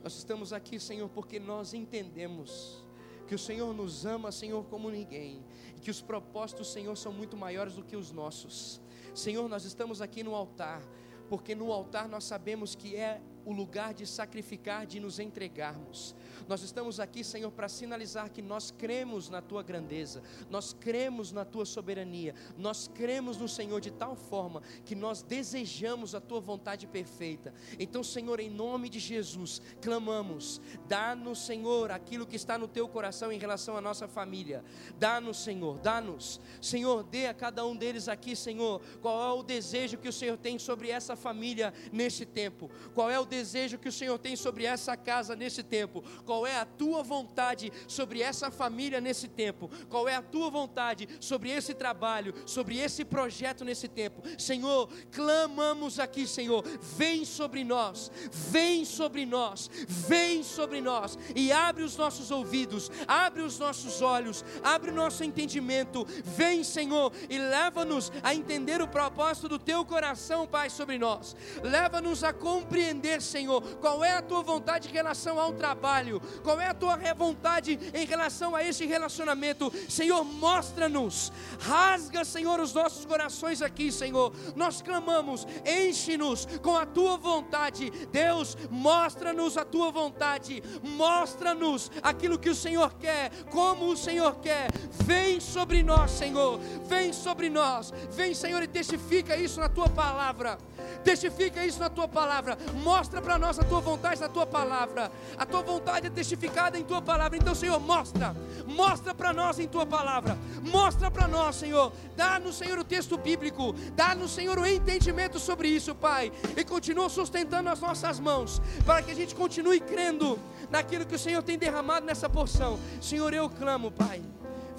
Nós 0.04 0.16
estamos 0.16 0.54
aqui, 0.54 0.80
Senhor, 0.80 1.10
porque 1.10 1.40
nós 1.40 1.74
entendemos 1.74 2.84
que 3.28 3.36
o 3.36 3.40
Senhor 3.40 3.74
nos 3.74 4.06
ama, 4.06 4.32
Senhor, 4.32 4.64
como 4.66 4.90
ninguém, 4.90 5.44
e 5.76 5.80
que 5.80 5.92
os 5.92 6.02
propósitos, 6.02 6.72
Senhor, 6.72 6.96
são 6.96 7.12
muito 7.12 7.36
maiores 7.36 7.74
do 7.76 7.84
que 7.84 7.96
os 7.96 8.12
nossos. 8.12 8.82
Senhor, 9.14 9.48
nós 9.50 9.66
estamos 9.66 10.02
aqui 10.02 10.24
no 10.24 10.34
altar, 10.34 10.82
porque 11.30 11.54
no 11.54 11.72
altar 11.72 12.08
nós 12.08 12.24
sabemos 12.24 12.74
que 12.74 12.96
é 12.96 13.22
o 13.48 13.54
lugar 13.54 13.94
de 13.94 14.06
sacrificar, 14.06 14.86
de 14.86 15.00
nos 15.00 15.20
entregarmos. 15.20 16.14
Nós 16.50 16.62
estamos 16.64 17.00
aqui, 17.00 17.24
Senhor, 17.24 17.50
para 17.50 17.70
sinalizar 17.70 18.30
que 18.30 18.42
nós 18.42 18.72
cremos 18.72 19.30
na 19.30 19.42
tua 19.42 19.64
grandeza, 19.64 20.22
nós 20.50 20.74
cremos 20.74 21.32
na 21.32 21.46
tua 21.46 21.64
soberania, 21.64 22.36
nós 22.58 22.90
cremos 22.94 23.38
no 23.38 23.48
Senhor 23.48 23.80
de 23.80 23.90
tal 23.90 24.18
forma 24.18 24.62
que 24.84 24.94
nós 24.96 25.22
desejamos 25.22 26.14
a 26.14 26.20
tua 26.20 26.42
vontade 26.42 26.86
perfeita. 26.88 27.54
Então, 27.80 28.04
Senhor, 28.04 28.42
em 28.42 28.50
nome 28.50 28.90
de 28.90 29.00
Jesus, 29.00 29.62
clamamos: 29.82 30.60
dá-nos, 30.86 31.46
Senhor, 31.46 31.90
aquilo 31.90 32.28
que 32.28 32.36
está 32.36 32.58
no 32.58 32.68
teu 32.68 32.86
coração 32.90 33.32
em 33.32 33.40
relação 33.40 33.78
à 33.78 33.82
nossa 33.82 34.10
família. 34.10 34.62
Dá-nos, 35.00 35.38
Senhor, 35.38 35.80
dá-nos. 35.80 36.42
Senhor, 36.62 37.02
dê 37.02 37.28
a 37.28 37.34
cada 37.34 37.66
um 37.66 37.78
deles 37.78 38.10
aqui, 38.10 38.36
Senhor, 38.36 38.82
qual 39.02 39.38
é 39.38 39.40
o 39.40 39.44
desejo 39.44 39.98
que 39.98 40.10
o 40.10 40.14
Senhor 40.14 40.36
tem 40.36 40.60
sobre 40.60 40.90
essa 40.90 41.16
família 41.16 41.74
neste 41.94 42.26
tempo, 42.26 42.70
qual 42.94 43.10
é 43.10 43.18
o 43.18 43.24
desejo 43.24 43.37
que 43.80 43.90
o 43.90 43.92
Senhor 43.92 44.18
tem 44.18 44.36
sobre 44.36 44.66
essa 44.66 44.96
casa 44.96 45.36
nesse 45.36 45.64
tempo, 45.64 46.04
qual 46.26 46.46
é 46.46 46.58
a 46.58 46.66
tua 46.66 47.04
vontade 47.04 47.72
sobre 47.88 48.22
essa 48.22 48.50
família 48.50 49.02
nesse 49.02 49.28
tempo, 49.28 49.70
qual 49.90 50.08
é 50.08 50.16
a 50.16 50.22
tua 50.22 50.50
vontade 50.50 51.08
sobre 51.20 51.50
esse 51.50 51.74
trabalho, 51.74 52.34
sobre 52.46 52.78
esse 52.78 53.04
projeto 53.04 53.64
nesse 53.64 53.88
tempo. 53.88 54.22
Senhor, 54.38 54.90
clamamos 55.12 56.00
aqui, 56.00 56.28
Senhor, 56.28 56.64
vem 56.98 57.26
sobre 57.26 57.64
nós, 57.64 58.12
vem 58.32 58.86
sobre 58.86 59.26
nós, 59.26 59.70
vem 59.88 60.44
sobre 60.44 60.82
nós 60.82 61.18
e 61.36 61.52
abre 61.52 61.84
os 61.84 61.98
nossos 61.98 62.32
ouvidos, 62.32 62.92
abre 63.08 63.42
os 63.42 63.60
nossos 63.60 64.02
olhos, 64.02 64.44
abre 64.64 64.92
o 64.92 64.96
nosso 64.96 65.24
entendimento. 65.24 66.06
Vem, 66.24 66.64
Senhor, 66.64 67.12
e 67.30 67.38
leva-nos 67.38 68.12
a 68.24 68.34
entender 68.34 68.82
o 68.82 68.88
propósito 68.88 69.50
do 69.50 69.60
teu 69.60 69.86
coração, 69.86 70.48
Pai, 70.48 70.70
sobre 70.70 70.98
nós. 70.98 71.36
Leva-nos 71.64 72.24
a 72.24 72.34
compreender, 72.34 73.17
Senhor, 73.22 73.62
qual 73.80 74.04
é 74.04 74.14
a 74.14 74.22
tua 74.22 74.42
vontade 74.42 74.90
em 74.90 74.92
relação 74.92 75.40
ao 75.40 75.54
trabalho, 75.54 76.22
qual 76.44 76.60
é 76.60 76.68
a 76.68 76.74
tua 76.74 76.98
vontade 77.14 77.80
em 77.94 78.06
relação 78.06 78.56
a 78.56 78.64
esse 78.64 78.86
relacionamento? 78.86 79.72
Senhor, 79.90 80.24
mostra-nos, 80.24 81.32
rasga, 81.60 82.24
Senhor, 82.26 82.60
os 82.60 82.74
nossos 82.74 83.06
corações 83.06 83.62
aqui, 83.62 83.92
Senhor. 83.92 84.34
Nós 84.56 84.82
clamamos, 84.82 85.48
enche-nos 85.66 86.48
com 86.62 86.76
a 86.76 86.86
tua 86.86 87.18
vontade. 87.18 87.90
Deus, 88.12 88.58
mostra-nos 88.70 89.58
a 89.58 89.66
tua 89.66 89.92
vontade, 89.92 90.64
mostra-nos 90.84 91.92
aquilo 92.02 92.40
que 92.40 92.50
o 92.50 92.56
Senhor 92.56 92.94
quer, 92.96 93.32
como 93.52 93.92
o 93.92 93.98
Senhor 93.98 94.36
quer. 94.40 94.70
Vem 95.04 95.40
sobre 95.40 95.84
nós, 95.84 96.12
Senhor, 96.12 96.60
vem 96.86 97.14
sobre 97.14 97.50
nós, 97.50 97.94
vem, 98.12 98.34
Senhor, 98.34 98.62
e 98.64 98.68
testifica 98.68 99.36
isso 99.36 99.60
na 99.60 99.70
tua 99.70 99.90
palavra. 99.90 100.58
Testifica 101.04 101.66
isso 101.66 101.80
na 101.80 101.90
tua 101.90 102.08
palavra. 102.08 102.58
Mostra 102.84 103.07
para 103.10 103.38
nós 103.38 103.58
a 103.58 103.64
tua 103.64 103.80
vontade 103.80 104.22
na 104.22 104.30
tua 104.30 104.46
palavra. 104.46 105.12
A 105.38 105.46
tua 105.46 105.62
vontade 105.62 106.08
é 106.08 106.10
testificada 106.10 106.78
em 106.78 106.84
tua 106.84 107.02
palavra. 107.02 107.38
Então, 107.38 107.56
Senhor, 107.56 107.80
mostra. 107.80 108.36
Mostra 108.66 109.14
para 109.14 109.34
nós 109.34 109.60
em 109.60 109.68
tua 109.68 109.86
palavra. 109.86 110.38
Mostra 110.64 111.10
para 111.10 111.28
nós, 111.28 111.56
Senhor. 111.56 111.92
Dá-nos, 112.16 112.58
Senhor, 112.58 112.78
o 112.78 112.84
texto 112.84 113.18
bíblico. 113.18 113.74
Dá-nos, 113.96 114.32
Senhor, 114.32 114.58
o 114.60 114.66
entendimento 114.66 115.40
sobre 115.40 115.70
isso, 115.70 115.96
Pai. 115.96 116.32
E 116.56 116.64
continua 116.64 117.10
sustentando 117.10 117.70
as 117.70 117.80
nossas 117.80 118.20
mãos. 118.20 118.62
Para 118.86 119.02
que 119.02 119.12
a 119.12 119.16
gente 119.16 119.34
continue 119.34 119.80
crendo 119.80 120.38
naquilo 120.70 121.06
que 121.06 121.16
o 121.16 121.20
Senhor 121.20 121.42
tem 121.42 121.58
derramado 121.58 122.06
nessa 122.06 122.30
porção. 122.30 122.80
Senhor, 123.02 123.34
eu 123.34 123.50
clamo, 123.50 123.92
Pai. 123.92 124.22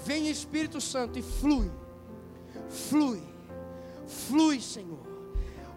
Vem 0.04 0.28
Espírito 0.28 0.80
Santo 0.80 1.18
e 1.18 1.22
flui. 1.22 1.70
Flui. 2.68 3.22
Flui, 4.06 4.60
Senhor 4.60 5.08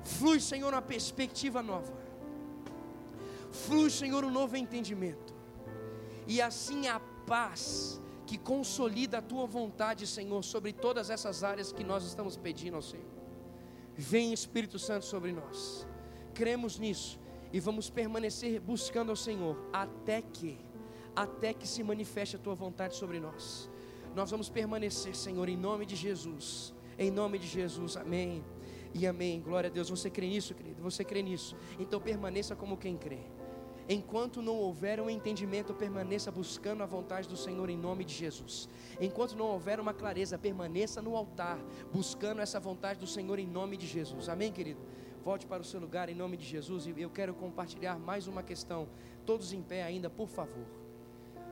Flui, 0.04 0.40
Senhor, 0.40 0.74
uma 0.74 0.82
perspectiva 0.82 1.62
nova. 1.62 2.01
Flui, 3.52 3.90
Senhor, 3.90 4.24
um 4.24 4.32
novo 4.32 4.56
entendimento. 4.58 5.34
E 6.28 6.42
assim 6.42 6.88
a 6.88 7.00
paz 7.26 8.02
que 8.26 8.38
consolida 8.38 9.18
a 9.18 9.22
tua 9.22 9.46
vontade, 9.46 10.08
Senhor, 10.08 10.42
sobre 10.44 10.72
todas 10.72 11.10
essas 11.10 11.44
áreas 11.44 11.72
que 11.72 11.84
nós 11.84 12.06
estamos 12.06 12.38
pedindo 12.38 12.76
ao 12.76 12.82
Senhor. 12.82 13.06
Vem 13.96 14.32
Espírito 14.32 14.80
Santo 14.80 15.06
sobre 15.06 15.32
nós. 15.32 15.86
Cremos 16.34 16.80
nisso 16.80 17.20
e 17.52 17.60
vamos 17.60 17.90
permanecer 17.90 18.60
buscando 18.62 19.10
ao 19.10 19.16
Senhor 19.16 19.58
até 19.74 20.22
que 20.22 20.58
até 21.14 21.54
que 21.54 21.68
se 21.68 21.84
manifeste 21.84 22.38
a 22.38 22.40
tua 22.40 22.56
vontade 22.56 22.96
sobre 22.96 23.20
nós. 23.20 23.70
Nós 24.16 24.32
vamos 24.32 24.50
permanecer, 24.50 25.14
Senhor, 25.14 25.48
em 25.50 25.58
nome 25.58 25.86
de 25.86 25.96
Jesus. 25.96 26.74
Em 26.98 27.12
nome 27.12 27.38
de 27.38 27.48
Jesus. 27.48 27.98
Amém 27.98 28.44
e 28.94 29.06
amém. 29.06 29.42
Glória 29.42 29.70
a 29.70 29.74
Deus. 29.74 29.90
Você 29.90 30.10
crê 30.10 30.28
nisso, 30.28 30.54
querido? 30.54 30.82
Você 30.82 31.04
crê 31.04 31.22
nisso? 31.22 31.56
Então 31.80 32.00
permaneça 32.00 32.56
como 32.56 32.78
quem 32.78 32.98
crê. 32.98 33.20
Enquanto 33.94 34.42
não 34.42 34.56
houver 34.56 35.02
um 35.02 35.10
entendimento, 35.10 35.74
permaneça 35.74 36.32
buscando 36.32 36.82
a 36.82 36.86
vontade 36.86 37.28
do 37.28 37.36
Senhor 37.36 37.70
em 37.70 37.76
nome 37.76 38.06
de 38.06 38.14
Jesus. 38.14 38.70
Enquanto 39.02 39.36
não 39.36 39.48
houver 39.48 39.82
uma 39.82 39.94
clareza, 39.94 40.38
permaneça 40.38 41.02
no 41.02 41.14
altar, 41.14 41.60
buscando 41.92 42.40
essa 42.40 42.58
vontade 42.58 43.02
do 43.02 43.06
Senhor 43.06 43.38
em 43.38 43.46
nome 43.46 43.76
de 43.76 43.86
Jesus. 43.86 44.30
Amém, 44.30 44.50
querido? 44.50 44.80
Volte 45.26 45.46
para 45.46 45.62
o 45.62 45.66
seu 45.66 45.82
lugar 45.82 46.08
em 46.08 46.16
nome 46.16 46.38
de 46.38 46.46
Jesus 46.46 46.86
e 46.86 47.02
eu 47.02 47.10
quero 47.10 47.34
compartilhar 47.34 48.00
mais 48.00 48.28
uma 48.28 48.42
questão. 48.42 48.88
Todos 49.26 49.52
em 49.52 49.62
pé 49.62 49.84
ainda, 49.84 50.10
por 50.10 50.30
favor. 50.30 50.68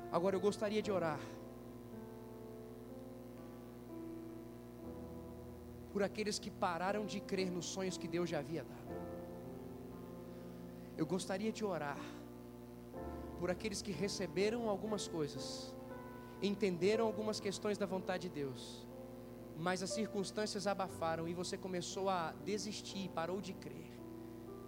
Agora 0.09 0.33
eu 0.33 0.39
gostaria 0.39 0.81
de 0.81 0.93
orar 0.93 1.19
por 5.91 6.01
aqueles 6.03 6.39
que 6.39 6.49
pararam 6.49 7.05
de 7.05 7.19
crer 7.19 7.51
nos 7.51 7.65
sonhos 7.65 7.97
que 7.97 8.07
Deus 8.07 8.29
já 8.29 8.39
havia 8.39 8.63
dado. 8.63 9.09
Eu 10.97 11.05
gostaria 11.05 11.51
de 11.51 11.65
orar 11.65 11.99
por 13.39 13.49
aqueles 13.49 13.81
que 13.81 13.91
receberam 13.91 14.69
algumas 14.69 15.07
coisas, 15.07 15.73
entenderam 16.41 17.05
algumas 17.05 17.39
questões 17.39 17.77
da 17.77 17.85
vontade 17.85 18.23
de 18.27 18.35
Deus, 18.41 18.85
mas 19.57 19.81
as 19.81 19.91
circunstâncias 19.91 20.67
abafaram 20.67 21.27
e 21.27 21.33
você 21.33 21.57
começou 21.57 22.09
a 22.09 22.33
desistir, 22.43 23.09
parou 23.09 23.39
de 23.39 23.53
crer. 23.53 23.91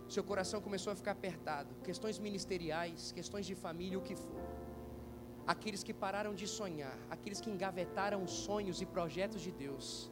Seu 0.08 0.24
coração 0.24 0.60
começou 0.62 0.92
a 0.92 0.96
ficar 0.96 1.12
apertado, 1.12 1.74
questões 1.84 2.18
ministeriais, 2.20 3.12
questões 3.12 3.46
de 3.46 3.56
família, 3.56 3.98
o 3.98 4.02
que 4.02 4.16
for. 4.16 4.42
Aqueles 5.48 5.84
que 5.84 5.94
pararam 5.94 6.34
de 6.34 6.48
sonhar, 6.48 6.98
aqueles 7.10 7.42
que 7.42 7.50
engavetaram 7.50 8.24
os 8.24 8.32
sonhos 8.32 8.82
e 8.82 8.86
projetos 8.86 9.42
de 9.42 9.52
Deus. 9.52 10.12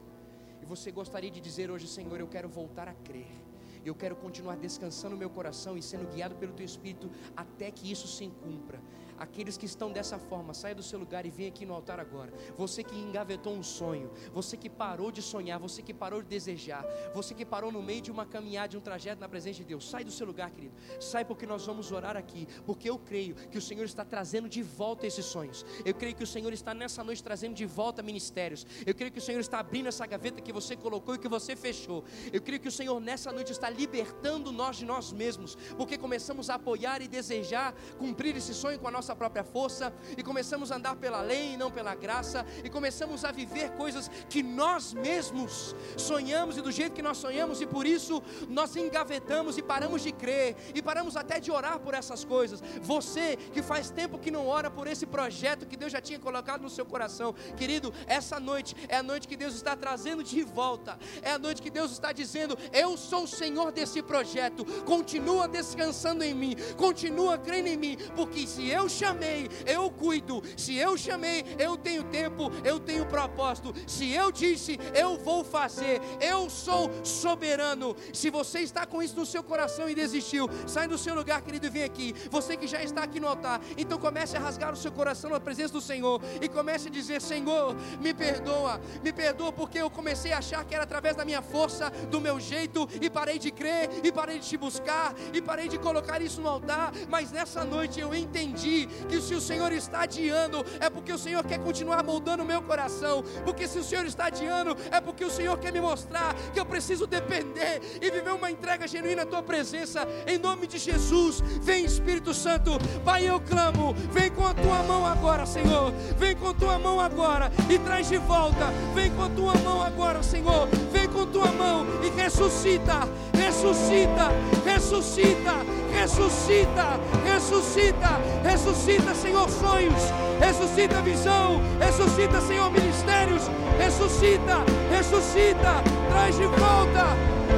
E 0.61 0.65
você 0.65 0.91
gostaria 0.91 1.31
de 1.31 1.41
dizer 1.41 1.69
hoje, 1.69 1.87
Senhor, 1.87 2.19
eu 2.19 2.27
quero 2.27 2.49
voltar 2.49 2.87
a 2.87 2.93
crer. 2.93 3.48
Eu 3.89 3.95
quero 3.95 4.15
continuar 4.15 4.55
descansando 4.55 5.17
meu 5.17 5.31
coração 5.31 5.75
e 5.75 5.81
sendo 5.81 6.07
guiado 6.13 6.35
pelo 6.35 6.53
teu 6.53 6.63
espírito 6.63 7.09
até 7.35 7.71
que 7.71 7.91
isso 7.91 8.07
se 8.07 8.27
cumpra. 8.43 8.79
Aqueles 9.19 9.57
que 9.57 9.65
estão 9.65 9.91
dessa 9.91 10.17
forma, 10.17 10.53
saia 10.53 10.73
do 10.73 10.81
seu 10.81 10.97
lugar 10.97 11.25
e 11.25 11.29
vem 11.29 11.47
aqui 11.47 11.65
no 11.65 11.73
altar 11.73 11.99
agora. 11.99 12.31
Você 12.57 12.83
que 12.83 12.95
engavetou 12.95 13.53
um 13.53 13.61
sonho, 13.61 14.09
você 14.33 14.55
que 14.55 14.69
parou 14.69 15.11
de 15.11 15.21
sonhar, 15.21 15.59
você 15.59 15.81
que 15.81 15.93
parou 15.93 16.21
de 16.21 16.29
desejar, 16.29 16.85
você 17.13 17.33
que 17.33 17.45
parou 17.45 17.71
no 17.71 17.83
meio 17.83 18.01
de 18.01 18.11
uma 18.11 18.25
caminhada, 18.25 18.69
de 18.69 18.77
um 18.77 18.81
trajeto 18.81 19.19
na 19.19 19.27
presença 19.27 19.57
de 19.57 19.65
Deus, 19.65 19.89
sai 19.89 20.03
do 20.03 20.11
seu 20.11 20.25
lugar, 20.25 20.49
querido. 20.51 20.73
Sai 20.99 21.25
porque 21.25 21.45
nós 21.45 21.65
vamos 21.65 21.91
orar 21.91 22.15
aqui, 22.15 22.47
porque 22.65 22.89
eu 22.89 22.97
creio 22.97 23.35
que 23.35 23.57
o 23.57 23.61
Senhor 23.61 23.83
está 23.83 24.05
trazendo 24.05 24.47
de 24.47 24.63
volta 24.63 25.05
esses 25.05 25.25
sonhos. 25.25 25.65
Eu 25.83 25.93
creio 25.93 26.15
que 26.15 26.23
o 26.23 26.27
Senhor 26.27 26.53
está 26.53 26.73
nessa 26.73 27.03
noite 27.03 27.21
trazendo 27.21 27.53
de 27.53 27.65
volta 27.65 28.01
ministérios. 28.01 28.65
Eu 28.85 28.95
creio 28.95 29.11
que 29.11 29.19
o 29.19 29.21
Senhor 29.21 29.39
está 29.39 29.59
abrindo 29.59 29.87
essa 29.87 30.05
gaveta 30.05 30.41
que 30.41 30.53
você 30.53 30.75
colocou 30.75 31.15
e 31.15 31.19
que 31.19 31.27
você 31.27 31.55
fechou. 31.55 32.03
Eu 32.31 32.41
creio 32.41 32.61
que 32.61 32.67
o 32.67 32.71
Senhor 32.71 32.99
nessa 33.01 33.31
noite 33.31 33.51
está 33.51 33.69
libertando 33.69 34.51
nós 34.51 34.77
de 34.77 34.85
nós 34.85 35.11
mesmos, 35.11 35.55
porque 35.77 35.97
começamos 35.97 36.49
a 36.49 36.55
apoiar 36.55 37.01
e 37.01 37.07
desejar 37.07 37.73
cumprir 37.97 38.35
esse 38.35 38.53
sonho 38.53 38.79
com 38.79 38.87
a 38.87 38.91
nossa 38.91 39.08
nossa 39.09 39.15
própria 39.15 39.43
força 39.43 39.91
e 40.15 40.21
começamos 40.21 40.71
a 40.71 40.75
andar 40.75 40.95
pela 40.95 41.21
lei 41.21 41.53
e 41.53 41.57
não 41.57 41.71
pela 41.71 41.95
graça 41.95 42.45
e 42.63 42.69
começamos 42.69 43.25
a 43.25 43.31
viver 43.31 43.71
coisas 43.71 44.09
que 44.29 44.43
nós 44.43 44.93
mesmos 44.93 45.75
sonhamos 45.97 46.57
e 46.57 46.61
do 46.61 46.71
jeito 46.71 46.93
que 46.93 47.01
nós 47.01 47.17
sonhamos 47.17 47.59
e 47.59 47.65
por 47.65 47.87
isso 47.87 48.21
nós 48.47 48.75
engavetamos 48.75 49.57
e 49.57 49.63
paramos 49.63 50.03
de 50.03 50.11
crer 50.11 50.55
e 50.75 50.81
paramos 50.81 51.17
até 51.17 51.39
de 51.39 51.51
orar 51.51 51.79
por 51.79 51.95
essas 51.95 52.23
coisas. 52.23 52.61
Você 52.81 53.35
que 53.51 53.63
faz 53.63 53.89
tempo 53.89 54.19
que 54.19 54.29
não 54.29 54.45
ora 54.45 54.69
por 54.69 54.85
esse 54.85 55.07
projeto 55.07 55.65
que 55.65 55.77
Deus 55.77 55.91
já 55.91 56.01
tinha 56.01 56.19
colocado 56.19 56.61
no 56.61 56.69
seu 56.69 56.85
coração, 56.85 57.33
querido, 57.57 57.91
essa 58.05 58.39
noite 58.39 58.75
é 58.87 58.97
a 58.97 59.03
noite 59.03 59.27
que 59.27 59.35
Deus 59.35 59.55
está 59.55 59.75
trazendo 59.75 60.23
de 60.23 60.43
volta. 60.43 60.99
É 61.23 61.31
a 61.31 61.39
noite 61.39 61.63
que 61.63 61.71
Deus 61.71 61.91
está 61.91 62.11
dizendo: 62.11 62.55
"Eu 62.71 62.95
sou 62.95 63.23
o 63.23 63.27
Senhor 63.27 63.71
desse 63.71 64.03
projeto. 64.03 64.63
Continua 64.83 65.47
descansando 65.47 66.23
em 66.23 66.33
mim, 66.33 66.55
continua 66.77 67.37
crendo 67.37 67.69
em 67.69 67.77
mim, 67.77 67.97
porque 68.15 68.45
se 68.45 68.67
eu 68.67 68.87
chamei, 68.99 69.49
eu 69.65 69.89
cuido. 69.89 70.43
Se 70.57 70.75
eu 70.75 70.97
chamei, 70.97 71.45
eu 71.57 71.77
tenho 71.77 72.03
tempo, 72.03 72.51
eu 72.63 72.79
tenho 72.79 73.05
propósito. 73.05 73.73
Se 73.87 74.11
eu 74.11 74.31
disse, 74.31 74.77
eu 74.93 75.17
vou 75.17 75.43
fazer. 75.43 76.01
Eu 76.19 76.49
sou 76.49 76.91
soberano. 77.03 77.95
Se 78.13 78.29
você 78.29 78.59
está 78.59 78.85
com 78.85 79.01
isso 79.01 79.15
no 79.15 79.25
seu 79.25 79.41
coração 79.41 79.89
e 79.89 79.95
desistiu, 79.95 80.49
sai 80.67 80.87
do 80.87 80.97
seu 80.97 81.15
lugar, 81.15 81.41
querido, 81.41 81.67
e 81.67 81.69
vem 81.69 81.83
aqui. 81.83 82.13
Você 82.29 82.57
que 82.57 82.67
já 82.67 82.83
está 82.83 83.03
aqui 83.03 83.19
no 83.19 83.27
altar, 83.27 83.61
então 83.77 83.97
comece 83.97 84.35
a 84.35 84.39
rasgar 84.39 84.73
o 84.73 84.77
seu 84.77 84.91
coração 84.91 85.29
na 85.29 85.39
presença 85.39 85.73
do 85.73 85.81
Senhor 85.81 86.21
e 86.41 86.49
comece 86.49 86.89
a 86.89 86.91
dizer: 86.91 87.21
Senhor, 87.21 87.75
me 88.01 88.13
perdoa, 88.13 88.81
me 89.03 89.13
perdoa 89.13 89.51
porque 89.53 89.77
eu 89.77 89.89
comecei 89.89 90.33
a 90.33 90.39
achar 90.39 90.65
que 90.65 90.75
era 90.75 90.83
através 90.83 91.15
da 91.15 91.23
minha 91.23 91.41
força, 91.41 91.89
do 92.09 92.19
meu 92.19 92.39
jeito, 92.39 92.87
e 93.01 93.09
parei 93.09 93.39
de 93.39 93.51
crer, 93.51 93.89
e 94.03 94.11
parei 94.11 94.39
de 94.39 94.47
te 94.47 94.57
buscar, 94.57 95.13
e 95.33 95.41
parei 95.41 95.67
de 95.67 95.77
colocar 95.77 96.21
isso 96.21 96.41
no 96.41 96.49
altar. 96.49 96.91
Mas 97.07 97.31
nessa 97.31 97.63
noite 97.63 97.99
eu 97.99 98.13
entendi 98.13 98.88
que 99.07 99.21
se 99.21 99.35
o 99.35 99.41
Senhor 99.41 99.71
está 99.71 100.01
adiando, 100.01 100.65
é 100.79 100.89
porque 100.89 101.11
o 101.11 101.17
Senhor 101.17 101.43
quer 101.45 101.59
continuar 101.59 102.03
moldando 102.03 102.43
o 102.43 102.45
meu 102.45 102.61
coração, 102.61 103.23
porque 103.43 103.67
se 103.67 103.79
o 103.79 103.83
Senhor 103.83 104.05
está 104.05 104.25
adiando, 104.25 104.75
é 104.91 104.99
porque 104.99 105.23
o 105.23 105.29
Senhor 105.29 105.57
quer 105.57 105.71
me 105.71 105.81
mostrar 105.81 106.33
que 106.53 106.59
eu 106.59 106.65
preciso 106.65 107.07
depender 107.07 107.81
e 108.01 108.11
viver 108.11 108.31
uma 108.31 108.51
entrega 108.51 108.87
genuína 108.87 109.23
à 109.23 109.25
tua 109.25 109.43
presença, 109.43 110.07
em 110.27 110.37
nome 110.37 110.67
de 110.67 110.77
Jesus. 110.77 111.41
Vem 111.61 111.85
Espírito 111.85 112.33
Santo, 112.33 112.71
Pai, 113.03 113.29
eu 113.29 113.39
clamo, 113.39 113.93
vem 114.11 114.29
com 114.31 114.45
a 114.45 114.53
tua 114.53 114.83
mão 114.83 115.05
agora, 115.05 115.45
Senhor, 115.45 115.91
vem 116.17 116.35
com 116.35 116.49
a 116.49 116.53
tua 116.53 116.79
mão 116.79 116.99
agora 116.99 117.51
e 117.69 117.77
traz 117.79 118.07
de 118.07 118.17
volta, 118.17 118.67
vem 118.93 119.11
com 119.11 119.23
a 119.23 119.29
tua 119.29 119.53
mão 119.55 119.81
agora, 119.81 120.21
Senhor, 120.23 120.67
vem 120.91 121.07
com 121.07 121.23
a 121.23 121.25
tua 121.25 121.51
mão 121.51 121.85
e 122.03 122.09
ressuscita, 122.09 123.07
ressuscita, 123.33 124.29
ressuscita, 124.65 125.53
ressuscita, 125.93 126.99
ressuscita, 127.25 128.21
ressuscita 128.43 129.15
Senhor, 129.15 129.49
sonhos, 129.49 130.03
ressuscita 130.39 131.01
visão, 131.01 131.61
ressuscita, 131.79 132.41
Senhor, 132.41 132.71
ministérios, 132.71 133.49
ressuscita, 133.77 134.63
ressuscita, 134.89 135.83
traz 136.09 136.35
de 136.37 136.45
volta, 136.45 137.05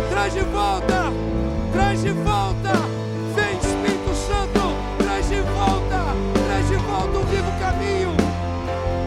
traz 0.10 0.34
de 0.34 0.42
volta, 0.42 1.12
traz 1.72 2.02
de 2.02 2.12
volta, 2.12 2.74
vem 3.36 3.58
Espírito 3.58 4.16
Santo, 4.16 4.76
traz 5.04 5.28
de 5.28 5.42
volta, 5.42 6.02
traz 6.48 6.68
de 6.68 6.76
volta 6.76 7.18
um 7.20 7.26
vivo 7.26 7.52
caminho, 7.60 8.16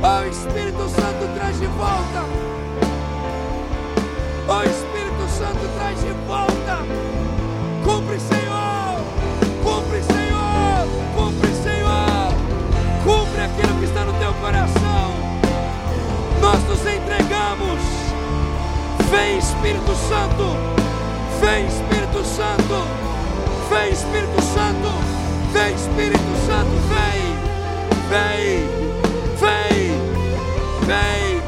oh 0.03 0.29
Espírito 0.29 0.89
Santo, 0.89 1.35
traz 1.35 1.59
de 1.59 1.67
volta, 1.67 2.25
oh 4.49 4.63
Espírito 4.63 5.29
Santo, 5.29 5.69
traz 5.77 6.01
de 6.01 6.13
volta, 6.27 6.79
cumpre, 7.85 8.21
Senhor, 8.21 8.44
coração. 14.45 15.15
Nós 16.39 16.63
nos 16.65 16.81
entregamos. 16.81 17.81
Vem 19.11 19.39
Espírito 19.39 19.95
Santo. 19.95 20.45
Vem 21.41 21.67
Espírito 21.67 22.23
Santo. 22.23 22.85
Vem 23.71 23.91
Espírito 23.91 24.43
Santo. 24.43 24.91
Vem 25.51 25.75
Espírito 25.75 26.35
Santo. 26.47 26.75
Vem. 26.93 27.23
Vem. 28.11 28.69
Vem. 29.41 29.95
Vem. 30.85 31.43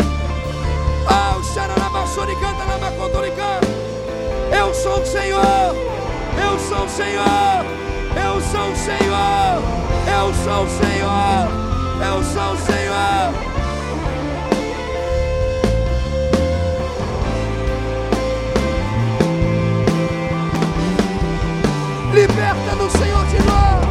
Oh, 1.05 1.43
xararabassorica, 1.53 2.47
talabacontoricã. 2.57 3.61
Eu 4.59 4.73
sou 4.73 5.03
o 5.03 5.07
Senhor. 5.07 5.77
Eu 6.43 6.59
sou 6.59 6.87
o 6.87 6.89
Senhor. 6.89 7.67
Eu 8.17 8.41
sou 8.41 8.71
o 8.71 8.77
Senhor. 8.77 9.77
Eu 10.09 10.33
sou 10.45 10.65
o 10.65 10.69
Senhor, 10.69 11.76
eu 12.01 12.23
sou 12.23 12.53
o 12.53 12.57
Senhor. 12.59 13.33
Liberta 22.13 22.75
no 22.77 22.91
Senhor 22.91 23.27
de 23.27 23.39
nós, 23.43 23.85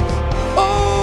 oh 0.57 0.94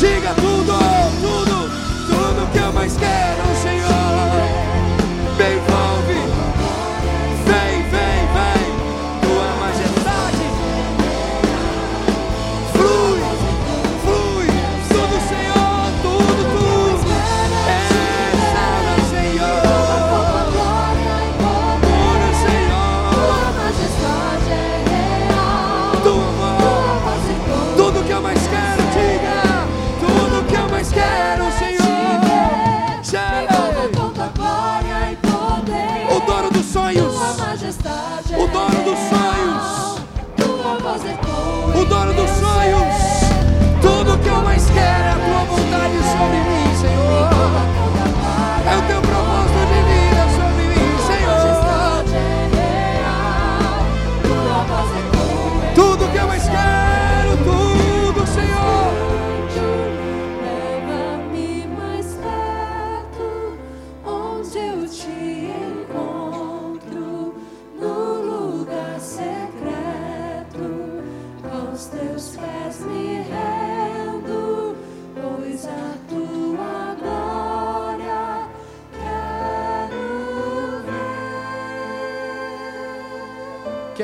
Diga 0.00 0.32
tudo, 0.34 0.97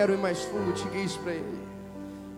Quero 0.04 0.18
ir 0.18 0.20
mais 0.20 0.42
fundo, 0.42 0.70
diga 0.74 0.98
isso 0.98 1.18
para 1.20 1.32
Ele. 1.32 1.58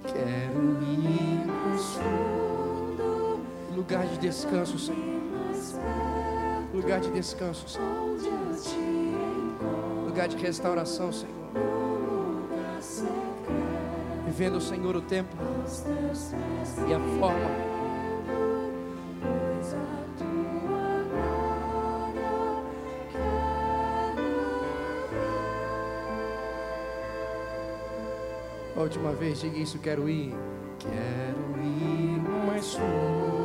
Quero 0.04 0.80
ir 0.84 1.44
mais 1.48 1.82
fundo. 1.94 3.40
Lugar 3.74 4.06
de 4.06 4.18
descanso, 4.18 4.78
Senhor. 4.78 5.20
Lugar 6.72 7.00
de 7.00 7.10
descanso, 7.10 7.68
Senhor. 7.68 8.16
Lugar 10.06 10.28
de 10.28 10.36
restauração, 10.36 11.12
Senhor. 11.12 11.34
Vivendo, 14.26 14.60
Senhor, 14.60 14.94
o 14.94 15.00
tempo 15.00 15.36
e 16.88 16.94
a 16.94 17.00
forma 17.18 17.65
última 28.86 29.12
vez, 29.12 29.40
diga 29.40 29.58
isso, 29.58 29.78
quero 29.80 30.08
ir. 30.08 30.32
Quero 30.78 31.60
ir 31.60 32.46
mais 32.46 32.74
fundo. 32.74 33.35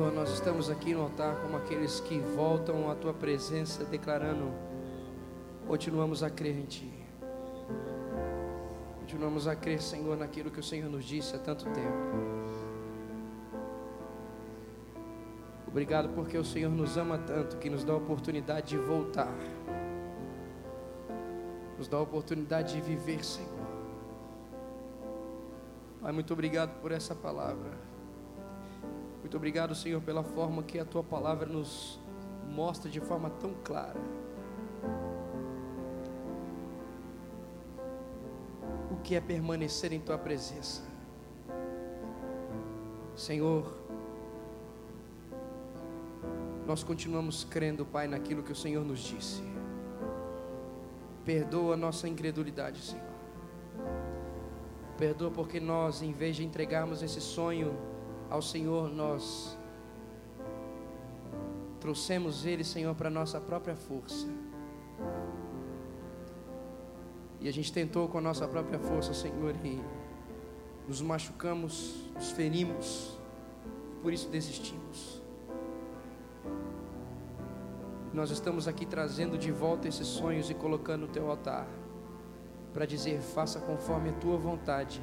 Senhor, 0.00 0.14
nós 0.14 0.30
estamos 0.30 0.70
aqui 0.70 0.94
no 0.94 1.02
altar 1.02 1.36
como 1.42 1.58
aqueles 1.58 2.00
que 2.00 2.18
voltam 2.34 2.90
à 2.90 2.94
tua 2.94 3.12
presença, 3.12 3.84
declarando: 3.84 4.50
continuamos 5.66 6.22
a 6.22 6.30
crer 6.30 6.56
em 6.56 6.64
Ti. 6.64 6.90
Continuamos 9.00 9.46
a 9.46 9.54
crer, 9.54 9.82
Senhor, 9.82 10.16
naquilo 10.16 10.50
que 10.50 10.58
o 10.58 10.62
Senhor 10.62 10.88
nos 10.88 11.04
disse 11.04 11.36
há 11.36 11.38
tanto 11.38 11.66
tempo. 11.66 11.98
Obrigado 15.68 16.08
porque 16.14 16.38
o 16.38 16.44
Senhor 16.46 16.70
nos 16.70 16.96
ama 16.96 17.18
tanto 17.18 17.58
que 17.58 17.68
nos 17.68 17.84
dá 17.84 17.92
a 17.92 17.96
oportunidade 17.96 18.68
de 18.68 18.78
voltar, 18.78 19.36
nos 21.76 21.88
dá 21.88 21.98
a 21.98 22.00
oportunidade 22.00 22.72
de 22.72 22.80
viver, 22.80 23.22
Senhor. 23.22 23.50
Pai, 26.00 26.10
muito 26.10 26.32
obrigado 26.32 26.80
por 26.80 26.90
essa 26.90 27.14
palavra. 27.14 27.89
Muito 29.30 29.36
obrigado, 29.36 29.76
Senhor, 29.76 30.02
pela 30.02 30.24
forma 30.24 30.60
que 30.60 30.76
a 30.76 30.84
tua 30.84 31.04
palavra 31.04 31.46
nos 31.46 32.00
mostra 32.48 32.90
de 32.90 32.98
forma 32.98 33.30
tão 33.30 33.54
clara. 33.62 34.00
O 38.90 38.96
que 39.04 39.14
é 39.14 39.20
permanecer 39.20 39.92
em 39.92 40.00
tua 40.00 40.18
presença. 40.18 40.82
Senhor, 43.14 43.72
nós 46.66 46.82
continuamos 46.82 47.44
crendo, 47.44 47.86
Pai, 47.86 48.08
naquilo 48.08 48.42
que 48.42 48.50
o 48.50 48.56
Senhor 48.56 48.84
nos 48.84 48.98
disse. 48.98 49.44
Perdoa 51.24 51.76
nossa 51.76 52.08
incredulidade, 52.08 52.80
Senhor. 52.80 53.06
Perdoa 54.98 55.30
porque 55.30 55.60
nós, 55.60 56.02
em 56.02 56.10
vez 56.10 56.34
de 56.34 56.44
entregarmos 56.44 57.00
esse 57.00 57.20
sonho 57.20 57.89
ao 58.30 58.40
Senhor, 58.40 58.88
nós 58.88 59.58
trouxemos 61.80 62.46
Ele, 62.46 62.62
Senhor, 62.62 62.94
para 62.94 63.10
nossa 63.10 63.40
própria 63.40 63.74
força. 63.74 64.28
E 67.40 67.48
a 67.48 67.52
gente 67.52 67.72
tentou 67.72 68.08
com 68.08 68.18
a 68.18 68.20
nossa 68.20 68.46
própria 68.46 68.78
força, 68.78 69.12
Senhor, 69.12 69.54
e 69.64 69.82
nos 70.86 71.02
machucamos, 71.02 72.08
nos 72.14 72.30
ferimos, 72.30 73.18
por 74.02 74.12
isso 74.12 74.28
desistimos. 74.28 75.20
Nós 78.12 78.30
estamos 78.30 78.68
aqui 78.68 78.84
trazendo 78.84 79.38
de 79.38 79.50
volta 79.50 79.88
esses 79.88 80.06
sonhos 80.06 80.50
e 80.50 80.54
colocando 80.54 81.02
no 81.02 81.08
teu 81.08 81.30
altar, 81.30 81.66
para 82.72 82.84
dizer: 82.84 83.20
faça 83.20 83.58
conforme 83.60 84.10
a 84.10 84.12
tua 84.12 84.36
vontade, 84.36 85.02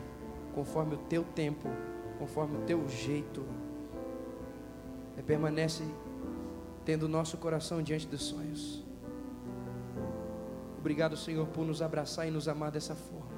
conforme 0.53 0.95
o 0.95 0.97
teu 0.97 1.23
tempo 1.23 1.67
conforme 2.17 2.57
o 2.57 2.61
teu 2.61 2.87
jeito. 2.87 3.45
E 5.17 5.21
permanece 5.21 5.83
tendo 6.85 7.03
o 7.03 7.09
nosso 7.09 7.37
coração 7.37 7.81
diante 7.81 8.07
dos 8.07 8.23
sonhos. 8.23 8.83
Obrigado, 10.79 11.17
Senhor, 11.17 11.47
por 11.47 11.65
nos 11.65 11.81
abraçar 11.81 12.27
e 12.27 12.31
nos 12.31 12.47
amar 12.47 12.71
dessa 12.71 12.95
forma. 12.95 13.35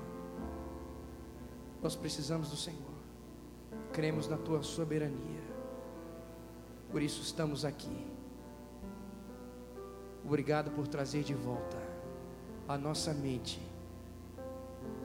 Nós 1.81 1.95
precisamos 1.95 2.49
do 2.49 2.57
Senhor. 2.57 2.79
Cremos 3.93 4.27
na 4.27 4.37
tua 4.37 4.61
soberania. 4.61 5.41
Por 6.91 7.01
isso 7.01 7.21
estamos 7.21 7.65
aqui. 7.65 8.05
Obrigado 10.23 10.69
por 10.71 10.87
trazer 10.87 11.23
de 11.23 11.33
volta 11.33 11.77
a 12.67 12.77
nossa 12.77 13.13
mente. 13.13 13.59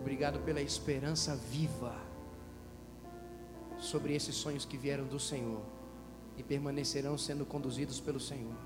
Obrigado 0.01 0.41
pela 0.41 0.61
esperança 0.61 1.35
viva 1.35 2.04
sobre 3.85 4.15
esses 4.15 4.35
sonhos 4.35 4.65
que 4.65 4.77
vieram 4.77 5.05
do 5.05 5.21
Senhor 5.21 5.61
e 6.37 6.43
permanecerão 6.43 7.17
sendo 7.17 7.45
conduzidos 7.45 8.01
pelo 8.01 8.19
Senhor. 8.19 8.57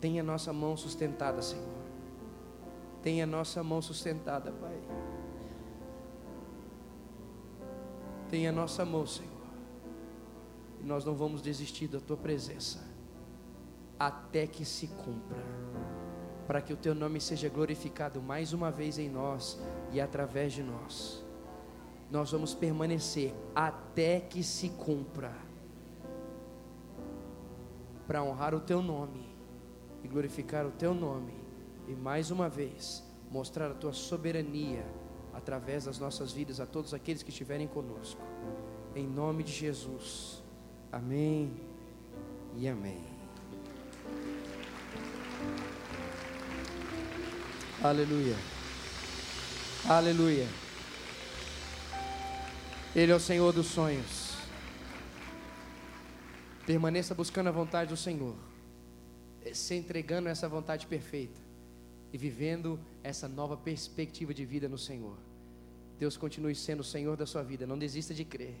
Tenha 0.00 0.22
nossa 0.22 0.52
mão 0.52 0.76
sustentada, 0.76 1.42
Senhor. 1.42 1.82
Tenha 3.02 3.26
nossa 3.26 3.62
mão 3.62 3.82
sustentada, 3.82 4.52
Pai. 4.52 4.80
Tenha 8.30 8.52
nossa 8.52 8.84
mão, 8.84 9.06
Senhor. 9.06 9.30
E 10.80 10.84
nós 10.84 11.04
não 11.04 11.14
vamos 11.14 11.42
desistir 11.42 11.88
da 11.88 12.00
tua 12.00 12.16
presença 12.16 12.82
até 13.98 14.46
que 14.46 14.64
se 14.64 14.86
cumpra. 14.86 15.44
Para 16.46 16.60
que 16.60 16.72
o 16.72 16.76
teu 16.76 16.94
nome 16.94 17.20
seja 17.20 17.48
glorificado 17.48 18.22
mais 18.22 18.52
uma 18.52 18.70
vez 18.70 18.98
em 18.98 19.08
nós 19.08 19.60
e 19.92 20.00
através 20.00 20.52
de 20.52 20.62
nós 20.62 21.21
nós 22.12 22.30
vamos 22.30 22.52
permanecer 22.52 23.34
até 23.54 24.20
que 24.20 24.44
se 24.44 24.68
cumpra, 24.68 25.32
para 28.06 28.22
honrar 28.22 28.54
o 28.54 28.60
teu 28.60 28.82
nome 28.82 29.26
e 30.04 30.08
glorificar 30.08 30.66
o 30.66 30.70
teu 30.70 30.92
nome, 30.92 31.32
e 31.88 31.94
mais 31.94 32.30
uma 32.30 32.50
vez 32.50 33.02
mostrar 33.30 33.70
a 33.70 33.74
tua 33.74 33.94
soberania 33.94 34.84
através 35.32 35.86
das 35.86 35.98
nossas 35.98 36.32
vidas 36.32 36.60
a 36.60 36.66
todos 36.66 36.92
aqueles 36.92 37.22
que 37.22 37.30
estiverem 37.30 37.66
conosco, 37.66 38.20
em 38.94 39.06
nome 39.06 39.42
de 39.42 39.52
Jesus, 39.52 40.42
amém 40.92 41.50
e 42.54 42.68
amém. 42.68 43.02
Aleluia. 47.82 48.36
Aleluia. 49.88 50.61
Ele 52.94 53.10
é 53.10 53.14
o 53.14 53.20
Senhor 53.20 53.54
dos 53.54 53.68
sonhos. 53.68 54.34
Permaneça 56.66 57.14
buscando 57.14 57.48
a 57.48 57.50
vontade 57.50 57.88
do 57.88 57.96
Senhor, 57.96 58.36
se 59.54 59.74
entregando 59.74 60.28
essa 60.28 60.46
vontade 60.46 60.86
perfeita 60.86 61.40
e 62.12 62.18
vivendo 62.18 62.78
essa 63.02 63.26
nova 63.26 63.56
perspectiva 63.56 64.34
de 64.34 64.44
vida 64.44 64.68
no 64.68 64.76
Senhor. 64.76 65.16
Deus 65.98 66.18
continue 66.18 66.54
sendo 66.54 66.80
o 66.80 66.84
Senhor 66.84 67.16
da 67.16 67.24
sua 67.24 67.42
vida, 67.42 67.66
não 67.66 67.78
desista 67.78 68.12
de 68.12 68.26
crer, 68.26 68.56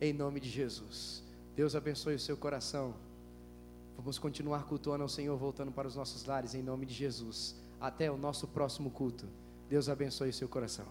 em 0.00 0.14
nome 0.14 0.40
de 0.40 0.48
Jesus. 0.48 1.22
Deus 1.54 1.76
abençoe 1.76 2.14
o 2.14 2.18
seu 2.18 2.38
coração. 2.38 2.94
Vamos 3.94 4.18
continuar 4.18 4.64
cultuando 4.64 5.02
ao 5.02 5.08
Senhor, 5.08 5.36
voltando 5.36 5.70
para 5.70 5.86
os 5.86 5.96
nossos 5.96 6.24
lares, 6.24 6.54
em 6.54 6.62
nome 6.62 6.86
de 6.86 6.94
Jesus. 6.94 7.54
Até 7.78 8.10
o 8.10 8.16
nosso 8.16 8.48
próximo 8.48 8.90
culto. 8.90 9.26
Deus 9.68 9.90
abençoe 9.90 10.30
o 10.30 10.32
seu 10.32 10.48
coração. 10.48 10.86